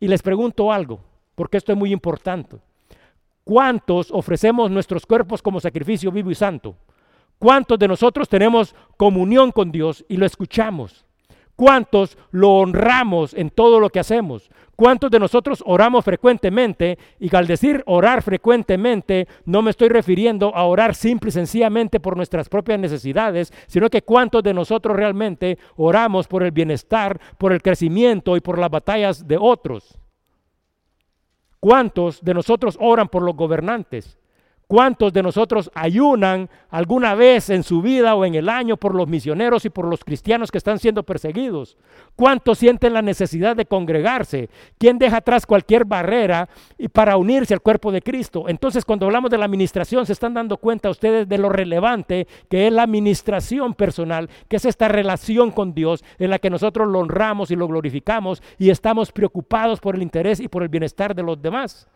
Y 0.00 0.06
les 0.06 0.20
pregunto 0.20 0.70
algo, 0.70 1.00
porque 1.34 1.56
esto 1.56 1.72
es 1.72 1.78
muy 1.78 1.94
importante. 1.94 2.58
¿Cuántos 3.42 4.10
ofrecemos 4.10 4.70
nuestros 4.70 5.06
cuerpos 5.06 5.40
como 5.40 5.60
sacrificio 5.60 6.12
vivo 6.12 6.30
y 6.30 6.34
santo? 6.34 6.76
¿Cuántos 7.40 7.78
de 7.78 7.88
nosotros 7.88 8.28
tenemos 8.28 8.74
comunión 8.98 9.50
con 9.50 9.72
Dios 9.72 10.04
y 10.10 10.18
lo 10.18 10.26
escuchamos? 10.26 11.06
¿Cuántos 11.56 12.18
lo 12.32 12.50
honramos 12.50 13.32
en 13.32 13.48
todo 13.48 13.80
lo 13.80 13.88
que 13.88 13.98
hacemos? 13.98 14.50
¿Cuántos 14.76 15.10
de 15.10 15.18
nosotros 15.18 15.64
oramos 15.66 16.04
frecuentemente? 16.04 16.98
Y 17.18 17.34
al 17.34 17.46
decir 17.46 17.82
orar 17.86 18.20
frecuentemente, 18.20 19.26
no 19.46 19.62
me 19.62 19.70
estoy 19.70 19.88
refiriendo 19.88 20.54
a 20.54 20.64
orar 20.64 20.94
simple 20.94 21.30
y 21.30 21.32
sencillamente 21.32 21.98
por 21.98 22.14
nuestras 22.14 22.50
propias 22.50 22.78
necesidades, 22.78 23.54
sino 23.68 23.88
que 23.88 24.02
cuántos 24.02 24.42
de 24.42 24.52
nosotros 24.52 24.94
realmente 24.94 25.56
oramos 25.76 26.28
por 26.28 26.42
el 26.42 26.50
bienestar, 26.50 27.18
por 27.38 27.54
el 27.54 27.62
crecimiento 27.62 28.36
y 28.36 28.40
por 28.40 28.58
las 28.58 28.68
batallas 28.68 29.26
de 29.26 29.38
otros. 29.40 29.98
¿Cuántos 31.58 32.22
de 32.22 32.34
nosotros 32.34 32.76
oran 32.78 33.08
por 33.08 33.22
los 33.22 33.34
gobernantes? 33.34 34.19
¿Cuántos 34.70 35.12
de 35.12 35.24
nosotros 35.24 35.68
ayunan 35.74 36.48
alguna 36.68 37.16
vez 37.16 37.50
en 37.50 37.64
su 37.64 37.82
vida 37.82 38.14
o 38.14 38.24
en 38.24 38.36
el 38.36 38.48
año 38.48 38.76
por 38.76 38.94
los 38.94 39.08
misioneros 39.08 39.64
y 39.64 39.68
por 39.68 39.84
los 39.84 40.04
cristianos 40.04 40.52
que 40.52 40.58
están 40.58 40.78
siendo 40.78 41.02
perseguidos? 41.02 41.76
¿Cuántos 42.14 42.58
sienten 42.58 42.92
la 42.92 43.02
necesidad 43.02 43.56
de 43.56 43.66
congregarse? 43.66 44.48
¿Quién 44.78 44.96
deja 44.96 45.16
atrás 45.16 45.44
cualquier 45.44 45.86
barrera 45.86 46.48
y 46.78 46.86
para 46.86 47.16
unirse 47.16 47.52
al 47.52 47.62
cuerpo 47.62 47.90
de 47.90 48.00
Cristo? 48.00 48.44
Entonces, 48.46 48.84
cuando 48.84 49.06
hablamos 49.06 49.32
de 49.32 49.38
la 49.38 49.46
administración, 49.46 50.06
se 50.06 50.12
están 50.12 50.34
dando 50.34 50.56
cuenta 50.56 50.88
ustedes 50.88 51.28
de 51.28 51.38
lo 51.38 51.48
relevante 51.48 52.28
que 52.48 52.68
es 52.68 52.72
la 52.72 52.84
administración 52.84 53.74
personal, 53.74 54.30
que 54.46 54.54
es 54.54 54.64
esta 54.64 54.86
relación 54.86 55.50
con 55.50 55.74
Dios 55.74 56.04
en 56.20 56.30
la 56.30 56.38
que 56.38 56.48
nosotros 56.48 56.86
lo 56.86 57.00
honramos 57.00 57.50
y 57.50 57.56
lo 57.56 57.66
glorificamos 57.66 58.40
y 58.56 58.70
estamos 58.70 59.10
preocupados 59.10 59.80
por 59.80 59.96
el 59.96 60.02
interés 60.02 60.38
y 60.38 60.46
por 60.46 60.62
el 60.62 60.68
bienestar 60.68 61.12
de 61.16 61.24
los 61.24 61.42
demás. 61.42 61.88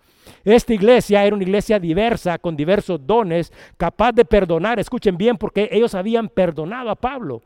Esta 0.44 0.74
iglesia 0.74 1.24
era 1.24 1.34
una 1.34 1.44
iglesia 1.44 1.78
diversa, 1.78 2.38
con 2.38 2.56
diversos 2.56 3.06
dones, 3.06 3.52
capaz 3.76 4.12
de 4.12 4.24
perdonar. 4.24 4.78
Escuchen 4.78 5.16
bien, 5.16 5.36
porque 5.36 5.68
ellos 5.72 5.94
habían 5.94 6.28
perdonado 6.28 6.90
a 6.90 6.96
Pablo. 6.96 7.42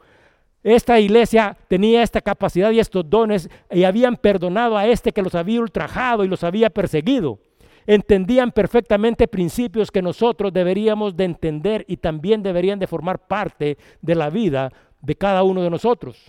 Esta 0.63 0.99
iglesia 0.99 1.57
tenía 1.69 2.03
esta 2.03 2.21
capacidad 2.21 2.71
y 2.73 2.81
estos 2.81 3.09
dones 3.09 3.49
y 3.71 3.85
habían 3.85 4.17
perdonado 4.17 4.77
a 4.77 4.87
este 4.87 5.13
que 5.13 5.23
los 5.23 5.35
había 5.35 5.61
ultrajado 5.61 6.25
y 6.25 6.29
los 6.29 6.43
había 6.43 6.69
perseguido. 6.71 7.39
Entendían 7.87 8.53
perfectamente 8.53 9.29
principios 9.29 9.91
que 9.91 10.03
nosotros 10.03 10.53
deberíamos 10.53 11.17
de 11.17 11.25
entender 11.25 11.85
y 11.89 11.97
también 11.97 12.43
deberían 12.43 12.79
de 12.79 12.87
formar 12.87 13.27
parte 13.27 13.79
de 14.03 14.15
la 14.15 14.31
vida 14.31 14.71
de 15.01 15.15
cada 15.15 15.43
uno 15.43 15.63
de 15.63 15.71
nosotros. 15.71 16.23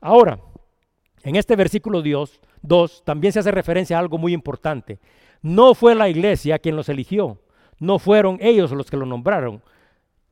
Ahora, 0.00 0.38
en 1.22 1.36
este 1.36 1.56
versículo 1.56 2.02
2 2.62 3.02
también 3.04 3.32
se 3.32 3.40
hace 3.40 3.50
referencia 3.50 3.96
a 3.96 4.00
algo 4.00 4.16
muy 4.16 4.32
importante. 4.32 4.98
No 5.42 5.74
fue 5.74 5.94
la 5.94 6.08
iglesia 6.08 6.58
quien 6.58 6.76
los 6.76 6.88
eligió, 6.88 7.38
no 7.78 7.98
fueron 7.98 8.38
ellos 8.40 8.72
los 8.72 8.90
que 8.90 8.96
lo 8.96 9.06
nombraron, 9.06 9.62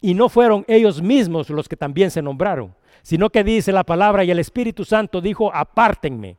y 0.00 0.14
no 0.14 0.28
fueron 0.28 0.64
ellos 0.68 1.02
mismos 1.02 1.50
los 1.50 1.68
que 1.68 1.76
también 1.76 2.10
se 2.10 2.22
nombraron, 2.22 2.74
sino 3.02 3.30
que 3.30 3.42
dice 3.42 3.72
la 3.72 3.84
palabra 3.84 4.24
y 4.24 4.30
el 4.30 4.38
Espíritu 4.38 4.84
Santo 4.84 5.20
dijo, 5.20 5.52
apártenme. 5.52 6.36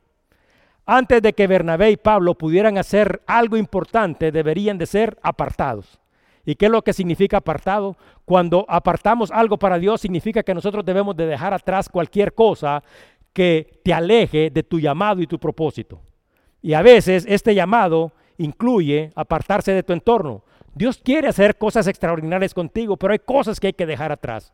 Antes 0.86 1.22
de 1.22 1.34
que 1.34 1.48
Bernabé 1.48 1.92
y 1.92 1.98
Pablo 1.98 2.36
pudieran 2.36 2.78
hacer 2.78 3.22
algo 3.28 3.58
importante, 3.58 4.32
deberían 4.32 4.78
de 4.78 4.86
ser 4.86 5.20
apartados. 5.22 6.00
¿Y 6.46 6.56
qué 6.56 6.66
es 6.66 6.72
lo 6.72 6.82
que 6.82 6.94
significa 6.94 7.38
apartado? 7.38 7.96
Cuando 8.26 8.66
apartamos 8.68 9.30
algo 9.30 9.60
para 9.60 9.78
Dios 9.78 10.02
significa 10.02 10.42
que 10.42 10.56
nosotros 10.56 10.84
debemos 10.84 11.16
de 11.16 11.28
dejar 11.28 11.54
atrás 11.54 11.90
cualquier 11.90 12.34
cosa 12.34 12.82
que 13.34 13.82
te 13.84 13.94
aleje 13.94 14.50
de 14.50 14.64
tu 14.64 14.80
llamado 14.80 15.22
y 15.22 15.28
tu 15.28 15.38
propósito. 15.38 16.02
Y 16.62 16.74
a 16.74 16.82
veces 16.82 17.26
este 17.28 17.54
llamado 17.54 18.14
incluye 18.40 19.12
apartarse 19.16 19.72
de 19.72 19.84
tu 19.84 19.94
entorno. 19.94 20.44
Dios 20.74 20.98
quiere 20.98 21.28
hacer 21.28 21.58
cosas 21.58 21.86
extraordinarias 21.88 22.54
contigo, 22.54 22.98
pero 22.98 23.14
hay 23.14 23.20
cosas 23.20 23.60
que 23.60 23.68
hay 23.68 23.74
que 23.74 23.86
dejar 23.86 24.12
atrás. 24.12 24.52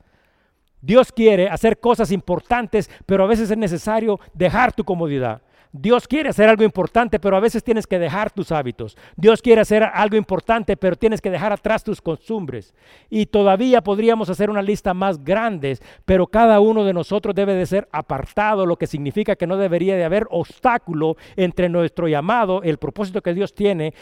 Dios 0.82 1.12
quiere 1.12 1.48
hacer 1.50 1.80
cosas 1.80 2.12
importantes, 2.12 2.90
pero 3.06 3.24
a 3.24 3.28
veces 3.28 3.50
es 3.50 3.58
necesario 3.58 4.20
dejar 4.34 4.74
tu 4.74 4.84
comodidad. 4.84 5.42
Dios 5.78 6.08
quiere 6.08 6.30
hacer 6.30 6.48
algo 6.48 6.64
importante, 6.64 7.20
pero 7.20 7.36
a 7.36 7.42
veces 7.42 7.64
tienes 7.64 7.86
que 7.86 8.00
dejar 8.00 8.32
tus 8.32 8.52
hábitos. 8.52 8.98
Dios 9.18 9.42
quiere 9.42 9.62
hacer 9.62 9.84
algo 9.84 10.16
importante, 10.16 10.78
pero 10.78 10.96
tienes 10.96 11.22
que 11.22 11.30
dejar 11.30 11.52
atrás 11.52 11.84
tus 11.84 12.02
costumbres. 12.02 12.74
Y 13.10 13.26
todavía 13.26 13.82
podríamos 13.82 14.30
hacer 14.30 14.50
una 14.50 14.62
lista 14.62 14.94
más 14.94 15.24
grande, 15.24 15.78
pero 16.06 16.28
cada 16.28 16.62
uno 16.62 16.86
de 16.86 16.94
nosotros 16.94 17.36
debe 17.36 17.56
de 17.56 17.66
ser 17.66 17.90
apartado, 17.92 18.66
lo 18.66 18.78
que 18.78 18.88
significa 18.88 19.36
que 19.36 19.48
no 19.48 19.58
debería 19.58 19.98
de 19.98 20.06
haber 20.06 20.28
obstáculo 20.30 21.18
entre 21.36 21.68
nuestro 21.68 22.08
llamado, 22.08 22.64
el 22.64 22.78
propósito 22.78 23.22
que 23.22 23.34
Dios 23.34 23.54
tiene 23.54 23.94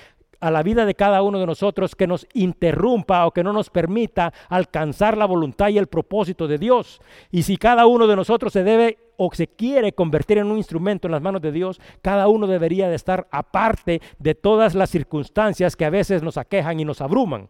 a 0.44 0.52
la 0.52 0.62
vida 0.62 0.86
de 0.86 0.94
cada 0.94 1.22
uno 1.22 1.40
de 1.40 1.46
nosotros 1.46 1.96
que 1.96 2.06
nos 2.06 2.28
interrumpa 2.34 3.26
o 3.26 3.32
que 3.32 3.44
no 3.44 3.54
nos 3.54 3.70
permita 3.70 4.34
alcanzar 4.50 5.18
la 5.18 5.26
voluntad 5.26 5.70
y 5.70 5.78
el 5.78 5.88
propósito 5.88 6.48
de 6.48 6.58
Dios. 6.58 7.02
Y 7.32 7.44
si 7.44 7.56
cada 7.56 7.86
uno 7.86 8.08
de 8.08 8.18
nosotros 8.18 8.52
se 8.52 8.64
debe 8.66 8.98
o 9.18 9.30
se 9.34 9.48
quiere 9.48 9.94
convertir 9.94 10.38
en 10.38 10.48
un 10.48 10.58
instrumento 10.58 11.08
en 11.08 11.12
las 11.12 11.22
manos 11.22 11.42
de 11.42 11.52
Dios, 11.52 11.80
cada 12.02 12.28
uno 12.28 12.48
debería 12.48 12.90
de 12.90 12.96
estar 12.96 13.28
aparte 13.32 14.02
de 14.20 14.36
todas 14.36 14.76
las 14.76 14.90
circunstancias 14.90 15.76
que 15.76 15.86
a 15.86 15.90
veces 15.90 16.24
nos 16.24 16.38
aquejan 16.38 16.80
y 16.80 16.86
nos 16.86 17.02
abruman. 17.02 17.50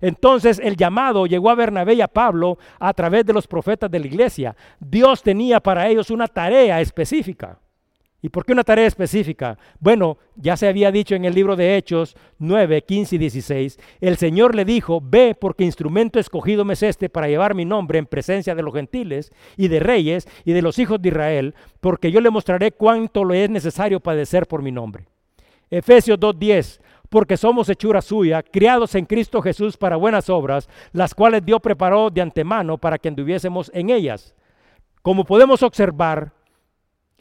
Entonces 0.00 0.60
el 0.62 0.76
llamado 0.76 1.26
llegó 1.26 1.50
a 1.50 1.54
Bernabé 1.54 1.94
y 1.94 2.00
a 2.00 2.08
Pablo 2.08 2.58
a 2.78 2.92
través 2.92 3.24
de 3.24 3.32
los 3.32 3.46
profetas 3.46 3.90
de 3.90 3.98
la 3.98 4.06
iglesia. 4.06 4.56
Dios 4.78 5.22
tenía 5.22 5.60
para 5.60 5.88
ellos 5.88 6.10
una 6.10 6.26
tarea 6.26 6.80
específica. 6.80 7.58
¿Y 8.26 8.28
por 8.28 8.44
qué 8.44 8.54
una 8.54 8.64
tarea 8.64 8.88
específica? 8.88 9.56
Bueno, 9.78 10.18
ya 10.34 10.56
se 10.56 10.66
había 10.66 10.90
dicho 10.90 11.14
en 11.14 11.24
el 11.24 11.32
libro 11.32 11.54
de 11.54 11.76
Hechos 11.76 12.16
9, 12.40 12.82
15 12.82 13.14
y 13.14 13.18
16, 13.18 13.78
el 14.00 14.16
Señor 14.16 14.56
le 14.56 14.64
dijo, 14.64 15.00
ve 15.00 15.36
porque 15.40 15.62
instrumento 15.62 16.18
escogido 16.18 16.64
me 16.64 16.72
es 16.72 16.82
este 16.82 17.08
para 17.08 17.28
llevar 17.28 17.54
mi 17.54 17.64
nombre 17.64 18.00
en 18.00 18.06
presencia 18.06 18.56
de 18.56 18.64
los 18.64 18.74
gentiles 18.74 19.30
y 19.56 19.68
de 19.68 19.78
reyes 19.78 20.26
y 20.44 20.54
de 20.54 20.62
los 20.62 20.80
hijos 20.80 21.00
de 21.00 21.10
Israel, 21.10 21.54
porque 21.80 22.10
yo 22.10 22.20
le 22.20 22.30
mostraré 22.30 22.72
cuánto 22.72 23.24
le 23.24 23.44
es 23.44 23.50
necesario 23.50 24.00
padecer 24.00 24.48
por 24.48 24.60
mi 24.60 24.72
nombre. 24.72 25.06
Efesios 25.70 26.18
2.10, 26.18 26.80
porque 27.08 27.36
somos 27.36 27.68
hechura 27.68 28.02
suya, 28.02 28.42
criados 28.42 28.96
en 28.96 29.04
Cristo 29.04 29.40
Jesús 29.40 29.76
para 29.76 29.94
buenas 29.94 30.28
obras, 30.28 30.68
las 30.90 31.14
cuales 31.14 31.44
Dios 31.46 31.60
preparó 31.60 32.10
de 32.10 32.22
antemano 32.22 32.76
para 32.76 32.98
que 32.98 33.06
anduviésemos 33.06 33.70
en 33.72 33.90
ellas. 33.90 34.34
Como 35.00 35.24
podemos 35.24 35.62
observar, 35.62 36.32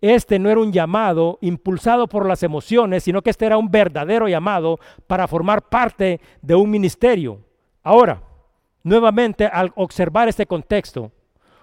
este 0.09 0.39
no 0.39 0.49
era 0.49 0.59
un 0.59 0.71
llamado 0.71 1.37
impulsado 1.41 2.07
por 2.07 2.27
las 2.27 2.43
emociones, 2.43 3.03
sino 3.03 3.21
que 3.21 3.29
este 3.29 3.45
era 3.45 3.57
un 3.57 3.69
verdadero 3.69 4.27
llamado 4.27 4.79
para 5.07 5.27
formar 5.27 5.69
parte 5.69 6.19
de 6.41 6.55
un 6.55 6.69
ministerio. 6.69 7.39
Ahora, 7.83 8.21
nuevamente, 8.83 9.45
al 9.45 9.71
observar 9.75 10.27
este 10.27 10.45
contexto, 10.45 11.11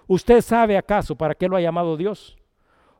¿usted 0.07 0.41
sabe 0.41 0.77
acaso 0.77 1.15
para 1.15 1.35
qué 1.35 1.47
lo 1.47 1.55
ha 1.55 1.61
llamado 1.61 1.97
Dios? 1.97 2.37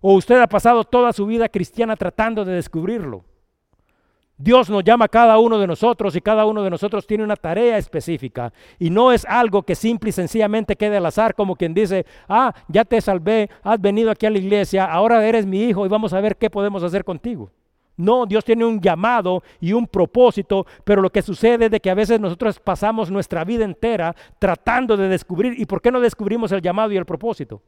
¿O 0.01 0.13
usted 0.13 0.39
ha 0.41 0.47
pasado 0.47 0.83
toda 0.83 1.13
su 1.13 1.25
vida 1.25 1.49
cristiana 1.49 1.95
tratando 1.95 2.43
de 2.43 2.53
descubrirlo? 2.53 3.23
Dios 4.43 4.69
nos 4.69 4.83
llama 4.83 5.05
a 5.05 5.07
cada 5.07 5.39
uno 5.39 5.57
de 5.57 5.65
nosotros 5.65 6.17
y 6.17 6.21
cada 6.21 6.45
uno 6.45 6.63
de 6.63 6.69
nosotros 6.69 7.07
tiene 7.07 7.23
una 7.23 7.37
tarea 7.37 7.77
específica 7.77 8.51
y 8.77 8.89
no 8.89 9.13
es 9.13 9.23
algo 9.23 9.63
que 9.63 9.73
simple 9.73 10.09
y 10.09 10.11
sencillamente 10.11 10.75
quede 10.75 10.97
al 10.97 11.05
azar 11.05 11.33
como 11.33 11.55
quien 11.55 11.73
dice, 11.73 12.05
ah, 12.27 12.53
ya 12.67 12.83
te 12.83 12.99
salvé, 12.99 13.49
has 13.63 13.79
venido 13.79 14.11
aquí 14.11 14.25
a 14.25 14.29
la 14.29 14.39
iglesia, 14.39 14.83
ahora 14.83 15.25
eres 15.25 15.45
mi 15.45 15.63
hijo 15.63 15.85
y 15.85 15.89
vamos 15.89 16.11
a 16.11 16.19
ver 16.19 16.35
qué 16.35 16.49
podemos 16.49 16.83
hacer 16.83 17.05
contigo. 17.05 17.51
No, 17.95 18.25
Dios 18.25 18.43
tiene 18.43 18.65
un 18.65 18.81
llamado 18.81 19.43
y 19.61 19.71
un 19.71 19.87
propósito, 19.87 20.65
pero 20.83 21.01
lo 21.01 21.09
que 21.09 21.21
sucede 21.21 21.65
es 21.65 21.71
de 21.71 21.79
que 21.79 21.89
a 21.89 21.95
veces 21.95 22.19
nosotros 22.19 22.59
pasamos 22.59 23.09
nuestra 23.09 23.45
vida 23.45 23.63
entera 23.63 24.13
tratando 24.39 24.97
de 24.97 25.07
descubrir, 25.07 25.57
¿y 25.57 25.65
por 25.65 25.81
qué 25.81 25.89
no 25.89 26.01
descubrimos 26.01 26.51
el 26.51 26.61
llamado 26.61 26.91
y 26.91 26.97
el 26.97 27.05
propósito? 27.05 27.61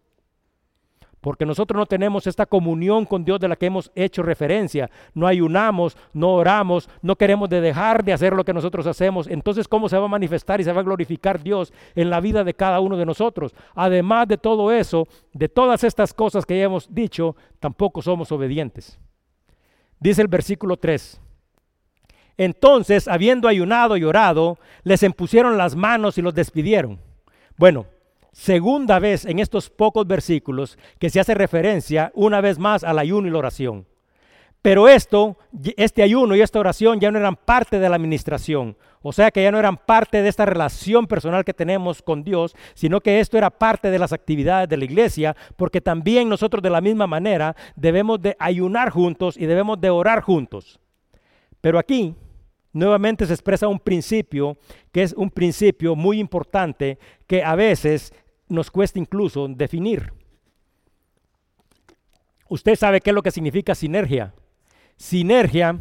Porque 1.25 1.43
nosotros 1.43 1.79
no 1.79 1.87
tenemos 1.87 2.27
esta 2.27 2.45
comunión 2.45 3.03
con 3.03 3.25
Dios 3.25 3.39
de 3.39 3.47
la 3.47 3.55
que 3.55 3.65
hemos 3.65 3.91
hecho 3.95 4.21
referencia. 4.21 4.91
No 5.15 5.25
ayunamos, 5.25 5.97
no 6.13 6.33
oramos, 6.33 6.87
no 7.01 7.15
queremos 7.15 7.49
de 7.49 7.61
dejar 7.61 8.05
de 8.05 8.13
hacer 8.13 8.33
lo 8.33 8.45
que 8.45 8.53
nosotros 8.53 8.85
hacemos. 8.85 9.25
Entonces, 9.25 9.67
¿cómo 9.67 9.89
se 9.89 9.97
va 9.97 10.05
a 10.05 10.07
manifestar 10.07 10.61
y 10.61 10.63
se 10.63 10.71
va 10.71 10.81
a 10.81 10.83
glorificar 10.83 11.41
Dios 11.41 11.73
en 11.95 12.11
la 12.11 12.19
vida 12.19 12.43
de 12.43 12.53
cada 12.53 12.79
uno 12.79 12.95
de 12.95 13.07
nosotros? 13.07 13.55
Además 13.73 14.27
de 14.27 14.37
todo 14.37 14.71
eso, 14.71 15.07
de 15.33 15.49
todas 15.49 15.83
estas 15.83 16.13
cosas 16.13 16.45
que 16.45 16.59
ya 16.59 16.65
hemos 16.65 16.93
dicho, 16.93 17.35
tampoco 17.59 18.03
somos 18.03 18.31
obedientes. 18.31 18.99
Dice 19.99 20.21
el 20.21 20.27
versículo 20.27 20.77
3. 20.77 21.19
Entonces, 22.37 23.07
habiendo 23.07 23.47
ayunado 23.47 23.97
y 23.97 24.03
orado, 24.03 24.59
les 24.83 25.01
impusieron 25.01 25.57
las 25.57 25.75
manos 25.75 26.19
y 26.19 26.21
los 26.21 26.35
despidieron. 26.35 26.99
Bueno, 27.57 27.87
segunda 28.35 28.99
vez 28.99 29.23
en 29.23 29.39
estos 29.39 29.69
pocos 29.69 30.05
versículos 30.05 30.77
que 30.99 31.09
se 31.09 31.21
hace 31.21 31.33
referencia 31.33 32.11
una 32.13 32.41
vez 32.41 32.59
más 32.59 32.83
al 32.83 32.99
ayuno 32.99 33.29
y 33.29 33.31
la 33.31 33.37
oración. 33.37 33.87
Pero 34.61 34.89
esto, 34.89 35.37
este 35.77 36.03
ayuno 36.03 36.35
y 36.35 36.41
esta 36.41 36.59
oración 36.59 36.99
ya 36.99 37.11
no 37.11 37.19
eran 37.19 37.37
parte 37.37 37.79
de 37.79 37.87
la 37.87 37.95
administración, 37.95 38.75
o 39.01 39.13
sea 39.13 39.31
que 39.31 39.41
ya 39.41 39.51
no 39.51 39.59
eran 39.59 39.77
parte 39.77 40.21
de 40.21 40.27
esta 40.27 40.45
relación 40.45 41.07
personal 41.07 41.45
que 41.45 41.53
tenemos 41.53 42.01
con 42.01 42.25
Dios, 42.25 42.55
sino 42.73 42.99
que 42.99 43.21
esto 43.21 43.37
era 43.37 43.49
parte 43.49 43.89
de 43.89 43.99
las 43.99 44.11
actividades 44.11 44.67
de 44.67 44.77
la 44.77 44.85
iglesia, 44.85 45.35
porque 45.55 45.79
también 45.79 46.27
nosotros 46.27 46.61
de 46.61 46.71
la 46.71 46.81
misma 46.81 47.07
manera 47.07 47.55
debemos 47.77 48.21
de 48.21 48.35
ayunar 48.37 48.89
juntos 48.89 49.37
y 49.37 49.45
debemos 49.45 49.79
de 49.79 49.91
orar 49.91 50.21
juntos. 50.21 50.79
Pero 51.61 51.79
aquí 51.79 52.15
nuevamente 52.73 53.25
se 53.25 53.33
expresa 53.33 53.69
un 53.69 53.79
principio 53.79 54.57
que 54.91 55.03
es 55.03 55.13
un 55.13 55.29
principio 55.29 55.95
muy 55.95 56.19
importante 56.19 56.99
que 57.27 57.41
a 57.41 57.55
veces 57.55 58.13
nos 58.47 58.71
cuesta 58.71 58.99
incluso 58.99 59.47
definir. 59.47 60.13
Usted 62.47 62.75
sabe 62.75 63.01
qué 63.01 63.09
es 63.09 63.13
lo 63.15 63.23
que 63.23 63.31
significa 63.31 63.73
sinergia. 63.73 64.33
Sinergia 64.97 65.77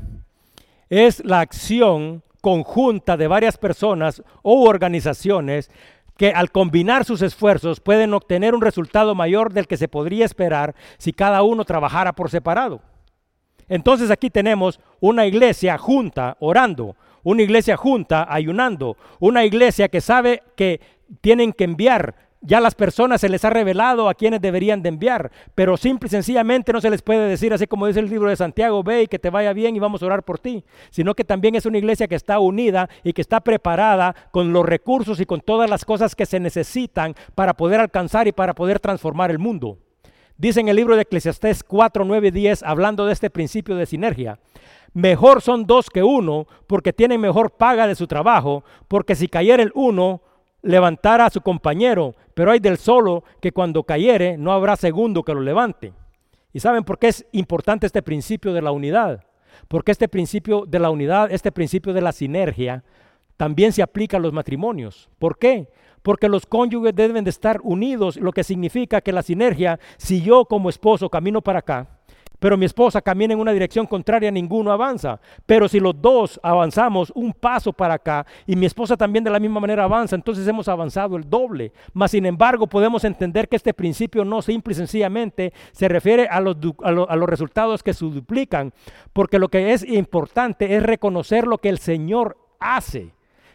es 0.88 1.24
la 1.24 1.40
acción 1.40 2.22
conjunta 2.40 3.16
de 3.16 3.26
varias 3.26 3.56
personas 3.56 4.22
o 4.42 4.68
organizaciones 4.68 5.70
que 6.16 6.30
al 6.30 6.50
combinar 6.50 7.04
sus 7.04 7.22
esfuerzos 7.22 7.80
pueden 7.80 8.14
obtener 8.14 8.54
un 8.54 8.60
resultado 8.60 9.14
mayor 9.14 9.52
del 9.52 9.66
que 9.66 9.76
se 9.76 9.88
podría 9.88 10.24
esperar 10.24 10.74
si 10.98 11.12
cada 11.12 11.42
uno 11.42 11.64
trabajara 11.64 12.12
por 12.12 12.30
separado. 12.30 12.80
Entonces 13.68 14.10
aquí 14.10 14.30
tenemos 14.30 14.80
una 15.00 15.26
iglesia 15.26 15.78
junta 15.78 16.36
orando, 16.38 16.96
una 17.22 17.42
iglesia 17.42 17.76
junta 17.76 18.26
ayunando, 18.28 18.96
una 19.18 19.44
iglesia 19.44 19.88
que 19.88 20.00
sabe 20.00 20.42
que 20.56 20.80
tienen 21.20 21.52
que 21.52 21.64
enviar 21.64 22.14
ya 22.44 22.60
las 22.60 22.74
personas 22.74 23.20
se 23.20 23.28
les 23.28 23.44
ha 23.44 23.50
revelado 23.50 24.08
a 24.08 24.14
quienes 24.14 24.40
deberían 24.40 24.82
de 24.82 24.90
enviar, 24.90 25.32
pero 25.54 25.76
simple 25.76 26.06
y 26.06 26.10
sencillamente 26.10 26.72
no 26.72 26.80
se 26.80 26.90
les 26.90 27.02
puede 27.02 27.28
decir 27.28 27.52
así 27.52 27.66
como 27.66 27.86
dice 27.86 28.00
el 28.00 28.10
libro 28.10 28.28
de 28.28 28.36
Santiago, 28.36 28.82
ve 28.82 29.02
y 29.02 29.06
que 29.06 29.18
te 29.18 29.30
vaya 29.30 29.52
bien 29.52 29.74
y 29.74 29.78
vamos 29.78 30.02
a 30.02 30.06
orar 30.06 30.22
por 30.22 30.38
ti, 30.38 30.64
sino 30.90 31.14
que 31.14 31.24
también 31.24 31.54
es 31.54 31.66
una 31.66 31.78
iglesia 31.78 32.06
que 32.06 32.14
está 32.14 32.38
unida 32.38 32.88
y 33.02 33.14
que 33.14 33.22
está 33.22 33.40
preparada 33.40 34.14
con 34.30 34.52
los 34.52 34.66
recursos 34.66 35.20
y 35.20 35.26
con 35.26 35.40
todas 35.40 35.68
las 35.70 35.84
cosas 35.84 36.14
que 36.14 36.26
se 36.26 36.38
necesitan 36.38 37.14
para 37.34 37.54
poder 37.54 37.80
alcanzar 37.80 38.28
y 38.28 38.32
para 38.32 38.54
poder 38.54 38.78
transformar 38.78 39.30
el 39.30 39.38
mundo. 39.38 39.78
Dice 40.36 40.60
en 40.60 40.68
el 40.68 40.76
libro 40.76 40.96
de 40.96 41.02
Eclesiastés 41.02 41.62
4, 41.62 42.04
9 42.04 42.30
10, 42.30 42.62
hablando 42.64 43.06
de 43.06 43.12
este 43.12 43.30
principio 43.30 43.76
de 43.76 43.86
sinergia, 43.86 44.40
mejor 44.92 45.40
son 45.40 45.64
dos 45.64 45.88
que 45.88 46.02
uno 46.02 46.46
porque 46.66 46.92
tienen 46.92 47.20
mejor 47.20 47.52
paga 47.52 47.86
de 47.86 47.94
su 47.94 48.06
trabajo, 48.06 48.64
porque 48.88 49.14
si 49.14 49.28
cayera 49.28 49.62
el 49.62 49.70
uno, 49.74 50.22
levantara 50.64 51.26
a 51.26 51.30
su 51.30 51.40
compañero, 51.40 52.14
pero 52.34 52.50
hay 52.50 52.58
del 52.58 52.78
solo 52.78 53.22
que 53.40 53.52
cuando 53.52 53.84
cayere 53.84 54.36
no 54.36 54.52
habrá 54.52 54.76
segundo 54.76 55.22
que 55.22 55.34
lo 55.34 55.40
levante. 55.40 55.92
¿Y 56.52 56.60
saben 56.60 56.84
por 56.84 56.98
qué 56.98 57.08
es 57.08 57.26
importante 57.32 57.86
este 57.86 58.02
principio 58.02 58.52
de 58.52 58.62
la 58.62 58.72
unidad? 58.72 59.24
Porque 59.68 59.92
este 59.92 60.08
principio 60.08 60.64
de 60.66 60.78
la 60.78 60.90
unidad, 60.90 61.30
este 61.30 61.52
principio 61.52 61.92
de 61.92 62.00
la 62.00 62.12
sinergia, 62.12 62.82
también 63.36 63.72
se 63.72 63.82
aplica 63.82 64.16
a 64.16 64.20
los 64.20 64.32
matrimonios. 64.32 65.08
¿Por 65.18 65.38
qué? 65.38 65.68
Porque 66.02 66.28
los 66.28 66.46
cónyuges 66.46 66.94
deben 66.94 67.24
de 67.24 67.30
estar 67.30 67.60
unidos, 67.62 68.16
lo 68.16 68.32
que 68.32 68.44
significa 68.44 69.00
que 69.00 69.12
la 69.12 69.22
sinergia, 69.22 69.78
si 69.96 70.22
yo 70.22 70.44
como 70.44 70.68
esposo 70.68 71.08
camino 71.08 71.40
para 71.40 71.60
acá, 71.60 71.93
pero 72.44 72.58
mi 72.58 72.66
esposa 72.66 73.00
camina 73.00 73.32
en 73.32 73.40
una 73.40 73.52
dirección 73.52 73.86
contraria, 73.86 74.30
ninguno 74.30 74.70
avanza. 74.70 75.18
Pero 75.46 75.66
si 75.66 75.80
los 75.80 75.98
dos 75.98 76.38
avanzamos 76.42 77.10
un 77.14 77.32
paso 77.32 77.72
para 77.72 77.94
acá 77.94 78.26
y 78.46 78.54
mi 78.54 78.66
esposa 78.66 78.98
también 78.98 79.24
de 79.24 79.30
la 79.30 79.40
misma 79.40 79.60
manera 79.60 79.84
avanza, 79.84 80.14
entonces 80.14 80.46
hemos 80.46 80.68
avanzado 80.68 81.16
el 81.16 81.26
doble. 81.26 81.72
Mas 81.94 82.10
sin 82.10 82.26
embargo 82.26 82.66
podemos 82.66 83.02
entender 83.04 83.48
que 83.48 83.56
este 83.56 83.72
principio 83.72 84.26
no 84.26 84.42
simple 84.42 84.72
y 84.72 84.76
sencillamente 84.76 85.54
se 85.72 85.88
refiere 85.88 86.26
a 86.26 86.38
los, 86.38 86.58
a 86.82 87.16
los 87.16 87.28
resultados 87.30 87.82
que 87.82 87.94
se 87.94 88.04
duplican, 88.04 88.74
porque 89.14 89.38
lo 89.38 89.48
que 89.48 89.72
es 89.72 89.82
importante 89.82 90.76
es 90.76 90.82
reconocer 90.82 91.46
lo 91.46 91.56
que 91.56 91.70
el 91.70 91.78
Señor 91.78 92.36
hace. 92.60 93.14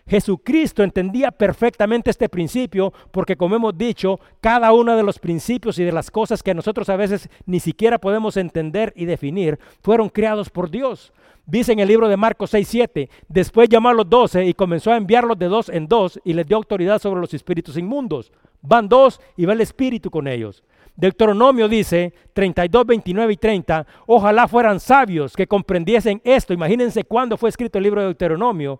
Jesucristo 0.10 0.82
entendía 0.82 1.30
perfectamente 1.30 2.10
este 2.10 2.30
principio 2.30 2.92
porque 3.12 3.38
como 3.38 3.56
hemos 3.56 3.78
dicho, 3.78 4.20
cada 4.42 4.74
uno 4.74 4.98
de 4.98 5.04
los 5.04 5.20
principios 5.20 5.78
y 5.78 5.84
de 5.84 5.92
las 5.92 6.10
cosas 6.10 6.42
que 6.42 6.56
nosotros 6.56 6.90
a 6.90 6.96
veces 6.96 7.30
ni 7.46 7.60
siquiera 7.60 8.00
podemos 8.00 8.36
entender 8.36 8.92
y 8.96 9.06
definir 9.06 9.60
fueron 9.84 10.10
creados 10.10 10.50
por 10.50 10.72
Dios. 10.72 11.14
Dice 11.46 11.74
en 11.74 11.80
el 11.80 11.88
libro 11.88 12.08
de 12.08 12.18
Marcos 12.18 12.50
6, 12.50 12.68
7, 12.68 13.10
después 13.28 13.70
llamó 13.70 13.90
a 13.90 13.94
los 13.94 14.10
doce 14.10 14.46
y 14.46 14.54
comenzó 14.56 14.92
a 14.92 14.98
enviarlos 14.98 15.38
de 15.38 15.46
dos 15.46 15.70
en 15.70 15.88
dos 15.88 16.20
y 16.24 16.34
les 16.34 16.48
dio 16.48 16.58
autoridad 16.58 17.00
sobre 17.00 17.22
los 17.22 17.34
espíritus 17.36 17.78
inmundos. 17.78 18.32
Van 18.62 18.90
dos 18.90 19.22
y 19.38 19.46
va 19.46 19.54
el 19.54 19.62
espíritu 19.62 20.10
con 20.10 20.28
ellos. 20.28 20.64
Deuteronomio 20.96 21.70
dice 21.70 22.14
32, 22.34 22.86
29 22.86 23.34
y 23.34 23.38
30, 23.38 23.88
ojalá 24.08 24.48
fueran 24.48 24.80
sabios 24.80 25.36
que 25.36 25.48
comprendiesen 25.48 26.20
esto. 26.24 26.52
Imagínense 26.54 27.04
cuándo 27.04 27.38
fue 27.38 27.50
escrito 27.50 27.78
el 27.78 27.84
libro 27.84 28.02
de 28.02 28.08
Deuteronomio 28.08 28.80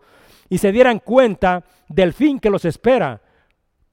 y 0.50 0.58
se 0.58 0.72
dieran 0.72 1.00
cuenta 1.00 1.64
del 1.88 2.14
fin 2.14 2.40
que 2.40 2.50
los 2.50 2.66
espera. 2.66 3.22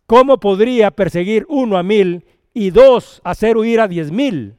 ¿Cómo 0.07 0.39
podría 0.41 0.91
perseguir 0.91 1.47
uno 1.49 1.77
a 1.77 1.83
mil 1.83 2.25
y 2.55 2.71
dos 2.71 3.21
hacer 3.25 3.57
huir 3.57 3.81
a 3.81 3.89
diez 3.89 4.11
mil 4.11 4.57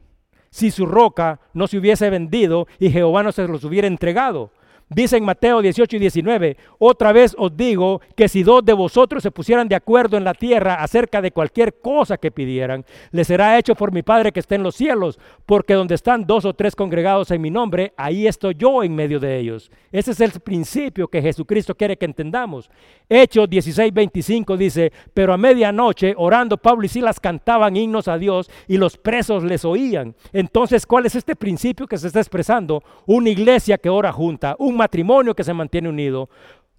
si 0.50 0.72
su 0.72 0.86
roca 0.86 1.40
no 1.54 1.68
se 1.68 1.78
hubiese 1.78 2.10
vendido 2.10 2.68
y 2.80 2.90
Jehová 2.90 3.24
no 3.24 3.32
se 3.32 3.48
los 3.48 3.64
hubiera 3.64 3.88
entregado? 3.88 4.52
Dice 4.90 5.18
en 5.18 5.26
Mateo 5.26 5.62
18 5.62 5.98
y 5.98 6.00
19, 6.00 6.58
otra 6.80 7.12
vez 7.12 7.36
os 7.38 7.58
digo 7.58 8.00
que 8.16 8.30
si 8.30 8.44
dos 8.44 8.64
de 8.64 8.72
vosotros 8.72 9.22
se 9.22 9.32
pusieran 9.32 9.68
de 9.68 9.76
acuerdo 9.76 10.16
en 10.16 10.24
la 10.24 10.34
tierra 10.34 10.76
acerca 10.76 11.22
de 11.22 11.32
cualquier 11.32 11.82
cosa 11.82 12.16
que 12.16 12.32
pidieran, 12.32 12.86
les 13.12 13.28
será 13.28 13.60
hecho 13.60 13.76
por 13.76 13.92
mi 13.92 14.02
Padre 14.02 14.32
que 14.32 14.40
está 14.40 14.56
en 14.56 14.64
los 14.64 14.76
cielos, 14.76 15.20
porque 15.46 15.74
donde 15.74 15.96
están 15.96 16.26
dos 16.26 16.46
o 16.46 16.54
tres 16.54 16.74
congregados 16.74 17.32
en 17.32 17.42
mi 17.42 17.52
nombre, 17.52 17.92
ahí 17.98 18.28
estoy 18.28 18.56
yo 18.58 18.82
en 18.82 18.96
medio 18.96 19.20
de 19.20 19.38
ellos. 19.38 19.70
Ese 19.92 20.12
es 20.12 20.22
el 20.22 20.32
principio 20.40 21.10
que 21.10 21.22
Jesucristo 21.22 21.76
quiere 21.76 21.98
que 21.98 22.06
entendamos. 22.06 22.70
Hechos 23.10 23.50
16, 23.50 23.94
25 23.94 24.56
dice, 24.56 24.94
pero 25.14 25.34
a 25.34 25.38
medianoche, 25.38 26.14
orando, 26.16 26.56
Pablo 26.56 26.86
y 26.86 26.90
Silas 26.90 27.20
cantaban 27.20 27.76
himnos 27.76 28.08
a 28.08 28.18
Dios 28.18 28.50
y 28.70 28.78
los 28.78 28.96
presos 28.96 29.44
les 29.44 29.66
oían. 29.66 30.16
Entonces, 30.32 30.86
¿cuál 30.86 31.06
es 31.06 31.16
este 31.16 31.36
principio 31.36 31.88
que 31.88 31.98
se 31.98 32.08
está 32.08 32.22
expresando? 32.22 32.82
Una 33.06 33.30
iglesia 33.30 33.78
que 33.78 33.90
ora 33.90 34.14
junta, 34.14 34.56
un 34.60 34.77
matrimonio 34.78 35.36
que 35.36 35.44
se 35.44 35.54
mantiene 35.54 35.90
unido, 35.90 36.30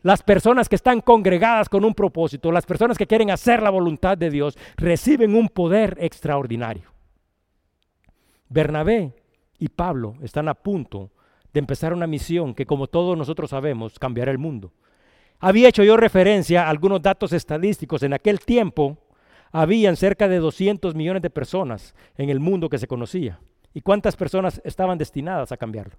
las 0.02 0.22
personas 0.22 0.68
que 0.68 0.76
están 0.76 1.00
congregadas 1.00 1.68
con 1.68 1.84
un 1.84 1.94
propósito, 1.94 2.52
las 2.52 2.66
personas 2.66 2.96
que 2.96 3.06
quieren 3.06 3.30
hacer 3.30 3.62
la 3.62 3.70
voluntad 3.70 4.16
de 4.16 4.30
Dios, 4.30 4.56
reciben 4.76 5.34
un 5.34 5.48
poder 5.48 5.96
extraordinario. 6.00 6.92
Bernabé 8.48 9.12
y 9.58 9.68
Pablo 9.68 10.14
están 10.22 10.48
a 10.48 10.54
punto 10.54 11.10
de 11.52 11.60
empezar 11.60 11.92
una 11.92 12.06
misión 12.06 12.54
que, 12.54 12.66
como 12.66 12.86
todos 12.86 13.18
nosotros 13.18 13.50
sabemos, 13.50 13.98
cambiará 13.98 14.30
el 14.30 14.38
mundo. 14.38 14.72
Había 15.40 15.68
hecho 15.68 15.82
yo 15.84 15.96
referencia 15.96 16.64
a 16.64 16.70
algunos 16.70 17.02
datos 17.02 17.32
estadísticos. 17.32 18.02
En 18.02 18.12
aquel 18.12 18.40
tiempo 18.40 18.98
habían 19.52 19.96
cerca 19.96 20.28
de 20.28 20.38
200 20.38 20.94
millones 20.94 21.22
de 21.22 21.30
personas 21.30 21.94
en 22.16 22.30
el 22.30 22.40
mundo 22.40 22.68
que 22.68 22.78
se 22.78 22.88
conocía. 22.88 23.40
¿Y 23.72 23.80
cuántas 23.80 24.16
personas 24.16 24.60
estaban 24.64 24.98
destinadas 24.98 25.52
a 25.52 25.56
cambiarlo? 25.56 25.96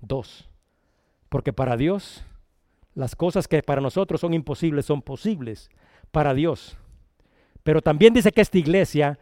Dos. 0.00 0.48
Porque 1.32 1.54
para 1.54 1.78
Dios, 1.78 2.26
las 2.94 3.16
cosas 3.16 3.48
que 3.48 3.62
para 3.62 3.80
nosotros 3.80 4.20
son 4.20 4.34
imposibles 4.34 4.84
son 4.84 5.00
posibles 5.00 5.70
para 6.10 6.34
Dios. 6.34 6.76
Pero 7.62 7.80
también 7.80 8.12
dice 8.12 8.32
que 8.32 8.42
esta 8.42 8.58
iglesia, 8.58 9.18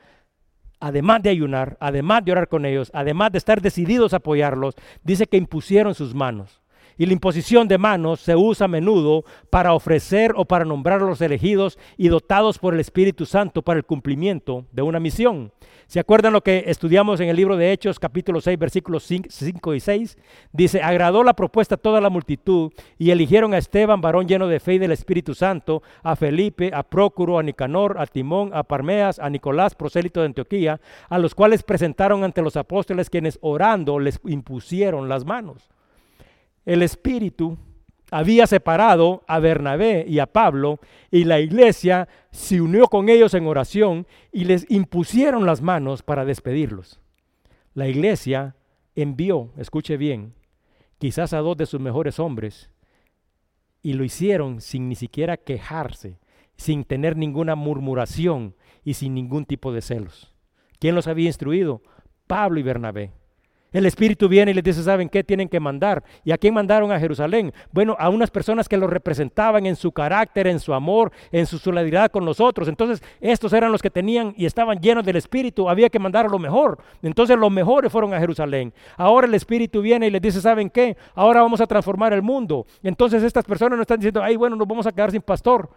además 0.80 1.22
de 1.22 1.30
ayunar, 1.30 1.76
además 1.78 2.24
de 2.24 2.32
orar 2.32 2.48
con 2.48 2.66
ellos, 2.66 2.90
además 2.94 3.30
de 3.30 3.38
estar 3.38 3.60
decididos 3.62 4.12
a 4.12 4.16
apoyarlos, 4.16 4.74
dice 5.04 5.28
que 5.28 5.36
impusieron 5.36 5.94
sus 5.94 6.12
manos. 6.12 6.59
Y 7.00 7.06
la 7.06 7.14
imposición 7.14 7.66
de 7.66 7.78
manos 7.78 8.20
se 8.20 8.36
usa 8.36 8.66
a 8.66 8.68
menudo 8.68 9.24
para 9.48 9.72
ofrecer 9.72 10.34
o 10.36 10.44
para 10.44 10.66
nombrar 10.66 11.00
a 11.00 11.06
los 11.06 11.22
elegidos 11.22 11.78
y 11.96 12.08
dotados 12.08 12.58
por 12.58 12.74
el 12.74 12.80
Espíritu 12.80 13.24
Santo 13.24 13.62
para 13.62 13.78
el 13.78 13.86
cumplimiento 13.86 14.66
de 14.70 14.82
una 14.82 15.00
misión. 15.00 15.50
¿Se 15.86 15.98
acuerdan 15.98 16.34
lo 16.34 16.42
que 16.42 16.64
estudiamos 16.66 17.18
en 17.20 17.30
el 17.30 17.36
libro 17.36 17.56
de 17.56 17.72
Hechos, 17.72 17.98
capítulo 17.98 18.42
6, 18.42 18.58
versículos 18.58 19.04
5 19.04 19.74
y 19.74 19.80
6? 19.80 20.18
Dice, 20.52 20.82
agradó 20.82 21.24
la 21.24 21.32
propuesta 21.32 21.76
a 21.76 21.78
toda 21.78 22.02
la 22.02 22.10
multitud 22.10 22.70
y 22.98 23.12
eligieron 23.12 23.54
a 23.54 23.58
Esteban, 23.58 24.02
varón 24.02 24.28
lleno 24.28 24.46
de 24.46 24.60
fe 24.60 24.74
y 24.74 24.78
del 24.78 24.92
Espíritu 24.92 25.34
Santo, 25.34 25.82
a 26.02 26.16
Felipe, 26.16 26.70
a 26.74 26.82
Prócuro, 26.82 27.38
a 27.38 27.42
Nicanor, 27.42 27.96
a 27.98 28.04
Timón, 28.04 28.50
a 28.52 28.62
Parmeas, 28.62 29.18
a 29.18 29.30
Nicolás, 29.30 29.74
prosélito 29.74 30.20
de 30.20 30.26
Antioquía, 30.26 30.82
a 31.08 31.18
los 31.18 31.34
cuales 31.34 31.62
presentaron 31.62 32.24
ante 32.24 32.42
los 32.42 32.58
apóstoles 32.58 33.08
quienes 33.08 33.38
orando 33.40 33.98
les 33.98 34.20
impusieron 34.26 35.08
las 35.08 35.24
manos 35.24 35.70
el 36.64 36.82
Espíritu 36.82 37.58
había 38.10 38.46
separado 38.46 39.22
a 39.28 39.38
Bernabé 39.38 40.04
y 40.06 40.18
a 40.18 40.26
Pablo 40.26 40.80
y 41.10 41.24
la 41.24 41.40
iglesia 41.40 42.08
se 42.30 42.60
unió 42.60 42.86
con 42.88 43.08
ellos 43.08 43.34
en 43.34 43.46
oración 43.46 44.06
y 44.32 44.44
les 44.44 44.68
impusieron 44.70 45.46
las 45.46 45.62
manos 45.62 46.02
para 46.02 46.24
despedirlos. 46.24 47.00
La 47.74 47.88
iglesia 47.88 48.56
envió, 48.96 49.52
escuche 49.56 49.96
bien, 49.96 50.34
quizás 50.98 51.32
a 51.32 51.38
dos 51.38 51.56
de 51.56 51.66
sus 51.66 51.80
mejores 51.80 52.18
hombres 52.18 52.70
y 53.82 53.94
lo 53.94 54.04
hicieron 54.04 54.60
sin 54.60 54.88
ni 54.88 54.96
siquiera 54.96 55.36
quejarse, 55.36 56.18
sin 56.56 56.84
tener 56.84 57.16
ninguna 57.16 57.54
murmuración 57.54 58.56
y 58.84 58.94
sin 58.94 59.14
ningún 59.14 59.44
tipo 59.44 59.72
de 59.72 59.82
celos. 59.82 60.34
¿Quién 60.78 60.94
los 60.94 61.06
había 61.06 61.26
instruido? 61.26 61.82
Pablo 62.26 62.60
y 62.60 62.62
Bernabé. 62.62 63.12
El 63.72 63.86
Espíritu 63.86 64.28
viene 64.28 64.50
y 64.50 64.54
les 64.54 64.64
dice, 64.64 64.82
¿saben 64.82 65.08
qué? 65.08 65.22
Tienen 65.22 65.48
que 65.48 65.60
mandar. 65.60 66.02
¿Y 66.24 66.32
a 66.32 66.38
quién 66.38 66.54
mandaron 66.54 66.90
a 66.90 66.98
Jerusalén? 66.98 67.52
Bueno, 67.70 67.96
a 67.98 68.08
unas 68.08 68.30
personas 68.30 68.68
que 68.68 68.76
lo 68.76 68.88
representaban 68.88 69.64
en 69.66 69.76
su 69.76 69.92
carácter, 69.92 70.48
en 70.48 70.58
su 70.58 70.74
amor, 70.74 71.12
en 71.30 71.46
su 71.46 71.58
solidaridad 71.58 72.10
con 72.10 72.24
nosotros. 72.24 72.66
Entonces, 72.66 73.02
estos 73.20 73.52
eran 73.52 73.70
los 73.70 73.80
que 73.80 73.90
tenían 73.90 74.34
y 74.36 74.46
estaban 74.46 74.80
llenos 74.80 75.04
del 75.04 75.16
Espíritu. 75.16 75.68
Había 75.68 75.88
que 75.88 76.00
mandar 76.00 76.26
a 76.26 76.28
lo 76.28 76.38
mejor. 76.38 76.78
Entonces, 77.02 77.38
los 77.38 77.50
mejores 77.50 77.92
fueron 77.92 78.12
a 78.12 78.18
Jerusalén. 78.18 78.72
Ahora 78.96 79.26
el 79.26 79.34
Espíritu 79.34 79.80
viene 79.82 80.08
y 80.08 80.10
les 80.10 80.20
dice, 80.20 80.40
¿saben 80.40 80.68
qué? 80.68 80.96
Ahora 81.14 81.42
vamos 81.42 81.60
a 81.60 81.66
transformar 81.66 82.12
el 82.12 82.22
mundo. 82.22 82.66
Entonces, 82.82 83.22
estas 83.22 83.44
personas 83.44 83.76
no 83.76 83.82
están 83.82 84.00
diciendo, 84.00 84.22
ay, 84.22 84.34
bueno, 84.34 84.56
nos 84.56 84.66
vamos 84.66 84.86
a 84.86 84.92
quedar 84.92 85.12
sin 85.12 85.22
pastor. 85.22 85.70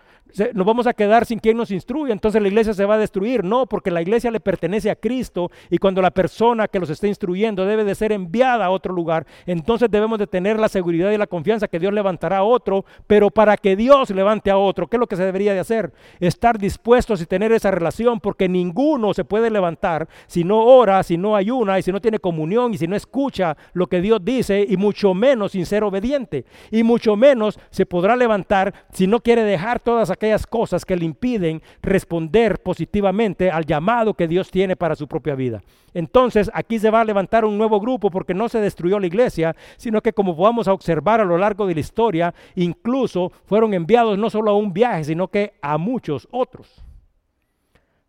Nos 0.53 0.65
vamos 0.65 0.87
a 0.87 0.93
quedar 0.93 1.25
sin 1.25 1.37
quien 1.37 1.57
nos 1.57 1.69
instruya. 1.69 2.11
Entonces, 2.11 2.41
la 2.41 2.47
iglesia 2.47 2.73
se 2.73 2.85
va 2.85 2.95
a 2.95 2.97
destruir. 2.97 3.43
No, 3.43 3.67
porque 3.67 3.91
la 3.91 4.01
iglesia 4.01 4.31
le 4.31 4.39
pertenece 4.39 4.89
a 4.89 4.95
Cristo 4.95 5.51
y 5.69 5.77
cuando 5.77 6.01
la 6.01 6.11
persona 6.11 6.67
que 6.67 6.79
los 6.79 6.89
está 6.89 7.07
instruyendo 7.07 7.65
debe 7.65 7.82
de 7.83 7.95
ser 7.95 8.11
enviada 8.11 8.65
a 8.65 8.69
otro 8.69 8.93
lugar, 8.93 9.25
entonces 9.45 9.89
debemos 9.89 10.19
de 10.19 10.27
tener 10.27 10.59
la 10.59 10.69
seguridad 10.69 11.11
y 11.11 11.17
la 11.17 11.27
confianza 11.27 11.67
que 11.67 11.79
Dios 11.79 11.93
levantará 11.93 12.37
a 12.37 12.43
otro, 12.43 12.85
pero 13.07 13.29
para 13.29 13.57
que 13.57 13.75
Dios 13.75 14.09
levante 14.09 14.51
a 14.51 14.57
otro, 14.57 14.87
¿qué 14.87 14.97
es 14.97 14.99
lo 14.99 15.07
que 15.07 15.15
se 15.15 15.25
debería 15.25 15.53
de 15.53 15.59
hacer? 15.59 15.93
Estar 16.19 16.57
dispuestos 16.57 17.21
y 17.21 17.25
tener 17.25 17.51
esa 17.51 17.71
relación, 17.71 18.19
porque 18.19 18.49
ninguno 18.49 19.13
se 19.13 19.25
puede 19.25 19.49
levantar 19.49 20.07
si 20.27 20.43
no 20.43 20.63
ora, 20.63 21.03
si 21.03 21.17
no 21.17 21.35
ayuna 21.35 21.79
y 21.79 21.83
si 21.83 21.91
no 21.91 22.01
tiene 22.01 22.19
comunión 22.19 22.73
y 22.73 22.77
si 22.77 22.87
no 22.87 22.95
escucha 22.95 23.57
lo 23.73 23.87
que 23.87 24.01
Dios 24.01 24.19
dice 24.23 24.65
y 24.67 24.77
mucho 24.77 25.13
menos 25.13 25.53
sin 25.53 25.65
ser 25.65 25.83
obediente 25.83 26.45
y 26.71 26.83
mucho 26.83 27.15
menos 27.15 27.59
se 27.69 27.85
podrá 27.85 28.15
levantar 28.15 28.73
si 28.91 29.07
no 29.07 29.19
quiere 29.19 29.43
dejar 29.43 29.79
todas 29.79 30.09
aquellas 30.09 30.47
cosas 30.47 30.85
que 30.85 30.95
le 30.95 31.05
impiden 31.05 31.61
responder 31.81 32.61
positivamente 32.61 33.51
al 33.51 33.65
llamado 33.65 34.13
que 34.13 34.27
Dios 34.27 34.51
tiene 34.51 34.75
para 34.75 34.95
su 34.95 35.07
propia 35.07 35.35
vida. 35.35 35.61
Entonces 35.93 36.49
aquí 36.53 36.79
se 36.79 36.89
va 36.89 37.01
a 37.01 37.05
levantar 37.05 37.45
un 37.45 37.57
nuevo 37.57 37.72
grupo 37.79 38.09
porque 38.09 38.33
no 38.33 38.49
se 38.49 38.59
destruyó 38.59 38.99
la 38.99 39.07
iglesia, 39.07 39.55
sino 39.77 40.01
que 40.01 40.13
como 40.13 40.35
vamos 40.35 40.67
a 40.67 40.73
observar 40.73 41.21
a 41.21 41.25
lo 41.25 41.37
largo 41.37 41.65
de 41.67 41.73
la 41.73 41.79
historia, 41.79 42.33
incluso 42.55 43.31
fueron 43.45 43.73
enviados 43.73 44.17
no 44.17 44.29
solo 44.29 44.51
a 44.51 44.57
un 44.57 44.73
viaje, 44.73 45.03
sino 45.05 45.27
que 45.27 45.53
a 45.61 45.77
muchos 45.77 46.27
otros. 46.31 46.83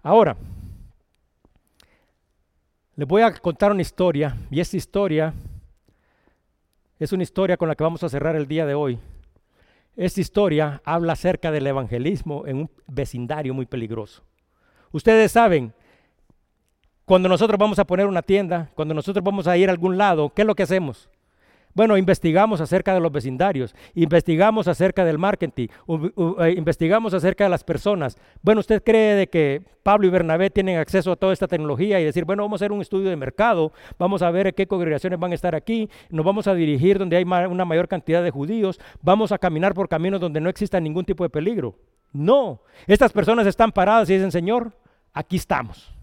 Ahora, 0.03 0.37
les 2.97 3.09
voy 3.09 3.23
a 3.23 3.33
contar 3.35 3.73
una 3.73 3.83
historia 3.83 4.37
y 4.51 4.61
esta 4.61 4.77
historia 4.77 5.35
es 6.99 7.13
una 7.13 7.23
historia 7.23 7.57
con 7.57 7.69
la 7.69 7.75
que 7.75 7.83
vamos 7.85 8.05
a 8.05 8.09
cerrar 8.09 8.37
el 8.37 8.47
día 8.47 8.67
de 8.67 8.75
hoy. 8.75 8.99
Esta 9.97 10.21
historia 10.21 10.81
habla 10.85 11.15
acerca 11.15 11.51
del 11.51 11.67
evangelismo 11.67 12.47
en 12.47 12.59
un 12.59 12.71
vecindario 12.87 13.55
muy 13.55 13.67
peligroso. 13.67 14.23
Ustedes 14.93 15.33
saben 15.33 15.73
cuando 17.05 17.29
nosotros 17.29 17.59
vamos 17.59 17.79
a 17.79 17.85
poner 17.85 18.07
una 18.07 18.23
tienda, 18.23 18.71
cuando 18.75 18.95
nosotros 18.95 19.23
vamos 19.23 19.47
a 19.47 19.57
ir 19.57 19.69
a 19.69 19.73
algún 19.73 19.99
lado, 19.99 20.31
¿qué 20.35 20.43
es 20.43 20.47
lo 20.47 20.55
que 20.55 20.63
hacemos? 20.63 21.11
Bueno, 21.75 21.97
investigamos 21.97 22.61
acerca 22.61 22.95
de 22.95 23.01
los 23.01 23.11
vecindarios, 23.11 23.75
investigamos 23.95 24.69
acerca 24.69 25.05
del 25.05 25.19
marketing, 25.19 25.67
eh, 25.89 26.55
investigamos 26.57 27.15
acerca 27.15 27.45
de 27.45 27.51
las 27.51 27.65
personas. 27.65 28.17
Bueno, 28.43 28.61
¿usted 28.61 28.81
cree 28.85 29.17
de 29.17 29.27
que 29.27 29.61
Pablo 29.83 30.07
y 30.07 30.11
Bernabé 30.11 30.51
tienen 30.51 30.79
acceso 30.79 31.11
a 31.11 31.17
toda 31.17 31.33
esta 31.33 31.49
tecnología 31.49 31.99
y 31.99 32.05
decir, 32.05 32.25
bueno, 32.25 32.45
vamos 32.45 32.63
a 32.63 32.65
hacer 32.65 32.73
un 32.73 32.81
estudio 32.81 33.11
de 33.11 33.17
mercado, 33.17 33.73
vamos 33.99 34.23
a 34.23 34.31
ver 34.31 34.55
qué 34.55 34.69
congregaciones 34.69 35.19
van 35.19 35.33
a 35.33 35.35
estar 35.35 35.57
aquí, 35.57 35.91
nos 36.11 36.25
vamos 36.25 36.47
a 36.47 36.55
dirigir 36.55 36.97
donde 36.97 37.17
hay 37.17 37.25
una 37.25 37.65
mayor 37.65 37.89
cantidad 37.89 38.23
de 38.23 38.31
judíos, 38.31 38.81
vamos 39.03 39.33
a 39.33 39.39
caminar 39.39 39.75
por 39.75 39.89
caminos 39.89 40.21
donde 40.21 40.41
no 40.41 40.49
exista 40.49 40.79
ningún 40.79 41.05
tipo 41.05 41.25
de 41.25 41.31
peligro? 41.31 41.75
No, 42.13 42.63
estas 42.87 43.11
personas 43.11 43.49
están 43.49 43.73
paradas 43.73 44.09
y 44.11 44.15
dicen, 44.15 44.31
Señor, 44.31 44.73
aquí 45.13 45.37
estamos. 45.37 45.94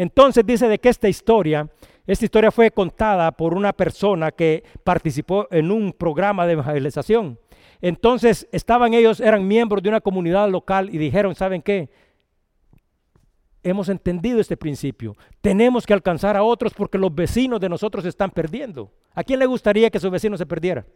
Entonces 0.00 0.46
dice 0.46 0.66
de 0.66 0.78
que 0.78 0.88
esta 0.88 1.10
historia, 1.10 1.68
esta 2.06 2.24
historia 2.24 2.50
fue 2.50 2.70
contada 2.70 3.30
por 3.32 3.52
una 3.52 3.74
persona 3.74 4.30
que 4.32 4.64
participó 4.82 5.46
en 5.50 5.70
un 5.70 5.92
programa 5.92 6.46
de 6.46 6.54
evangelización. 6.54 7.38
Entonces 7.82 8.48
estaban 8.50 8.94
ellos, 8.94 9.20
eran 9.20 9.46
miembros 9.46 9.82
de 9.82 9.90
una 9.90 10.00
comunidad 10.00 10.48
local 10.48 10.88
y 10.90 10.96
dijeron, 10.96 11.34
¿saben 11.34 11.60
qué? 11.60 11.90
Hemos 13.62 13.90
entendido 13.90 14.40
este 14.40 14.56
principio. 14.56 15.18
Tenemos 15.42 15.84
que 15.84 15.92
alcanzar 15.92 16.34
a 16.34 16.44
otros 16.44 16.72
porque 16.72 16.96
los 16.96 17.14
vecinos 17.14 17.60
de 17.60 17.68
nosotros 17.68 18.04
se 18.04 18.08
están 18.08 18.30
perdiendo. 18.30 18.90
¿A 19.14 19.22
quién 19.22 19.38
le 19.38 19.44
gustaría 19.44 19.90
que 19.90 20.00
su 20.00 20.10
vecino 20.10 20.38
se 20.38 20.46
perdiera? 20.46 20.86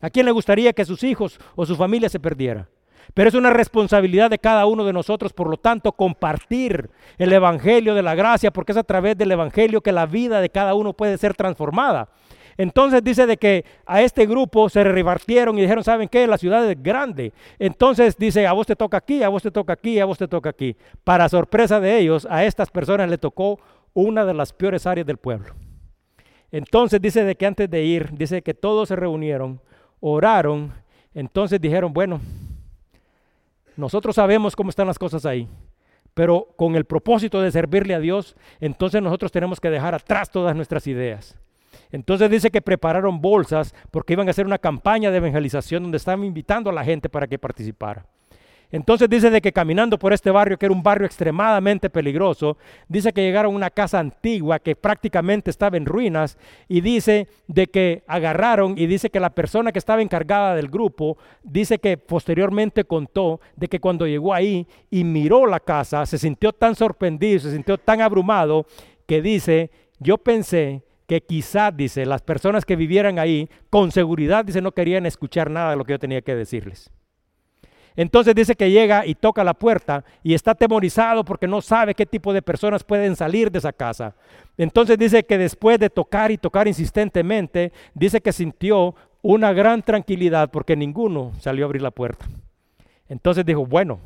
¿A 0.00 0.10
quién 0.10 0.26
le 0.26 0.30
gustaría 0.30 0.72
que 0.72 0.84
sus 0.84 1.02
hijos 1.02 1.40
o 1.56 1.66
su 1.66 1.74
familia 1.74 2.08
se 2.08 2.20
perdiera? 2.20 2.68
Pero 3.12 3.28
es 3.28 3.34
una 3.34 3.50
responsabilidad 3.50 4.30
de 4.30 4.38
cada 4.38 4.66
uno 4.66 4.84
de 4.84 4.92
nosotros, 4.92 5.32
por 5.32 5.48
lo 5.48 5.56
tanto, 5.56 5.92
compartir 5.92 6.90
el 7.18 7.32
Evangelio 7.32 7.94
de 7.94 8.02
la 8.02 8.14
gracia, 8.14 8.50
porque 8.50 8.72
es 8.72 8.78
a 8.78 8.84
través 8.84 9.18
del 9.18 9.32
Evangelio 9.32 9.82
que 9.82 9.92
la 9.92 10.06
vida 10.06 10.40
de 10.40 10.50
cada 10.50 10.74
uno 10.74 10.92
puede 10.92 11.18
ser 11.18 11.34
transformada. 11.34 12.08
Entonces 12.56 13.02
dice 13.02 13.26
de 13.26 13.36
que 13.36 13.64
a 13.84 14.02
este 14.02 14.26
grupo 14.26 14.68
se 14.68 14.84
repartieron 14.84 15.58
y 15.58 15.62
dijeron, 15.62 15.82
¿saben 15.82 16.08
qué? 16.08 16.26
La 16.26 16.38
ciudad 16.38 16.68
es 16.70 16.80
grande. 16.80 17.32
Entonces 17.58 18.16
dice, 18.16 18.46
a 18.46 18.52
vos 18.52 18.66
te 18.66 18.76
toca 18.76 18.96
aquí, 18.96 19.22
a 19.22 19.28
vos 19.28 19.42
te 19.42 19.50
toca 19.50 19.72
aquí, 19.72 19.98
a 19.98 20.04
vos 20.04 20.18
te 20.18 20.28
toca 20.28 20.50
aquí. 20.50 20.76
Para 21.02 21.28
sorpresa 21.28 21.80
de 21.80 21.98
ellos, 21.98 22.26
a 22.30 22.44
estas 22.44 22.70
personas 22.70 23.10
le 23.10 23.18
tocó 23.18 23.58
una 23.92 24.24
de 24.24 24.34
las 24.34 24.52
peores 24.52 24.86
áreas 24.86 25.06
del 25.06 25.16
pueblo. 25.16 25.54
Entonces 26.52 27.00
dice 27.00 27.24
de 27.24 27.34
que 27.34 27.46
antes 27.46 27.68
de 27.68 27.82
ir, 27.82 28.10
dice 28.12 28.42
que 28.42 28.54
todos 28.54 28.88
se 28.88 28.96
reunieron, 28.96 29.60
oraron, 29.98 30.72
entonces 31.12 31.60
dijeron, 31.60 31.92
bueno, 31.92 32.20
nosotros 33.76 34.16
sabemos 34.16 34.56
cómo 34.56 34.70
están 34.70 34.86
las 34.86 34.98
cosas 34.98 35.26
ahí, 35.26 35.48
pero 36.14 36.48
con 36.56 36.76
el 36.76 36.84
propósito 36.84 37.40
de 37.40 37.50
servirle 37.50 37.94
a 37.94 38.00
Dios, 38.00 38.36
entonces 38.60 39.02
nosotros 39.02 39.32
tenemos 39.32 39.60
que 39.60 39.70
dejar 39.70 39.94
atrás 39.94 40.30
todas 40.30 40.54
nuestras 40.54 40.86
ideas. 40.86 41.36
Entonces 41.90 42.30
dice 42.30 42.50
que 42.50 42.62
prepararon 42.62 43.20
bolsas 43.20 43.74
porque 43.90 44.12
iban 44.12 44.28
a 44.28 44.30
hacer 44.30 44.46
una 44.46 44.58
campaña 44.58 45.10
de 45.10 45.18
evangelización 45.18 45.82
donde 45.82 45.98
estaban 45.98 46.24
invitando 46.24 46.70
a 46.70 46.72
la 46.72 46.84
gente 46.84 47.08
para 47.08 47.26
que 47.26 47.38
participara. 47.38 48.06
Entonces 48.70 49.08
dice 49.08 49.30
de 49.30 49.40
que 49.40 49.52
caminando 49.52 49.98
por 49.98 50.12
este 50.12 50.30
barrio, 50.30 50.58
que 50.58 50.66
era 50.66 50.74
un 50.74 50.82
barrio 50.82 51.06
extremadamente 51.06 51.90
peligroso, 51.90 52.56
dice 52.88 53.12
que 53.12 53.22
llegaron 53.22 53.52
a 53.52 53.56
una 53.56 53.70
casa 53.70 53.98
antigua 53.98 54.58
que 54.58 54.74
prácticamente 54.74 55.50
estaba 55.50 55.76
en 55.76 55.86
ruinas 55.86 56.38
y 56.68 56.80
dice 56.80 57.28
de 57.46 57.66
que 57.68 58.02
agarraron 58.06 58.74
y 58.76 58.86
dice 58.86 59.10
que 59.10 59.20
la 59.20 59.30
persona 59.30 59.70
que 59.70 59.78
estaba 59.78 60.02
encargada 60.02 60.54
del 60.54 60.68
grupo, 60.68 61.18
dice 61.42 61.78
que 61.78 61.96
posteriormente 61.96 62.84
contó 62.84 63.40
de 63.56 63.68
que 63.68 63.80
cuando 63.80 64.06
llegó 64.06 64.34
ahí 64.34 64.66
y 64.90 65.04
miró 65.04 65.46
la 65.46 65.60
casa, 65.60 66.04
se 66.06 66.18
sintió 66.18 66.52
tan 66.52 66.74
sorprendido, 66.74 67.40
se 67.40 67.52
sintió 67.52 67.78
tan 67.78 68.00
abrumado 68.00 68.66
que 69.06 69.22
dice, 69.22 69.70
yo 69.98 70.18
pensé 70.18 70.82
que 71.06 71.20
quizás, 71.20 71.76
dice, 71.76 72.06
las 72.06 72.22
personas 72.22 72.64
que 72.64 72.76
vivieran 72.76 73.18
ahí, 73.18 73.48
con 73.70 73.92
seguridad, 73.92 74.44
dice, 74.44 74.62
no 74.62 74.72
querían 74.72 75.06
escuchar 75.06 75.50
nada 75.50 75.70
de 75.70 75.76
lo 75.76 75.84
que 75.84 75.92
yo 75.92 75.98
tenía 75.98 76.22
que 76.22 76.34
decirles. 76.34 76.90
Entonces 77.96 78.34
dice 78.34 78.56
que 78.56 78.70
llega 78.70 79.06
y 79.06 79.14
toca 79.14 79.44
la 79.44 79.54
puerta 79.54 80.04
y 80.22 80.34
está 80.34 80.52
atemorizado 80.52 81.24
porque 81.24 81.46
no 81.46 81.60
sabe 81.60 81.94
qué 81.94 82.06
tipo 82.06 82.32
de 82.32 82.42
personas 82.42 82.82
pueden 82.82 83.14
salir 83.14 83.50
de 83.50 83.58
esa 83.58 83.72
casa. 83.72 84.14
Entonces 84.56 84.98
dice 84.98 85.24
que 85.24 85.38
después 85.38 85.78
de 85.78 85.90
tocar 85.90 86.30
y 86.30 86.38
tocar 86.38 86.66
insistentemente, 86.66 87.72
dice 87.94 88.20
que 88.20 88.32
sintió 88.32 88.96
una 89.22 89.52
gran 89.52 89.82
tranquilidad 89.82 90.50
porque 90.50 90.76
ninguno 90.76 91.32
salió 91.38 91.64
a 91.64 91.66
abrir 91.66 91.82
la 91.82 91.92
puerta. 91.92 92.26
Entonces 93.08 93.44
dijo, 93.44 93.64
bueno, 93.64 94.00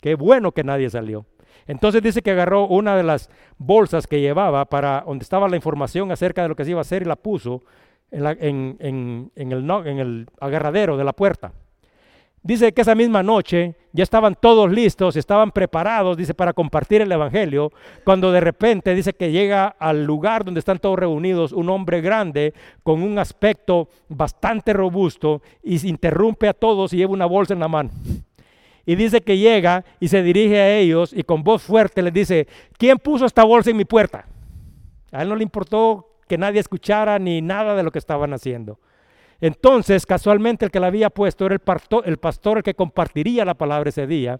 qué 0.00 0.14
bueno 0.16 0.52
que 0.52 0.62
nadie 0.62 0.90
salió. 0.90 1.24
Entonces 1.66 2.02
dice 2.02 2.20
que 2.20 2.32
agarró 2.32 2.66
una 2.66 2.96
de 2.96 3.04
las 3.04 3.30
bolsas 3.56 4.06
que 4.06 4.20
llevaba 4.20 4.66
para 4.66 5.04
donde 5.06 5.22
estaba 5.22 5.48
la 5.48 5.56
información 5.56 6.12
acerca 6.12 6.42
de 6.42 6.48
lo 6.48 6.56
que 6.56 6.64
se 6.64 6.72
iba 6.72 6.80
a 6.80 6.82
hacer 6.82 7.02
y 7.02 7.06
la 7.06 7.16
puso 7.16 7.62
en, 8.10 8.76
el, 8.80 9.32
en 9.36 9.98
el 9.98 10.28
agarradero 10.40 10.96
de 10.96 11.04
la 11.04 11.12
puerta. 11.12 11.52
Dice 12.42 12.72
que 12.72 12.80
esa 12.80 12.94
misma 12.94 13.22
noche 13.22 13.76
ya 13.92 14.02
estaban 14.02 14.34
todos 14.34 14.70
listos, 14.70 15.16
estaban 15.16 15.50
preparados, 15.50 16.16
dice, 16.16 16.32
para 16.32 16.54
compartir 16.54 17.02
el 17.02 17.12
Evangelio, 17.12 17.70
cuando 18.02 18.32
de 18.32 18.40
repente 18.40 18.94
dice 18.94 19.12
que 19.12 19.30
llega 19.30 19.66
al 19.66 20.04
lugar 20.04 20.44
donde 20.44 20.60
están 20.60 20.78
todos 20.78 20.98
reunidos 20.98 21.52
un 21.52 21.68
hombre 21.68 22.00
grande 22.00 22.54
con 22.82 23.02
un 23.02 23.18
aspecto 23.18 23.88
bastante 24.08 24.72
robusto 24.72 25.42
y 25.62 25.78
se 25.78 25.88
interrumpe 25.88 26.48
a 26.48 26.54
todos 26.54 26.94
y 26.94 26.96
lleva 26.96 27.12
una 27.12 27.26
bolsa 27.26 27.52
en 27.52 27.60
la 27.60 27.68
mano. 27.68 27.90
Y 28.86 28.94
dice 28.94 29.20
que 29.20 29.36
llega 29.36 29.84
y 30.00 30.08
se 30.08 30.22
dirige 30.22 30.58
a 30.58 30.78
ellos 30.78 31.12
y 31.12 31.22
con 31.24 31.42
voz 31.42 31.62
fuerte 31.62 32.00
les 32.00 32.12
dice, 32.12 32.48
¿quién 32.78 32.96
puso 32.96 33.26
esta 33.26 33.44
bolsa 33.44 33.70
en 33.70 33.76
mi 33.76 33.84
puerta? 33.84 34.24
A 35.12 35.22
él 35.22 35.28
no 35.28 35.36
le 35.36 35.42
importó 35.42 36.16
que 36.26 36.38
nadie 36.38 36.60
escuchara 36.60 37.18
ni 37.18 37.42
nada 37.42 37.74
de 37.74 37.82
lo 37.82 37.90
que 37.90 37.98
estaban 37.98 38.32
haciendo. 38.32 38.78
Entonces, 39.40 40.04
casualmente 40.04 40.64
el 40.64 40.70
que 40.70 40.80
la 40.80 40.88
había 40.88 41.10
puesto 41.10 41.46
era 41.46 41.54
el, 41.54 41.60
pastor, 42.18 42.58
el 42.58 42.62
que 42.62 42.74
compartiría 42.74 43.44
la 43.44 43.54
palabra 43.54 43.88
ese 43.88 44.06
día. 44.06 44.38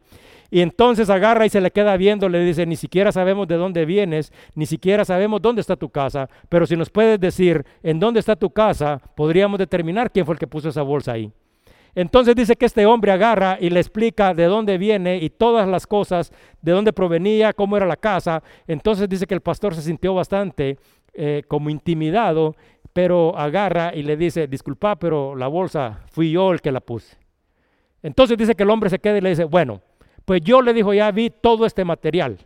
Y 0.51 0.61
entonces 0.61 1.09
agarra 1.09 1.46
y 1.46 1.51
se 1.51 1.61
le 1.61 1.70
queda 1.70 1.96
viendo, 1.96 2.28
le 2.28 2.40
dice, 2.40 2.66
ni 2.66 2.76
siquiera 2.76 3.12
sabemos 3.12 3.48
de 3.48 3.57
dónde 3.57 3.84
vienes, 3.84 4.32
ni 4.55 4.66
siquiera 4.66 5.05
sabemos 5.05 5.40
dónde 5.40 5.61
está 5.61 5.76
tu 5.76 5.88
casa, 5.88 6.28
pero 6.48 6.66
si 6.66 6.76
nos 6.76 6.90
puedes 6.90 7.20
decir 7.20 7.64
en 7.82 8.01
dónde 8.01 8.20
está 8.20 8.36
tu 8.36 8.51
casa, 8.51 9.01
podríamos 9.14 9.59
determinar 9.59 10.11
quién 10.11 10.26
fue 10.26 10.34
el 10.34 10.38
que 10.38 10.46
puso 10.46 10.68
esa 10.68 10.82
bolsa 10.82 11.12
ahí. 11.12 11.32
Entonces 11.94 12.36
dice 12.36 12.57
que 12.57 12.66
este 12.66 12.86
hombre 12.86 13.12
agarra 13.12 13.59
y 13.61 13.70
le 13.70 13.80
explica 13.80 14.32
de 14.34 14.44
dónde 14.44 14.78
viene 14.78 15.16
y 15.16 15.30
todas 15.30 15.68
las 15.68 15.86
cosas, 15.86 16.32
de 16.62 16.72
dónde 16.72 16.92
provenía, 16.92 17.53
cómo 17.53 17.76
era 17.76 17.86
la 17.86 17.96
casa. 17.96 18.42
Entonces 18.66 19.09
dice 19.09 19.26
que 19.26 19.34
el 19.34 19.40
pastor 19.40 19.74
se 19.74 19.82
sintió 19.82 20.14
bastante 20.14 20.78
eh, 21.12 21.42
como 21.48 21.70
intimidado 21.70 22.55
pero 23.01 23.34
agarra 23.34 23.92
y 23.94 24.03
le 24.03 24.14
dice, 24.14 24.46
disculpa, 24.46 24.94
pero 24.94 25.34
la 25.34 25.48
bolsa 25.48 26.01
fui 26.11 26.32
yo 26.32 26.53
el 26.53 26.61
que 26.61 26.70
la 26.70 26.80
puse. 26.80 27.16
Entonces 28.03 28.36
dice 28.36 28.55
que 28.55 28.62
el 28.62 28.68
hombre 28.68 28.90
se 28.90 28.98
queda 28.98 29.16
y 29.16 29.22
le 29.22 29.30
dice, 29.30 29.44
bueno, 29.44 29.80
pues 30.26 30.42
yo 30.42 30.61
le 30.61 30.74
dijo, 30.74 30.92
ya 30.92 31.11
vi 31.11 31.30
todo 31.30 31.64
este 31.64 31.82
material, 31.82 32.36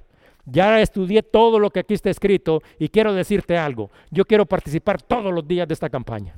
ya 0.44 0.80
estudié 0.80 1.24
todo 1.24 1.58
lo 1.58 1.70
que 1.70 1.80
aquí 1.80 1.94
está 1.94 2.08
escrito 2.08 2.62
y 2.78 2.88
quiero 2.88 3.12
decirte 3.12 3.58
algo, 3.58 3.90
yo 4.12 4.24
quiero 4.26 4.46
participar 4.46 5.02
todos 5.02 5.34
los 5.34 5.44
días 5.44 5.66
de 5.66 5.74
esta 5.74 5.90
campaña. 5.90 6.36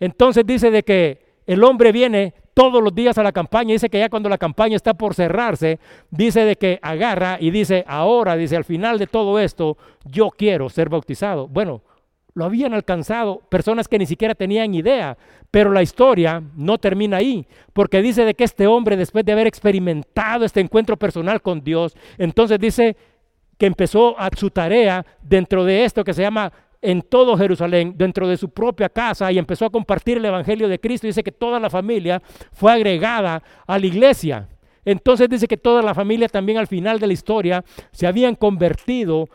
Entonces 0.00 0.44
dice 0.44 0.72
de 0.72 0.82
que 0.82 1.36
el 1.46 1.62
hombre 1.62 1.92
viene 1.92 2.34
todos 2.54 2.82
los 2.82 2.92
días 2.92 3.16
a 3.18 3.22
la 3.22 3.30
campaña, 3.30 3.72
dice 3.72 3.88
que 3.88 4.00
ya 4.00 4.08
cuando 4.08 4.28
la 4.28 4.36
campaña 4.36 4.74
está 4.74 4.94
por 4.94 5.14
cerrarse, 5.14 5.78
dice 6.10 6.44
de 6.44 6.56
que 6.56 6.80
agarra 6.82 7.36
y 7.38 7.52
dice, 7.52 7.84
ahora, 7.86 8.34
dice, 8.34 8.56
al 8.56 8.64
final 8.64 8.98
de 8.98 9.06
todo 9.06 9.38
esto, 9.38 9.78
yo 10.04 10.28
quiero 10.30 10.68
ser 10.68 10.88
bautizado. 10.88 11.46
Bueno, 11.46 11.82
lo 12.36 12.44
habían 12.44 12.74
alcanzado 12.74 13.40
personas 13.48 13.88
que 13.88 13.98
ni 13.98 14.04
siquiera 14.04 14.34
tenían 14.34 14.74
idea. 14.74 15.16
Pero 15.50 15.72
la 15.72 15.82
historia 15.82 16.42
no 16.54 16.76
termina 16.76 17.16
ahí, 17.16 17.46
porque 17.72 18.02
dice 18.02 18.26
de 18.26 18.34
que 18.34 18.44
este 18.44 18.66
hombre, 18.66 18.94
después 18.94 19.24
de 19.24 19.32
haber 19.32 19.46
experimentado 19.46 20.44
este 20.44 20.60
encuentro 20.60 20.98
personal 20.98 21.40
con 21.40 21.64
Dios, 21.64 21.96
entonces 22.18 22.58
dice 22.58 22.94
que 23.56 23.64
empezó 23.64 24.20
a 24.20 24.28
su 24.36 24.50
tarea 24.50 25.06
dentro 25.22 25.64
de 25.64 25.86
esto 25.86 26.04
que 26.04 26.12
se 26.12 26.20
llama 26.20 26.52
en 26.82 27.00
todo 27.00 27.38
Jerusalén, 27.38 27.94
dentro 27.96 28.28
de 28.28 28.36
su 28.36 28.50
propia 28.50 28.90
casa, 28.90 29.32
y 29.32 29.38
empezó 29.38 29.64
a 29.64 29.70
compartir 29.70 30.18
el 30.18 30.26
Evangelio 30.26 30.68
de 30.68 30.78
Cristo. 30.78 31.06
Dice 31.06 31.24
que 31.24 31.32
toda 31.32 31.58
la 31.58 31.70
familia 31.70 32.22
fue 32.52 32.70
agregada 32.70 33.42
a 33.66 33.78
la 33.78 33.86
iglesia. 33.86 34.46
Entonces 34.84 35.30
dice 35.30 35.48
que 35.48 35.56
toda 35.56 35.80
la 35.80 35.94
familia 35.94 36.28
también 36.28 36.58
al 36.58 36.66
final 36.66 37.00
de 37.00 37.06
la 37.06 37.14
historia 37.14 37.64
se 37.92 38.06
habían 38.06 38.34
convertido 38.34 39.30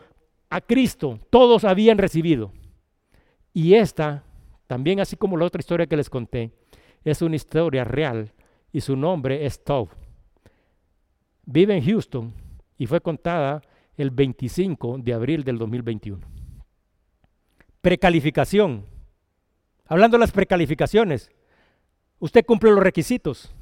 a 0.50 0.60
Cristo, 0.60 1.18
todos 1.30 1.64
habían 1.64 1.98
recibido. 1.98 2.52
Y 3.52 3.74
esta, 3.74 4.24
también 4.66 5.00
así 5.00 5.16
como 5.16 5.36
la 5.36 5.44
otra 5.44 5.60
historia 5.60 5.86
que 5.86 5.96
les 5.96 6.08
conté, 6.08 6.52
es 7.04 7.22
una 7.22 7.36
historia 7.36 7.84
real 7.84 8.32
y 8.72 8.80
su 8.80 8.96
nombre 8.96 9.44
es 9.44 9.62
Tov. 9.62 9.88
Vive 11.44 11.76
en 11.76 11.84
Houston 11.84 12.32
y 12.78 12.86
fue 12.86 13.00
contada 13.00 13.62
el 13.96 14.10
25 14.10 14.98
de 14.98 15.12
abril 15.12 15.44
del 15.44 15.58
2021. 15.58 16.20
Precalificación. 17.80 18.86
Hablando 19.86 20.16
de 20.16 20.20
las 20.20 20.32
precalificaciones, 20.32 21.30
usted 22.18 22.44
cumple 22.46 22.70
los 22.70 22.82
requisitos. 22.82 23.52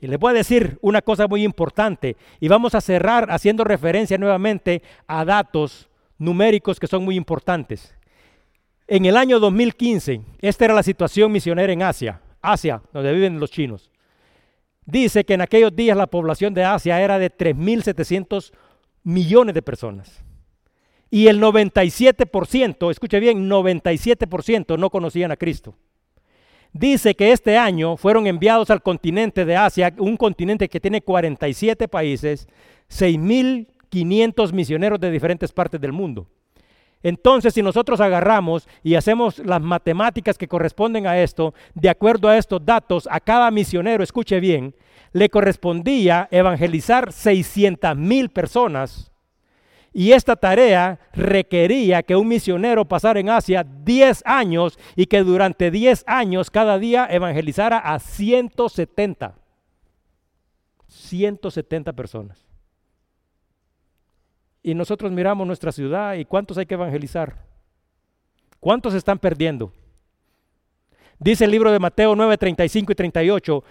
Y 0.00 0.06
les 0.06 0.18
voy 0.18 0.30
a 0.30 0.34
decir 0.34 0.78
una 0.80 1.02
cosa 1.02 1.26
muy 1.26 1.44
importante 1.44 2.16
y 2.38 2.48
vamos 2.48 2.74
a 2.74 2.80
cerrar 2.80 3.30
haciendo 3.30 3.64
referencia 3.64 4.16
nuevamente 4.16 4.82
a 5.06 5.26
datos 5.26 5.90
numéricos 6.16 6.80
que 6.80 6.86
son 6.86 7.04
muy 7.04 7.16
importantes. 7.16 7.94
En 8.92 9.04
el 9.04 9.16
año 9.16 9.38
2015, 9.38 10.20
esta 10.40 10.64
era 10.64 10.74
la 10.74 10.82
situación 10.82 11.30
misionera 11.30 11.72
en 11.72 11.80
Asia, 11.80 12.20
Asia, 12.42 12.82
donde 12.92 13.12
viven 13.12 13.38
los 13.38 13.52
chinos. 13.52 13.88
Dice 14.84 15.24
que 15.24 15.34
en 15.34 15.42
aquellos 15.42 15.76
días 15.76 15.96
la 15.96 16.08
población 16.08 16.54
de 16.54 16.64
Asia 16.64 17.00
era 17.00 17.20
de 17.20 17.30
3.700 17.30 18.50
millones 19.04 19.54
de 19.54 19.62
personas. 19.62 20.24
Y 21.08 21.28
el 21.28 21.40
97%, 21.40 22.90
escuche 22.90 23.20
bien, 23.20 23.48
97% 23.48 24.76
no 24.76 24.90
conocían 24.90 25.30
a 25.30 25.36
Cristo. 25.36 25.76
Dice 26.72 27.14
que 27.14 27.30
este 27.30 27.56
año 27.56 27.96
fueron 27.96 28.26
enviados 28.26 28.70
al 28.70 28.82
continente 28.82 29.44
de 29.44 29.54
Asia, 29.54 29.94
un 29.98 30.16
continente 30.16 30.68
que 30.68 30.80
tiene 30.80 31.00
47 31.00 31.86
países, 31.86 32.48
6.500 32.88 34.52
misioneros 34.52 34.98
de 34.98 35.12
diferentes 35.12 35.52
partes 35.52 35.80
del 35.80 35.92
mundo. 35.92 36.26
Entonces, 37.02 37.54
si 37.54 37.62
nosotros 37.62 38.00
agarramos 38.00 38.68
y 38.82 38.94
hacemos 38.94 39.38
las 39.38 39.62
matemáticas 39.62 40.36
que 40.36 40.48
corresponden 40.48 41.06
a 41.06 41.18
esto, 41.18 41.54
de 41.74 41.88
acuerdo 41.88 42.28
a 42.28 42.36
estos 42.36 42.64
datos, 42.64 43.08
a 43.10 43.20
cada 43.20 43.50
misionero, 43.50 44.04
escuche 44.04 44.38
bien, 44.38 44.74
le 45.12 45.30
correspondía 45.30 46.28
evangelizar 46.30 47.12
600 47.12 47.96
mil 47.96 48.28
personas. 48.30 49.10
Y 49.92 50.12
esta 50.12 50.36
tarea 50.36 51.00
requería 51.12 52.02
que 52.02 52.14
un 52.14 52.28
misionero 52.28 52.84
pasara 52.84 53.18
en 53.18 53.28
Asia 53.28 53.64
10 53.64 54.22
años 54.24 54.78
y 54.94 55.06
que 55.06 55.24
durante 55.24 55.70
10 55.70 56.04
años 56.06 56.50
cada 56.50 56.78
día 56.78 57.08
evangelizara 57.10 57.78
a 57.78 57.98
170. 57.98 59.34
170 60.86 61.92
personas. 61.92 62.49
Y 64.62 64.74
nosotros 64.74 65.10
miramos 65.12 65.46
nuestra 65.46 65.72
ciudad 65.72 66.14
y 66.14 66.24
cuántos 66.24 66.58
hay 66.58 66.66
que 66.66 66.74
evangelizar. 66.74 67.44
¿Cuántos 68.58 68.94
están 68.94 69.18
perdiendo? 69.18 69.72
Dice 71.18 71.44
el 71.44 71.50
libro 71.50 71.70
de 71.72 71.78
Mateo 71.78 72.14
9, 72.14 72.36
35 72.36 72.92
y 72.92 72.94
38. 72.94 73.64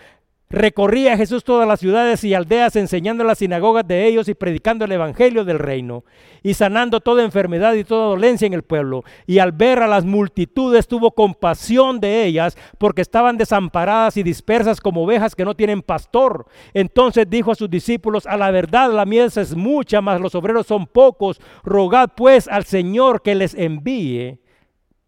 Recorría 0.52 1.16
Jesús 1.16 1.44
todas 1.44 1.68
las 1.68 1.80
ciudades 1.80 2.24
y 2.24 2.34
aldeas 2.34 2.76
enseñando 2.76 3.22
en 3.22 3.28
las 3.28 3.38
sinagogas 3.38 3.88
de 3.88 4.08
ellos 4.08 4.28
y 4.28 4.34
predicando 4.34 4.84
el 4.84 4.92
evangelio 4.92 5.46
del 5.46 5.60
reino 5.60 6.04
y 6.42 6.56
sanando 6.56 7.02
toda 7.02 7.24
enfermedad 7.24 7.76
y 7.76 7.84
toda 7.84 8.08
dolencia 8.08 8.48
en 8.48 8.54
el 8.54 8.64
pueblo. 8.64 9.04
Y 9.28 9.38
al 9.38 9.52
ver 9.52 9.78
a 9.78 9.88
las 9.88 10.06
multitudes 10.06 10.88
tuvo 10.88 11.12
compasión 11.12 12.00
de 12.00 12.26
ellas 12.26 12.58
porque 12.80 13.04
estaban 13.04 13.38
desamparadas 13.38 14.18
y 14.18 14.24
dispersas 14.24 14.82
como 14.82 15.04
ovejas 15.04 15.36
que 15.36 15.46
no 15.46 15.56
tienen 15.56 15.84
pastor. 15.84 16.48
Entonces 16.74 17.30
dijo 17.30 17.52
a 17.52 17.56
sus 17.56 17.70
discípulos, 17.70 18.26
a 18.26 18.36
la 18.36 18.50
verdad 18.50 18.92
la 18.92 19.06
mies 19.06 19.38
es 19.38 19.56
mucha, 19.56 20.02
mas 20.02 20.20
los 20.20 20.34
obreros 20.34 20.66
son 20.66 20.88
pocos. 20.88 21.40
Rogad 21.64 22.10
pues 22.18 22.48
al 22.48 22.66
Señor 22.66 23.22
que 23.22 23.36
les 23.36 23.54
envíe 23.54 24.40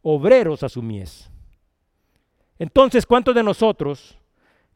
obreros 0.04 0.62
a 0.62 0.70
su 0.70 0.84
mies. 0.84 1.32
Entonces, 2.60 3.08
¿cuántos 3.08 3.34
de 3.34 3.42
nosotros 3.42 4.21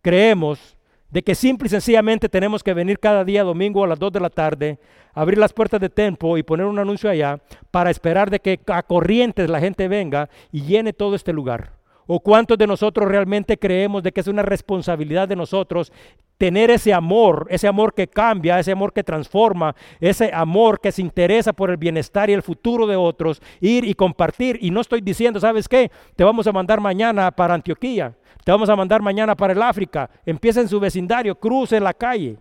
creemos 0.06 0.78
de 1.10 1.24
que 1.24 1.34
simple 1.34 1.66
y 1.66 1.70
sencillamente 1.70 2.30
tenemos 2.30 2.62
que 2.62 2.76
venir 2.76 3.00
cada 3.00 3.26
día 3.26 3.44
domingo 3.44 3.84
a 3.84 3.88
las 3.88 3.98
2 3.98 4.14
de 4.14 4.20
la 4.20 4.30
tarde, 4.30 4.78
abrir 5.16 5.40
las 5.40 5.52
puertas 5.52 5.82
de 5.82 5.90
Tempo 5.90 6.38
y 6.38 6.44
poner 6.44 6.68
un 6.68 6.78
anuncio 6.78 7.10
allá 7.10 7.40
para 7.72 7.90
esperar 7.90 8.30
de 8.30 8.40
que 8.40 8.60
a 8.68 8.84
corrientes 8.84 9.50
la 9.50 9.60
gente 9.60 9.88
venga 9.88 10.30
y 10.52 10.62
llene 10.62 10.94
todo 10.94 11.16
este 11.16 11.34
lugar. 11.34 11.72
¿O 12.08 12.20
cuántos 12.20 12.58
de 12.58 12.68
nosotros 12.68 13.08
realmente 13.08 13.58
creemos 13.58 14.04
de 14.04 14.12
que 14.12 14.22
es 14.22 14.28
una 14.28 14.44
responsabilidad 14.44 15.28
de 15.28 15.36
nosotros 15.36 15.92
tener 16.38 16.70
ese 16.70 16.94
amor, 16.94 17.48
ese 17.50 17.68
amor 17.68 17.94
que 17.94 18.08
cambia, 18.08 18.60
ese 18.60 18.72
amor 18.72 18.94
que 18.94 19.04
transforma, 19.04 19.76
ese 20.00 20.32
amor 20.34 20.80
que 20.80 20.92
se 20.92 21.02
interesa 21.02 21.54
por 21.54 21.70
el 21.70 21.78
bienestar 21.78 22.30
y 22.30 22.34
el 22.34 22.44
futuro 22.44 22.86
de 22.86 22.96
otros, 22.96 23.42
ir 23.60 23.86
y 23.86 23.94
compartir? 23.94 24.60
Y 24.62 24.72
no 24.72 24.82
estoy 24.82 25.02
diciendo, 25.02 25.40
¿sabes 25.40 25.68
qué? 25.68 25.92
Te 26.16 26.24
vamos 26.24 26.46
a 26.48 26.52
mandar 26.52 26.80
mañana 26.80 27.32
para 27.32 27.54
Antioquía. 27.54 28.14
Te 28.44 28.52
vamos 28.52 28.70
a 28.70 28.76
mandar 28.76 29.02
mañana 29.02 29.36
para 29.36 29.54
el 29.54 29.62
África. 29.62 30.10
Empieza 30.26 30.62
en 30.62 30.70
su 30.70 30.80
vecindario, 30.80 31.34
cruce 31.34 31.80
la 31.80 31.94
calle. 31.94 32.38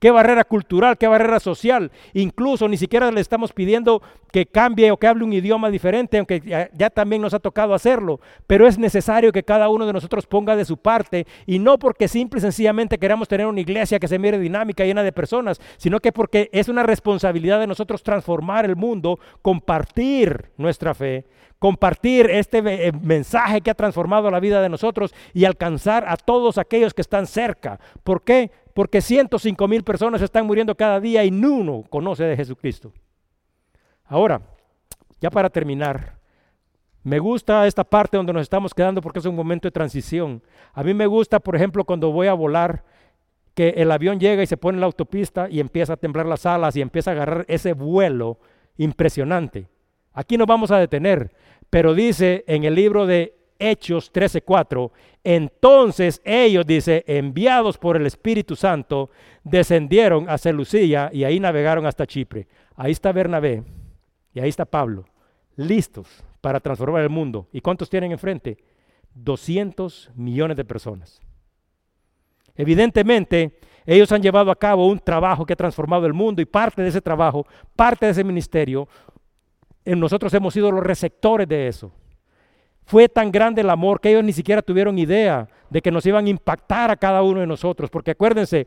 ¿Qué 0.00 0.10
barrera 0.10 0.44
cultural, 0.44 0.96
qué 0.96 1.08
barrera 1.08 1.40
social? 1.40 1.90
Incluso 2.14 2.68
ni 2.68 2.76
siquiera 2.76 3.10
le 3.10 3.20
estamos 3.20 3.52
pidiendo 3.52 4.00
que 4.30 4.46
cambie 4.46 4.90
o 4.90 4.96
que 4.96 5.06
hable 5.06 5.24
un 5.24 5.32
idioma 5.32 5.70
diferente, 5.70 6.18
aunque 6.18 6.40
ya, 6.40 6.90
también 6.90 7.20
nos 7.22 7.34
ha 7.34 7.40
tocado 7.40 7.74
hacerlo. 7.74 8.20
Pero 8.46 8.66
es 8.66 8.78
necesario 8.78 9.32
que 9.32 9.42
cada 9.42 9.68
uno 9.68 9.86
de 9.86 9.92
nosotros 9.92 10.26
ponga 10.26 10.54
de 10.54 10.64
su 10.64 10.76
parte 10.76 11.26
y 11.46 11.58
no 11.58 11.78
porque 11.78 12.06
simple 12.06 12.38
y 12.38 12.42
sencillamente 12.42 12.98
queramos 12.98 13.26
tener 13.26 13.46
una 13.46 13.60
iglesia 13.60 13.98
que 13.98 14.08
se 14.08 14.18
mire 14.18 14.38
dinámica, 14.38 14.84
llena 14.84 15.02
de 15.02 15.12
personas, 15.12 15.60
sino 15.76 15.98
que 15.98 16.12
porque 16.12 16.48
es 16.52 16.68
una 16.68 16.84
responsabilidad 16.84 17.58
de 17.58 17.66
nosotros 17.66 18.02
transformar 18.02 18.64
el 18.64 18.76
mundo, 18.76 19.18
compartir 19.42 20.50
nuestra 20.56 20.94
fe 20.94 21.24
compartir 21.58 22.30
este 22.30 22.58
eh, 22.58 22.92
mensaje 22.92 23.60
que 23.60 23.70
ha 23.70 23.74
transformado 23.74 24.30
la 24.30 24.40
vida 24.40 24.62
de 24.62 24.68
nosotros 24.68 25.14
y 25.34 25.44
alcanzar 25.44 26.04
a 26.08 26.16
todos 26.16 26.58
aquellos 26.58 26.94
que 26.94 27.02
están 27.02 27.26
cerca. 27.26 27.80
¿Por 28.04 28.22
qué? 28.22 28.50
Porque 28.74 29.00
105 29.00 29.66
mil 29.66 29.82
personas 29.82 30.22
están 30.22 30.46
muriendo 30.46 30.76
cada 30.76 31.00
día 31.00 31.24
y 31.24 31.30
ninguno 31.30 31.84
conoce 31.90 32.24
de 32.24 32.36
Jesucristo. 32.36 32.92
Ahora, 34.04 34.40
ya 35.20 35.30
para 35.30 35.50
terminar, 35.50 36.18
me 37.02 37.18
gusta 37.18 37.66
esta 37.66 37.84
parte 37.84 38.16
donde 38.16 38.32
nos 38.32 38.42
estamos 38.42 38.72
quedando 38.72 39.00
porque 39.00 39.18
es 39.18 39.24
un 39.24 39.34
momento 39.34 39.66
de 39.66 39.72
transición. 39.72 40.42
A 40.72 40.84
mí 40.84 40.94
me 40.94 41.06
gusta, 41.06 41.40
por 41.40 41.56
ejemplo, 41.56 41.84
cuando 41.84 42.12
voy 42.12 42.28
a 42.28 42.34
volar, 42.34 42.84
que 43.54 43.70
el 43.70 43.90
avión 43.90 44.20
llega 44.20 44.42
y 44.42 44.46
se 44.46 44.56
pone 44.56 44.76
en 44.76 44.80
la 44.80 44.86
autopista 44.86 45.48
y 45.50 45.58
empieza 45.58 45.94
a 45.94 45.96
temblar 45.96 46.26
las 46.26 46.46
alas 46.46 46.76
y 46.76 46.80
empieza 46.80 47.10
a 47.10 47.14
agarrar 47.14 47.44
ese 47.48 47.72
vuelo 47.72 48.38
impresionante. 48.76 49.68
Aquí 50.18 50.36
nos 50.36 50.48
vamos 50.48 50.72
a 50.72 50.78
detener, 50.78 51.30
pero 51.70 51.94
dice 51.94 52.42
en 52.48 52.64
el 52.64 52.74
libro 52.74 53.06
de 53.06 53.38
Hechos 53.56 54.12
13:4, 54.12 54.90
entonces 55.22 56.20
ellos, 56.24 56.66
dice, 56.66 57.04
enviados 57.06 57.78
por 57.78 57.96
el 57.96 58.04
Espíritu 58.04 58.56
Santo, 58.56 59.10
descendieron 59.44 60.28
a 60.28 60.36
Celucía 60.36 61.08
y 61.12 61.22
ahí 61.22 61.38
navegaron 61.38 61.86
hasta 61.86 62.04
Chipre. 62.04 62.48
Ahí 62.74 62.90
está 62.90 63.12
Bernabé 63.12 63.62
y 64.34 64.40
ahí 64.40 64.48
está 64.48 64.64
Pablo, 64.64 65.04
listos 65.54 66.08
para 66.40 66.58
transformar 66.58 67.02
el 67.02 67.10
mundo. 67.10 67.46
¿Y 67.52 67.60
cuántos 67.60 67.88
tienen 67.88 68.10
enfrente? 68.10 68.58
200 69.14 70.10
millones 70.16 70.56
de 70.56 70.64
personas. 70.64 71.20
Evidentemente, 72.56 73.60
ellos 73.90 74.12
han 74.12 74.20
llevado 74.20 74.50
a 74.50 74.56
cabo 74.56 74.86
un 74.86 74.98
trabajo 74.98 75.46
que 75.46 75.54
ha 75.54 75.56
transformado 75.56 76.04
el 76.04 76.12
mundo 76.12 76.42
y 76.42 76.44
parte 76.44 76.82
de 76.82 76.88
ese 76.88 77.00
trabajo, 77.00 77.46
parte 77.74 78.04
de 78.04 78.12
ese 78.12 78.22
ministerio, 78.22 78.86
nosotros 79.96 80.32
hemos 80.34 80.54
sido 80.54 80.70
los 80.70 80.84
receptores 80.84 81.48
de 81.48 81.68
eso. 81.68 81.92
Fue 82.84 83.08
tan 83.08 83.30
grande 83.30 83.60
el 83.60 83.70
amor 83.70 84.00
que 84.00 84.10
ellos 84.10 84.24
ni 84.24 84.32
siquiera 84.32 84.62
tuvieron 84.62 84.98
idea 84.98 85.46
de 85.68 85.82
que 85.82 85.90
nos 85.90 86.06
iban 86.06 86.24
a 86.24 86.30
impactar 86.30 86.90
a 86.90 86.96
cada 86.96 87.22
uno 87.22 87.40
de 87.40 87.46
nosotros. 87.46 87.90
Porque 87.90 88.12
acuérdense, 88.12 88.66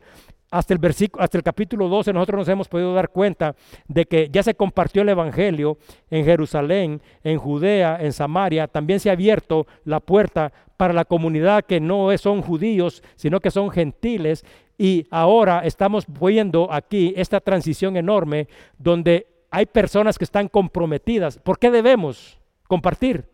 hasta 0.52 0.74
el, 0.74 0.80
hasta 1.18 1.38
el 1.38 1.42
capítulo 1.42 1.88
12 1.88 2.12
nosotros 2.12 2.38
nos 2.38 2.48
hemos 2.48 2.68
podido 2.68 2.94
dar 2.94 3.08
cuenta 3.08 3.56
de 3.88 4.04
que 4.04 4.28
ya 4.30 4.42
se 4.42 4.54
compartió 4.54 5.02
el 5.02 5.08
Evangelio 5.08 5.78
en 6.10 6.24
Jerusalén, 6.24 7.00
en 7.24 7.38
Judea, 7.38 7.96
en 8.00 8.12
Samaria. 8.12 8.68
También 8.68 9.00
se 9.00 9.10
ha 9.10 9.14
abierto 9.14 9.66
la 9.84 9.98
puerta 9.98 10.52
para 10.76 10.92
la 10.92 11.04
comunidad 11.04 11.64
que 11.64 11.80
no 11.80 12.16
son 12.18 12.42
judíos, 12.42 13.02
sino 13.16 13.40
que 13.40 13.50
son 13.50 13.70
gentiles. 13.70 14.44
Y 14.78 15.06
ahora 15.10 15.62
estamos 15.64 16.04
viendo 16.06 16.70
aquí 16.70 17.14
esta 17.16 17.40
transición 17.40 17.96
enorme 17.96 18.46
donde 18.78 19.31
hay 19.52 19.66
personas 19.66 20.18
que 20.18 20.24
están 20.24 20.48
comprometidas. 20.48 21.38
¿Por 21.38 21.58
qué 21.58 21.70
debemos 21.70 22.40
compartir? 22.66 23.28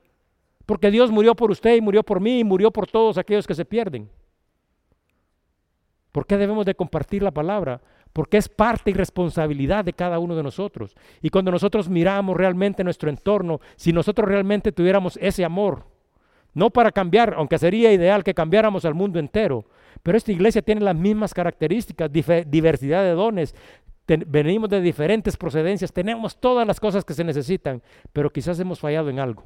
Porque 0.67 0.91
Dios 0.91 1.13
murió 1.13 1.35
por 1.37 1.51
usted 1.53 1.77
y 1.77 1.81
murió 1.81 2.03
por 2.03 2.21
mí 2.21 2.41
y 2.41 2.45
murió 2.45 2.73
por 2.73 2.89
todos 2.89 3.17
aquellos 3.17 3.47
que 3.47 3.55
se 3.55 3.65
pierden. 3.65 4.11
¿Por 6.11 6.27
qué 6.27 6.37
debemos 6.37 6.67
de 6.67 6.75
compartir 6.75 7.23
la 7.23 7.31
palabra? 7.31 7.81
Porque 8.13 8.37
es 8.37 8.49
parte 8.49 8.91
y 8.91 8.95
responsabilidad 8.95 9.85
de 9.85 9.93
cada 9.93 10.19
uno 10.19 10.35
de 10.35 10.43
nosotros. 10.43 10.97
Y 11.23 11.31
cuando 11.31 11.53
nosotros 11.53 11.89
miramos 11.89 12.37
realmente 12.37 12.83
nuestro 12.83 13.09
entorno, 13.09 13.61
si 13.77 13.93
nosotros 13.93 14.27
realmente 14.27 14.73
tuviéramos 14.73 15.17
ese 15.23 15.45
amor, 15.45 15.87
no 16.53 16.71
para 16.71 16.91
cambiar, 16.91 17.35
aunque 17.37 17.59
sería 17.59 17.93
ideal 17.93 18.25
que 18.25 18.35
cambiáramos 18.35 18.85
al 18.85 18.95
mundo 18.95 19.21
entero, 19.21 19.67
pero 20.03 20.19
esta 20.19 20.33
iglesia 20.33 20.63
tiene 20.63 20.81
las 20.81 20.97
mismas 20.97 21.33
características, 21.33 22.11
diversidad 22.11 23.05
de 23.05 23.13
dones, 23.13 23.55
venimos 24.17 24.71
de 24.71 24.81
diferentes 24.81 25.37
procedencias, 25.37 25.93
tenemos 25.93 26.41
todas 26.41 26.67
las 26.67 26.81
cosas 26.81 27.05
que 27.05 27.15
se 27.15 27.25
necesitan, 27.25 27.83
pero 28.13 28.31
quizás 28.31 28.59
hemos 28.59 28.81
fallado 28.81 29.11
en 29.11 29.19
algo. 29.19 29.45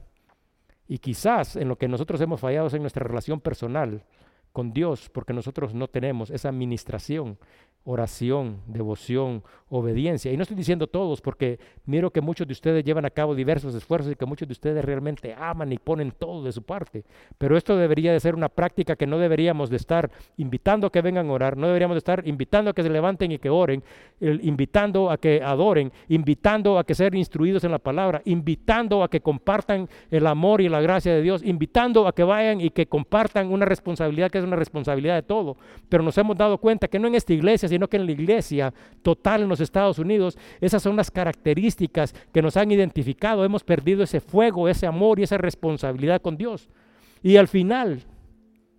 Y 0.89 0.99
quizás 0.99 1.57
en 1.57 1.69
lo 1.69 1.77
que 1.77 1.89
nosotros 1.89 2.21
hemos 2.21 2.41
fallado 2.41 2.67
es 2.67 2.75
en 2.75 2.83
nuestra 2.83 3.05
relación 3.05 3.41
personal 3.41 4.05
con 4.53 4.73
Dios, 4.73 5.09
porque 5.11 5.33
nosotros 5.33 5.75
no 5.75 5.89
tenemos 5.89 6.31
esa 6.31 6.51
administración, 6.51 7.39
oración, 7.85 8.61
devoción, 8.67 9.43
obediencia. 9.73 10.31
Y 10.31 10.37
no 10.37 10.43
estoy 10.43 10.57
diciendo 10.57 10.87
todos, 10.87 11.21
porque 11.21 11.59
miro 11.87 12.11
que 12.11 12.21
muchos 12.21 12.47
de 12.47 12.53
ustedes 12.53 12.85
llevan 12.85 13.07
a 13.07 13.11
cabo 13.11 13.35
diversos 13.35 13.75
esfuerzos 13.75 14.13
y 14.13 14.17
que 14.17 14.27
muchos 14.27 14.47
de 14.47 14.53
ustedes 14.53 14.85
realmente 14.85 15.35
aman 15.35 15.73
y 15.73 15.79
ponen 15.79 16.13
todo 16.13 16.45
de 16.45 16.53
su 16.53 16.63
parte. 16.63 17.05
Pero 17.39 17.57
esto 17.57 17.77
debería 17.77 18.13
de 18.13 18.21
ser 18.21 18.35
una 18.35 18.51
práctica 18.51 18.97
que 18.97 19.07
no 19.07 19.19
deberíamos 19.19 19.71
de 19.71 19.77
estar 19.77 20.11
invitando 20.37 20.87
a 20.87 20.93
que 20.93 21.01
vengan 21.01 21.29
a 21.29 21.33
orar, 21.33 21.57
no 21.57 21.67
deberíamos 21.67 21.95
de 21.95 21.99
estar 21.99 22.27
invitando 22.27 22.71
a 22.71 22.75
que 22.75 22.83
se 22.83 22.91
levanten 22.91 23.33
y 23.33 23.39
que 23.39 23.49
oren, 23.49 23.83
invitando 24.21 25.11
a 25.11 25.17
que 25.17 25.43
adoren, 25.43 25.91
invitando 26.09 26.79
a 26.79 26.85
que 26.85 26.95
sean 26.95 27.17
instruidos 27.17 27.65
en 27.65 27.71
la 27.71 27.79
palabra, 27.79 28.21
invitando 28.27 29.03
a 29.03 29.09
que 29.09 29.21
compartan 29.21 29.89
el 30.11 30.27
amor 30.27 30.61
y 30.61 30.69
la 30.69 30.83
gracia 30.83 31.15
de 31.15 31.23
Dios, 31.23 31.43
invitando 31.43 32.07
a 32.07 32.15
que 32.15 32.25
vayan 32.25 32.61
y 32.61 32.71
que 32.71 32.87
compartan 32.87 33.51
una 33.51 33.65
responsabilidad 33.65 34.31
que 34.31 34.39
es 34.39 34.45
una 34.45 34.57
responsabilidad 34.57 35.15
de 35.15 35.23
todo. 35.23 35.57
Pero 35.89 36.03
nos 36.03 36.19
hemos 36.19 36.37
dado 36.37 36.59
cuenta 36.59 36.89
que 36.89 36.99
no 36.99 37.09
en 37.09 37.15
esta 37.15 37.33
iglesia, 37.33 37.69
sino 37.69 37.89
que 37.89 37.97
en 37.97 38.05
la 38.05 38.13
iglesia 38.13 38.75
total 39.03 39.43
en 39.43 39.49
los 39.49 39.62
Estados 39.63 39.99
Unidos, 39.99 40.39
esas 40.61 40.83
son 40.83 40.97
las 40.97 41.11
características 41.11 42.15
que 42.33 42.43
nos 42.43 42.57
han 42.57 42.71
identificado. 42.71 43.45
Hemos 43.45 43.65
perdido 43.65 44.03
ese 44.03 44.21
fuego, 44.21 44.69
ese 44.69 44.87
amor 44.87 45.19
y 45.19 45.23
esa 45.23 45.39
responsabilidad 45.39 46.21
con 46.21 46.37
Dios. 46.37 46.69
Y 47.23 47.37
al 47.37 47.49
final, 47.49 48.03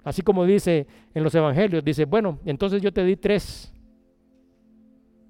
así 0.04 0.22
como 0.22 0.46
dice 0.46 0.88
en 1.14 1.24
los 1.24 1.34
evangelios, 1.36 1.84
dice, 1.84 2.06
bueno, 2.06 2.40
entonces 2.46 2.82
yo 2.82 2.92
te 2.92 3.04
di 3.04 3.16
tres 3.16 3.74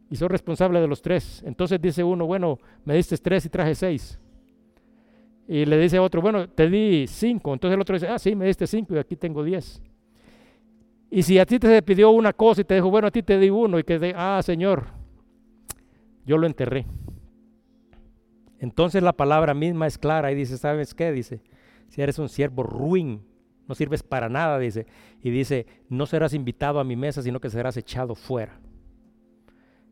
y 0.10 0.16
soy 0.16 0.28
responsable 0.28 0.80
de 0.80 0.88
los 0.88 1.02
tres. 1.02 1.42
Entonces 1.46 1.82
dice 1.82 2.04
uno, 2.04 2.26
bueno, 2.26 2.60
me 2.86 2.96
diste 2.96 3.18
tres 3.18 3.46
y 3.46 3.50
traje 3.50 3.74
seis. 3.74 4.20
Y 5.48 5.66
le 5.66 5.78
dice 5.78 6.00
otro, 6.00 6.22
bueno, 6.22 6.48
te 6.48 6.70
di 6.70 7.06
cinco. 7.08 7.54
Entonces 7.54 7.76
el 7.76 7.82
otro 7.82 7.96
dice, 7.96 8.08
ah, 8.08 8.20
sí, 8.20 8.36
me 8.36 8.46
diste 8.46 8.68
cinco 8.68 8.96
y 8.96 8.98
aquí 8.98 9.16
tengo 9.16 9.44
diez. 9.44 9.82
Y 11.10 11.22
si 11.24 11.38
a 11.38 11.46
ti 11.46 11.60
te 11.60 11.82
pidió 11.82 12.10
una 12.12 12.34
cosa 12.34 12.62
y 12.62 12.64
te 12.64 12.76
dijo, 12.76 12.90
bueno, 12.90 13.08
a 13.08 13.12
ti 13.12 13.22
te 13.22 13.38
di 13.38 13.50
uno 13.50 13.78
y 13.78 13.84
que 13.84 14.14
ah, 14.16 14.42
Señor, 14.44 14.86
yo 16.26 16.38
lo 16.38 16.48
enterré. 16.48 16.86
Entonces 18.60 19.04
la 19.04 19.14
palabra 19.14 19.54
misma 19.54 19.88
es 19.88 19.98
clara 19.98 20.32
y 20.32 20.36
dice, 20.36 20.58
¿sabes 20.58 20.94
qué? 20.94 21.12
Dice, 21.12 21.42
si 21.90 22.02
eres 22.02 22.18
un 22.20 22.30
siervo 22.30 22.64
ruin, 22.64 23.22
no 23.68 23.76
sirves 23.76 24.04
para 24.04 24.30
nada, 24.30 24.58
dice. 24.60 24.86
Y 25.22 25.32
dice, 25.32 25.66
no 25.90 26.06
serás 26.06 26.34
invitado 26.34 26.80
a 26.80 26.84
mi 26.84 26.96
mesa, 26.96 27.22
sino 27.22 27.40
que 27.40 27.50
serás 27.50 27.78
echado 27.78 28.16
fuera. 28.16 28.60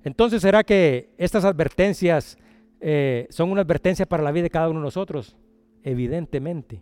Entonces, 0.04 0.42
¿será 0.42 0.64
que 0.64 1.14
estas 1.18 1.46
advertencias 1.46 2.38
eh, 2.80 3.28
son 3.30 3.52
una 3.52 3.62
advertencia 3.62 4.06
para 4.06 4.24
la 4.24 4.32
vida 4.32 4.44
de 4.44 4.50
cada 4.50 4.70
uno 4.70 4.80
de 4.80 4.86
nosotros? 4.86 5.38
Evidentemente. 5.84 6.82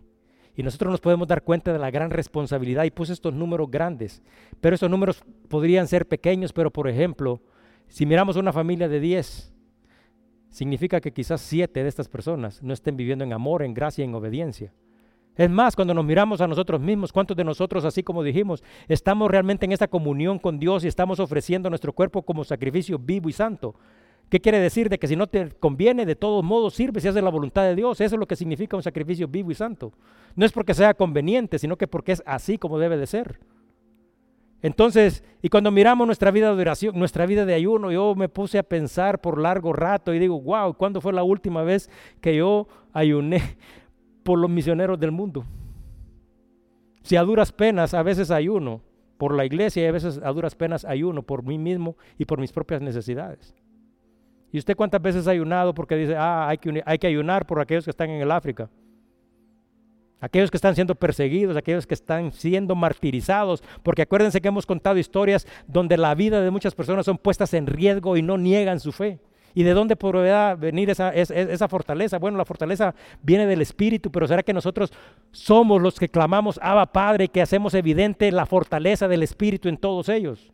Y 0.56 0.62
nosotros 0.62 0.90
nos 0.90 1.00
podemos 1.00 1.28
dar 1.28 1.42
cuenta 1.42 1.72
de 1.72 1.78
la 1.78 1.90
gran 1.90 2.10
responsabilidad 2.10 2.84
y 2.84 2.90
puse 2.90 3.12
estos 3.12 3.34
números 3.34 3.70
grandes. 3.70 4.22
Pero 4.60 4.74
estos 4.74 4.90
números 4.90 5.22
podrían 5.48 5.86
ser 5.86 6.06
pequeños, 6.06 6.52
pero 6.52 6.70
por 6.70 6.88
ejemplo, 6.88 7.40
si 7.90 8.06
miramos 8.06 8.36
una 8.36 8.52
familia 8.52 8.88
de 8.88 9.00
10, 9.00 9.52
significa 10.48 11.00
que 11.00 11.12
quizás 11.12 11.40
7 11.40 11.82
de 11.82 11.88
estas 11.88 12.08
personas 12.08 12.62
no 12.62 12.72
estén 12.72 12.96
viviendo 12.96 13.24
en 13.24 13.32
amor, 13.32 13.62
en 13.62 13.74
gracia 13.74 14.04
y 14.04 14.08
en 14.08 14.14
obediencia. 14.14 14.72
Es 15.36 15.50
más, 15.50 15.74
cuando 15.74 15.92
nos 15.92 16.04
miramos 16.04 16.40
a 16.40 16.46
nosotros 16.46 16.80
mismos, 16.80 17.12
¿cuántos 17.12 17.36
de 17.36 17.42
nosotros, 17.42 17.84
así 17.84 18.04
como 18.04 18.22
dijimos, 18.22 18.62
estamos 18.88 19.28
realmente 19.28 19.66
en 19.66 19.72
esta 19.72 19.88
comunión 19.88 20.38
con 20.38 20.60
Dios 20.60 20.84
y 20.84 20.88
estamos 20.88 21.18
ofreciendo 21.18 21.68
nuestro 21.68 21.92
cuerpo 21.92 22.22
como 22.22 22.44
sacrificio 22.44 22.96
vivo 22.96 23.28
y 23.28 23.32
santo? 23.32 23.74
¿Qué 24.28 24.40
quiere 24.40 24.60
decir? 24.60 24.88
De 24.88 24.98
que 24.98 25.08
si 25.08 25.16
no 25.16 25.26
te 25.26 25.50
conviene, 25.58 26.06
de 26.06 26.14
todos 26.14 26.44
modos 26.44 26.74
sirve 26.74 27.00
si 27.00 27.08
haces 27.08 27.24
la 27.24 27.30
voluntad 27.30 27.64
de 27.64 27.74
Dios. 27.74 28.00
Eso 28.00 28.14
es 28.14 28.20
lo 28.20 28.26
que 28.26 28.36
significa 28.36 28.76
un 28.76 28.84
sacrificio 28.84 29.26
vivo 29.26 29.50
y 29.50 29.56
santo. 29.56 29.92
No 30.36 30.46
es 30.46 30.52
porque 30.52 30.74
sea 30.74 30.94
conveniente, 30.94 31.58
sino 31.58 31.76
que 31.76 31.88
porque 31.88 32.12
es 32.12 32.22
así 32.24 32.56
como 32.56 32.78
debe 32.78 32.96
de 32.96 33.08
ser. 33.08 33.40
Entonces, 34.62 35.24
y 35.42 35.48
cuando 35.48 35.70
miramos 35.70 36.06
nuestra 36.06 36.30
vida 36.30 36.54
de 36.54 36.60
oración, 36.60 36.98
nuestra 36.98 37.24
vida 37.26 37.46
de 37.46 37.54
ayuno, 37.54 37.90
yo 37.90 38.14
me 38.14 38.28
puse 38.28 38.58
a 38.58 38.62
pensar 38.62 39.20
por 39.20 39.40
largo 39.40 39.72
rato 39.72 40.12
y 40.12 40.18
digo, 40.18 40.40
wow, 40.40 40.74
¿cuándo 40.74 41.00
fue 41.00 41.12
la 41.12 41.22
última 41.22 41.62
vez 41.62 41.90
que 42.20 42.36
yo 42.36 42.68
ayuné 42.92 43.56
por 44.22 44.38
los 44.38 44.50
misioneros 44.50 45.00
del 45.00 45.12
mundo? 45.12 45.44
Si 47.02 47.16
a 47.16 47.22
duras 47.22 47.52
penas 47.52 47.94
a 47.94 48.02
veces 48.02 48.30
ayuno 48.30 48.82
por 49.16 49.34
la 49.34 49.46
iglesia 49.46 49.82
y 49.82 49.86
a 49.86 49.92
veces 49.92 50.20
a 50.22 50.32
duras 50.32 50.54
penas 50.54 50.84
ayuno 50.84 51.22
por 51.22 51.42
mí 51.42 51.58
mismo 51.58 51.96
y 52.18 52.26
por 52.26 52.38
mis 52.38 52.52
propias 52.52 52.82
necesidades. 52.82 53.54
¿Y 54.52 54.58
usted 54.58 54.76
cuántas 54.76 55.00
veces 55.00 55.26
ha 55.26 55.30
ayunado 55.30 55.74
porque 55.74 55.96
dice, 55.96 56.16
ah, 56.16 56.48
hay 56.48 56.58
que, 56.58 56.82
hay 56.84 56.98
que 56.98 57.06
ayunar 57.06 57.46
por 57.46 57.60
aquellos 57.60 57.84
que 57.84 57.90
están 57.90 58.10
en 58.10 58.20
el 58.20 58.30
África? 58.30 58.68
Aquellos 60.20 60.50
que 60.50 60.58
están 60.58 60.74
siendo 60.74 60.94
perseguidos, 60.94 61.56
aquellos 61.56 61.86
que 61.86 61.94
están 61.94 62.32
siendo 62.32 62.74
martirizados, 62.74 63.62
porque 63.82 64.02
acuérdense 64.02 64.40
que 64.40 64.48
hemos 64.48 64.66
contado 64.66 64.98
historias 64.98 65.46
donde 65.66 65.96
la 65.96 66.14
vida 66.14 66.42
de 66.42 66.50
muchas 66.50 66.74
personas 66.74 67.06
son 67.06 67.16
puestas 67.16 67.54
en 67.54 67.66
riesgo 67.66 68.16
y 68.16 68.22
no 68.22 68.36
niegan 68.36 68.80
su 68.80 68.92
fe. 68.92 69.18
¿Y 69.54 69.64
de 69.64 69.72
dónde 69.72 69.96
podrá 69.96 70.54
venir 70.54 70.90
esa, 70.90 71.10
esa, 71.10 71.68
fortaleza? 71.68 72.18
Bueno, 72.18 72.38
la 72.38 72.44
fortaleza 72.44 72.94
viene 73.22 73.46
del 73.46 73.62
Espíritu, 73.62 74.10
pero 74.10 74.28
¿será 74.28 74.42
que 74.42 74.52
nosotros 74.52 74.92
somos 75.32 75.82
los 75.82 75.98
que 75.98 76.08
clamamos, 76.08 76.60
Abba 76.62 76.86
Padre, 76.86 77.28
que 77.28 77.42
hacemos 77.42 77.74
evidente 77.74 78.30
la 78.30 78.46
fortaleza 78.46 79.08
del 79.08 79.22
Espíritu 79.22 79.68
en 79.68 79.76
todos 79.76 80.08
ellos? 80.08 80.52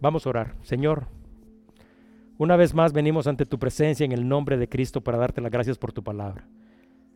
Vamos 0.00 0.24
a 0.24 0.30
orar. 0.30 0.54
Señor, 0.62 1.06
una 2.36 2.56
vez 2.56 2.74
más 2.74 2.92
venimos 2.92 3.26
ante 3.26 3.44
tu 3.44 3.58
presencia 3.58 4.04
en 4.04 4.12
el 4.12 4.28
nombre 4.28 4.56
de 4.56 4.68
Cristo 4.68 5.00
para 5.00 5.18
darte 5.18 5.40
las 5.40 5.50
gracias 5.50 5.78
por 5.78 5.92
tu 5.92 6.04
palabra. 6.04 6.46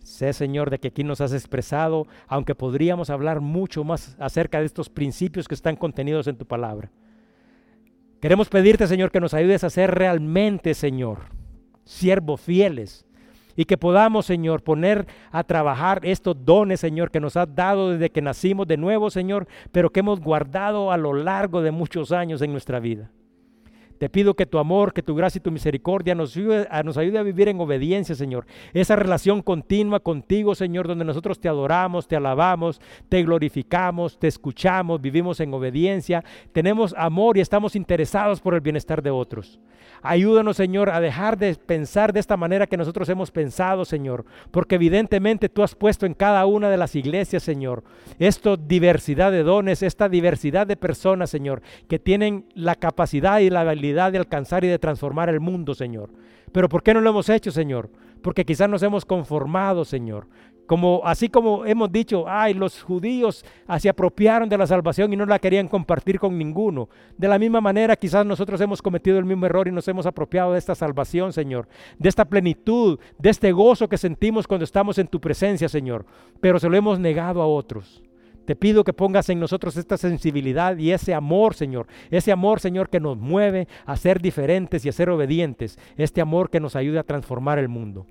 Sé, 0.02 0.32
Señor, 0.32 0.70
de 0.70 0.78
que 0.78 0.88
aquí 0.88 1.04
nos 1.04 1.20
has 1.20 1.32
expresado, 1.32 2.06
aunque 2.26 2.54
podríamos 2.54 3.08
hablar 3.08 3.40
mucho 3.40 3.84
más 3.84 4.16
acerca 4.18 4.58
de 4.58 4.66
estos 4.66 4.88
principios 4.88 5.46
que 5.46 5.54
están 5.54 5.76
contenidos 5.76 6.26
en 6.26 6.36
tu 6.36 6.44
palabra. 6.44 6.90
Queremos 8.20 8.48
pedirte, 8.48 8.86
Señor, 8.86 9.10
que 9.10 9.20
nos 9.20 9.34
ayudes 9.34 9.64
a 9.64 9.70
ser 9.70 9.92
realmente, 9.92 10.74
Señor, 10.74 11.18
siervos 11.84 12.40
fieles 12.40 13.06
y 13.56 13.64
que 13.64 13.76
podamos, 13.76 14.26
Señor, 14.26 14.62
poner 14.62 15.06
a 15.30 15.44
trabajar 15.44 16.00
estos 16.04 16.36
dones, 16.44 16.80
Señor, 16.80 17.10
que 17.10 17.20
nos 17.20 17.36
has 17.36 17.54
dado 17.54 17.90
desde 17.90 18.10
que 18.10 18.22
nacimos 18.22 18.66
de 18.66 18.76
nuevo, 18.76 19.10
Señor, 19.10 19.46
pero 19.70 19.90
que 19.90 20.00
hemos 20.00 20.20
guardado 20.20 20.90
a 20.90 20.96
lo 20.96 21.12
largo 21.12 21.62
de 21.62 21.70
muchos 21.70 22.12
años 22.12 22.42
en 22.42 22.52
nuestra 22.52 22.80
vida. 22.80 23.10
Te 24.02 24.10
pido 24.10 24.34
que 24.34 24.46
tu 24.46 24.58
amor, 24.58 24.92
que 24.92 25.00
tu 25.00 25.14
gracia 25.14 25.38
y 25.38 25.42
tu 25.42 25.52
misericordia 25.52 26.16
nos 26.16 26.36
ayude, 26.36 26.66
a, 26.68 26.82
nos 26.82 26.96
ayude 26.96 27.20
a 27.20 27.22
vivir 27.22 27.46
en 27.46 27.60
obediencia, 27.60 28.16
Señor. 28.16 28.46
Esa 28.74 28.96
relación 28.96 29.42
continua 29.42 30.00
contigo, 30.00 30.56
Señor, 30.56 30.88
donde 30.88 31.04
nosotros 31.04 31.38
te 31.38 31.48
adoramos, 31.48 32.08
te 32.08 32.16
alabamos, 32.16 32.80
te 33.08 33.22
glorificamos, 33.22 34.18
te 34.18 34.26
escuchamos, 34.26 35.00
vivimos 35.00 35.38
en 35.38 35.54
obediencia, 35.54 36.24
tenemos 36.50 36.96
amor 36.98 37.38
y 37.38 37.42
estamos 37.42 37.76
interesados 37.76 38.40
por 38.40 38.54
el 38.54 38.60
bienestar 38.60 39.04
de 39.04 39.10
otros. 39.10 39.60
Ayúdanos, 40.04 40.56
Señor, 40.56 40.90
a 40.90 41.00
dejar 41.00 41.38
de 41.38 41.54
pensar 41.54 42.12
de 42.12 42.18
esta 42.18 42.36
manera 42.36 42.66
que 42.66 42.76
nosotros 42.76 43.08
hemos 43.08 43.30
pensado, 43.30 43.84
Señor, 43.84 44.24
porque 44.50 44.74
evidentemente 44.74 45.48
tú 45.48 45.62
has 45.62 45.76
puesto 45.76 46.06
en 46.06 46.14
cada 46.14 46.44
una 46.44 46.70
de 46.70 46.76
las 46.76 46.96
iglesias, 46.96 47.44
Señor, 47.44 47.84
esta 48.18 48.56
diversidad 48.56 49.30
de 49.30 49.44
dones, 49.44 49.80
esta 49.80 50.08
diversidad 50.08 50.66
de 50.66 50.76
personas, 50.76 51.30
Señor, 51.30 51.62
que 51.88 52.00
tienen 52.00 52.46
la 52.54 52.74
capacidad 52.74 53.38
y 53.38 53.50
la 53.50 53.62
de 53.92 54.18
alcanzar 54.18 54.64
y 54.64 54.68
de 54.68 54.78
transformar 54.78 55.28
el 55.28 55.40
mundo, 55.40 55.74
Señor. 55.74 56.10
Pero 56.52 56.68
¿por 56.68 56.82
qué 56.82 56.94
no 56.94 57.00
lo 57.00 57.10
hemos 57.10 57.28
hecho, 57.28 57.50
Señor? 57.50 57.90
Porque 58.22 58.44
quizás 58.44 58.68
nos 58.68 58.82
hemos 58.82 59.04
conformado, 59.04 59.84
Señor. 59.84 60.26
Como, 60.66 61.02
así 61.04 61.28
como 61.28 61.66
hemos 61.66 61.90
dicho, 61.90 62.24
ay, 62.26 62.54
los 62.54 62.82
judíos 62.82 63.44
se 63.78 63.88
apropiaron 63.88 64.48
de 64.48 64.56
la 64.56 64.66
salvación 64.66 65.12
y 65.12 65.16
no 65.16 65.26
la 65.26 65.38
querían 65.38 65.68
compartir 65.68 66.18
con 66.18 66.38
ninguno. 66.38 66.88
De 67.18 67.28
la 67.28 67.38
misma 67.38 67.60
manera, 67.60 67.96
quizás 67.96 68.24
nosotros 68.24 68.60
hemos 68.60 68.80
cometido 68.80 69.18
el 69.18 69.24
mismo 69.24 69.44
error 69.46 69.66
y 69.68 69.72
nos 69.72 69.88
hemos 69.88 70.06
apropiado 70.06 70.52
de 70.52 70.58
esta 70.58 70.74
salvación, 70.74 71.32
Señor, 71.32 71.68
de 71.98 72.08
esta 72.08 72.24
plenitud, 72.24 72.98
de 73.18 73.30
este 73.30 73.52
gozo 73.52 73.88
que 73.88 73.98
sentimos 73.98 74.46
cuando 74.46 74.64
estamos 74.64 74.98
en 74.98 75.08
tu 75.08 75.20
presencia, 75.20 75.68
Señor, 75.68 76.06
pero 76.40 76.58
se 76.58 76.68
lo 76.68 76.76
hemos 76.76 76.98
negado 76.98 77.42
a 77.42 77.46
otros. 77.46 78.02
Te 78.44 78.56
pido 78.56 78.84
que 78.84 78.92
pongas 78.92 79.28
en 79.28 79.40
nosotros 79.40 79.76
esta 79.76 79.96
sensibilidad 79.96 80.76
y 80.76 80.92
ese 80.92 81.14
amor, 81.14 81.54
Señor. 81.54 81.86
Ese 82.10 82.32
amor, 82.32 82.60
Señor, 82.60 82.88
que 82.88 83.00
nos 83.00 83.16
mueve 83.18 83.68
a 83.86 83.96
ser 83.96 84.20
diferentes 84.20 84.84
y 84.84 84.88
a 84.88 84.92
ser 84.92 85.10
obedientes. 85.10 85.78
Este 85.96 86.20
amor 86.20 86.50
que 86.50 86.60
nos 86.60 86.76
ayuda 86.76 87.00
a 87.00 87.04
transformar 87.04 87.58
el 87.58 87.68
mundo. 87.68 88.06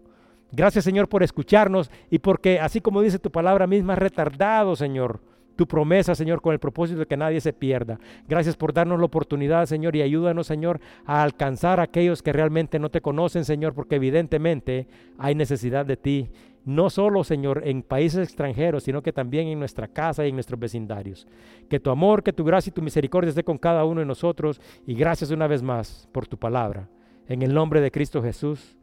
Gracias 0.51 0.83
Señor 0.83 1.07
por 1.07 1.23
escucharnos 1.23 1.89
y 2.09 2.19
porque 2.19 2.59
así 2.59 2.81
como 2.81 3.01
dice 3.01 3.19
tu 3.19 3.31
palabra 3.31 3.67
misma, 3.67 3.95
retardado 3.95 4.75
Señor 4.75 5.21
tu 5.55 5.65
promesa 5.65 6.13
Señor 6.13 6.41
con 6.41 6.53
el 6.53 6.59
propósito 6.59 6.99
de 6.99 7.05
que 7.05 7.15
nadie 7.15 7.39
se 7.39 7.53
pierda. 7.53 7.99
Gracias 8.27 8.57
por 8.57 8.73
darnos 8.73 8.99
la 8.99 9.05
oportunidad 9.05 9.65
Señor 9.65 9.95
y 9.95 10.01
ayúdanos 10.01 10.47
Señor 10.47 10.81
a 11.05 11.23
alcanzar 11.23 11.79
a 11.79 11.83
aquellos 11.83 12.21
que 12.21 12.33
realmente 12.33 12.79
no 12.79 12.89
te 12.89 12.99
conocen 12.99 13.45
Señor 13.45 13.73
porque 13.73 13.95
evidentemente 13.95 14.87
hay 15.17 15.35
necesidad 15.35 15.85
de 15.85 15.95
ti. 15.95 16.29
No 16.63 16.89
solo 16.89 17.23
Señor 17.23 17.63
en 17.65 17.81
países 17.81 18.27
extranjeros 18.27 18.83
sino 18.83 19.01
que 19.01 19.13
también 19.13 19.47
en 19.47 19.59
nuestra 19.59 19.87
casa 19.87 20.25
y 20.25 20.29
en 20.29 20.35
nuestros 20.35 20.59
vecindarios. 20.59 21.27
Que 21.69 21.79
tu 21.79 21.89
amor, 21.89 22.23
que 22.23 22.33
tu 22.33 22.43
gracia 22.43 22.69
y 22.69 22.73
tu 22.73 22.81
misericordia 22.81 23.29
esté 23.29 23.43
con 23.43 23.57
cada 23.57 23.85
uno 23.85 23.99
de 23.99 24.05
nosotros 24.05 24.61
y 24.85 24.93
gracias 24.93 25.31
una 25.31 25.47
vez 25.47 25.63
más 25.63 26.07
por 26.11 26.27
tu 26.27 26.37
palabra. 26.37 26.87
En 27.27 27.41
el 27.41 27.53
nombre 27.53 27.81
de 27.81 27.91
Cristo 27.91 28.21
Jesús. 28.21 28.77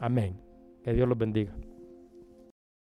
Amén. 0.00 0.38
Que 0.84 0.92
Dios 0.92 1.08
los 1.08 1.18
bendiga. 1.18 1.52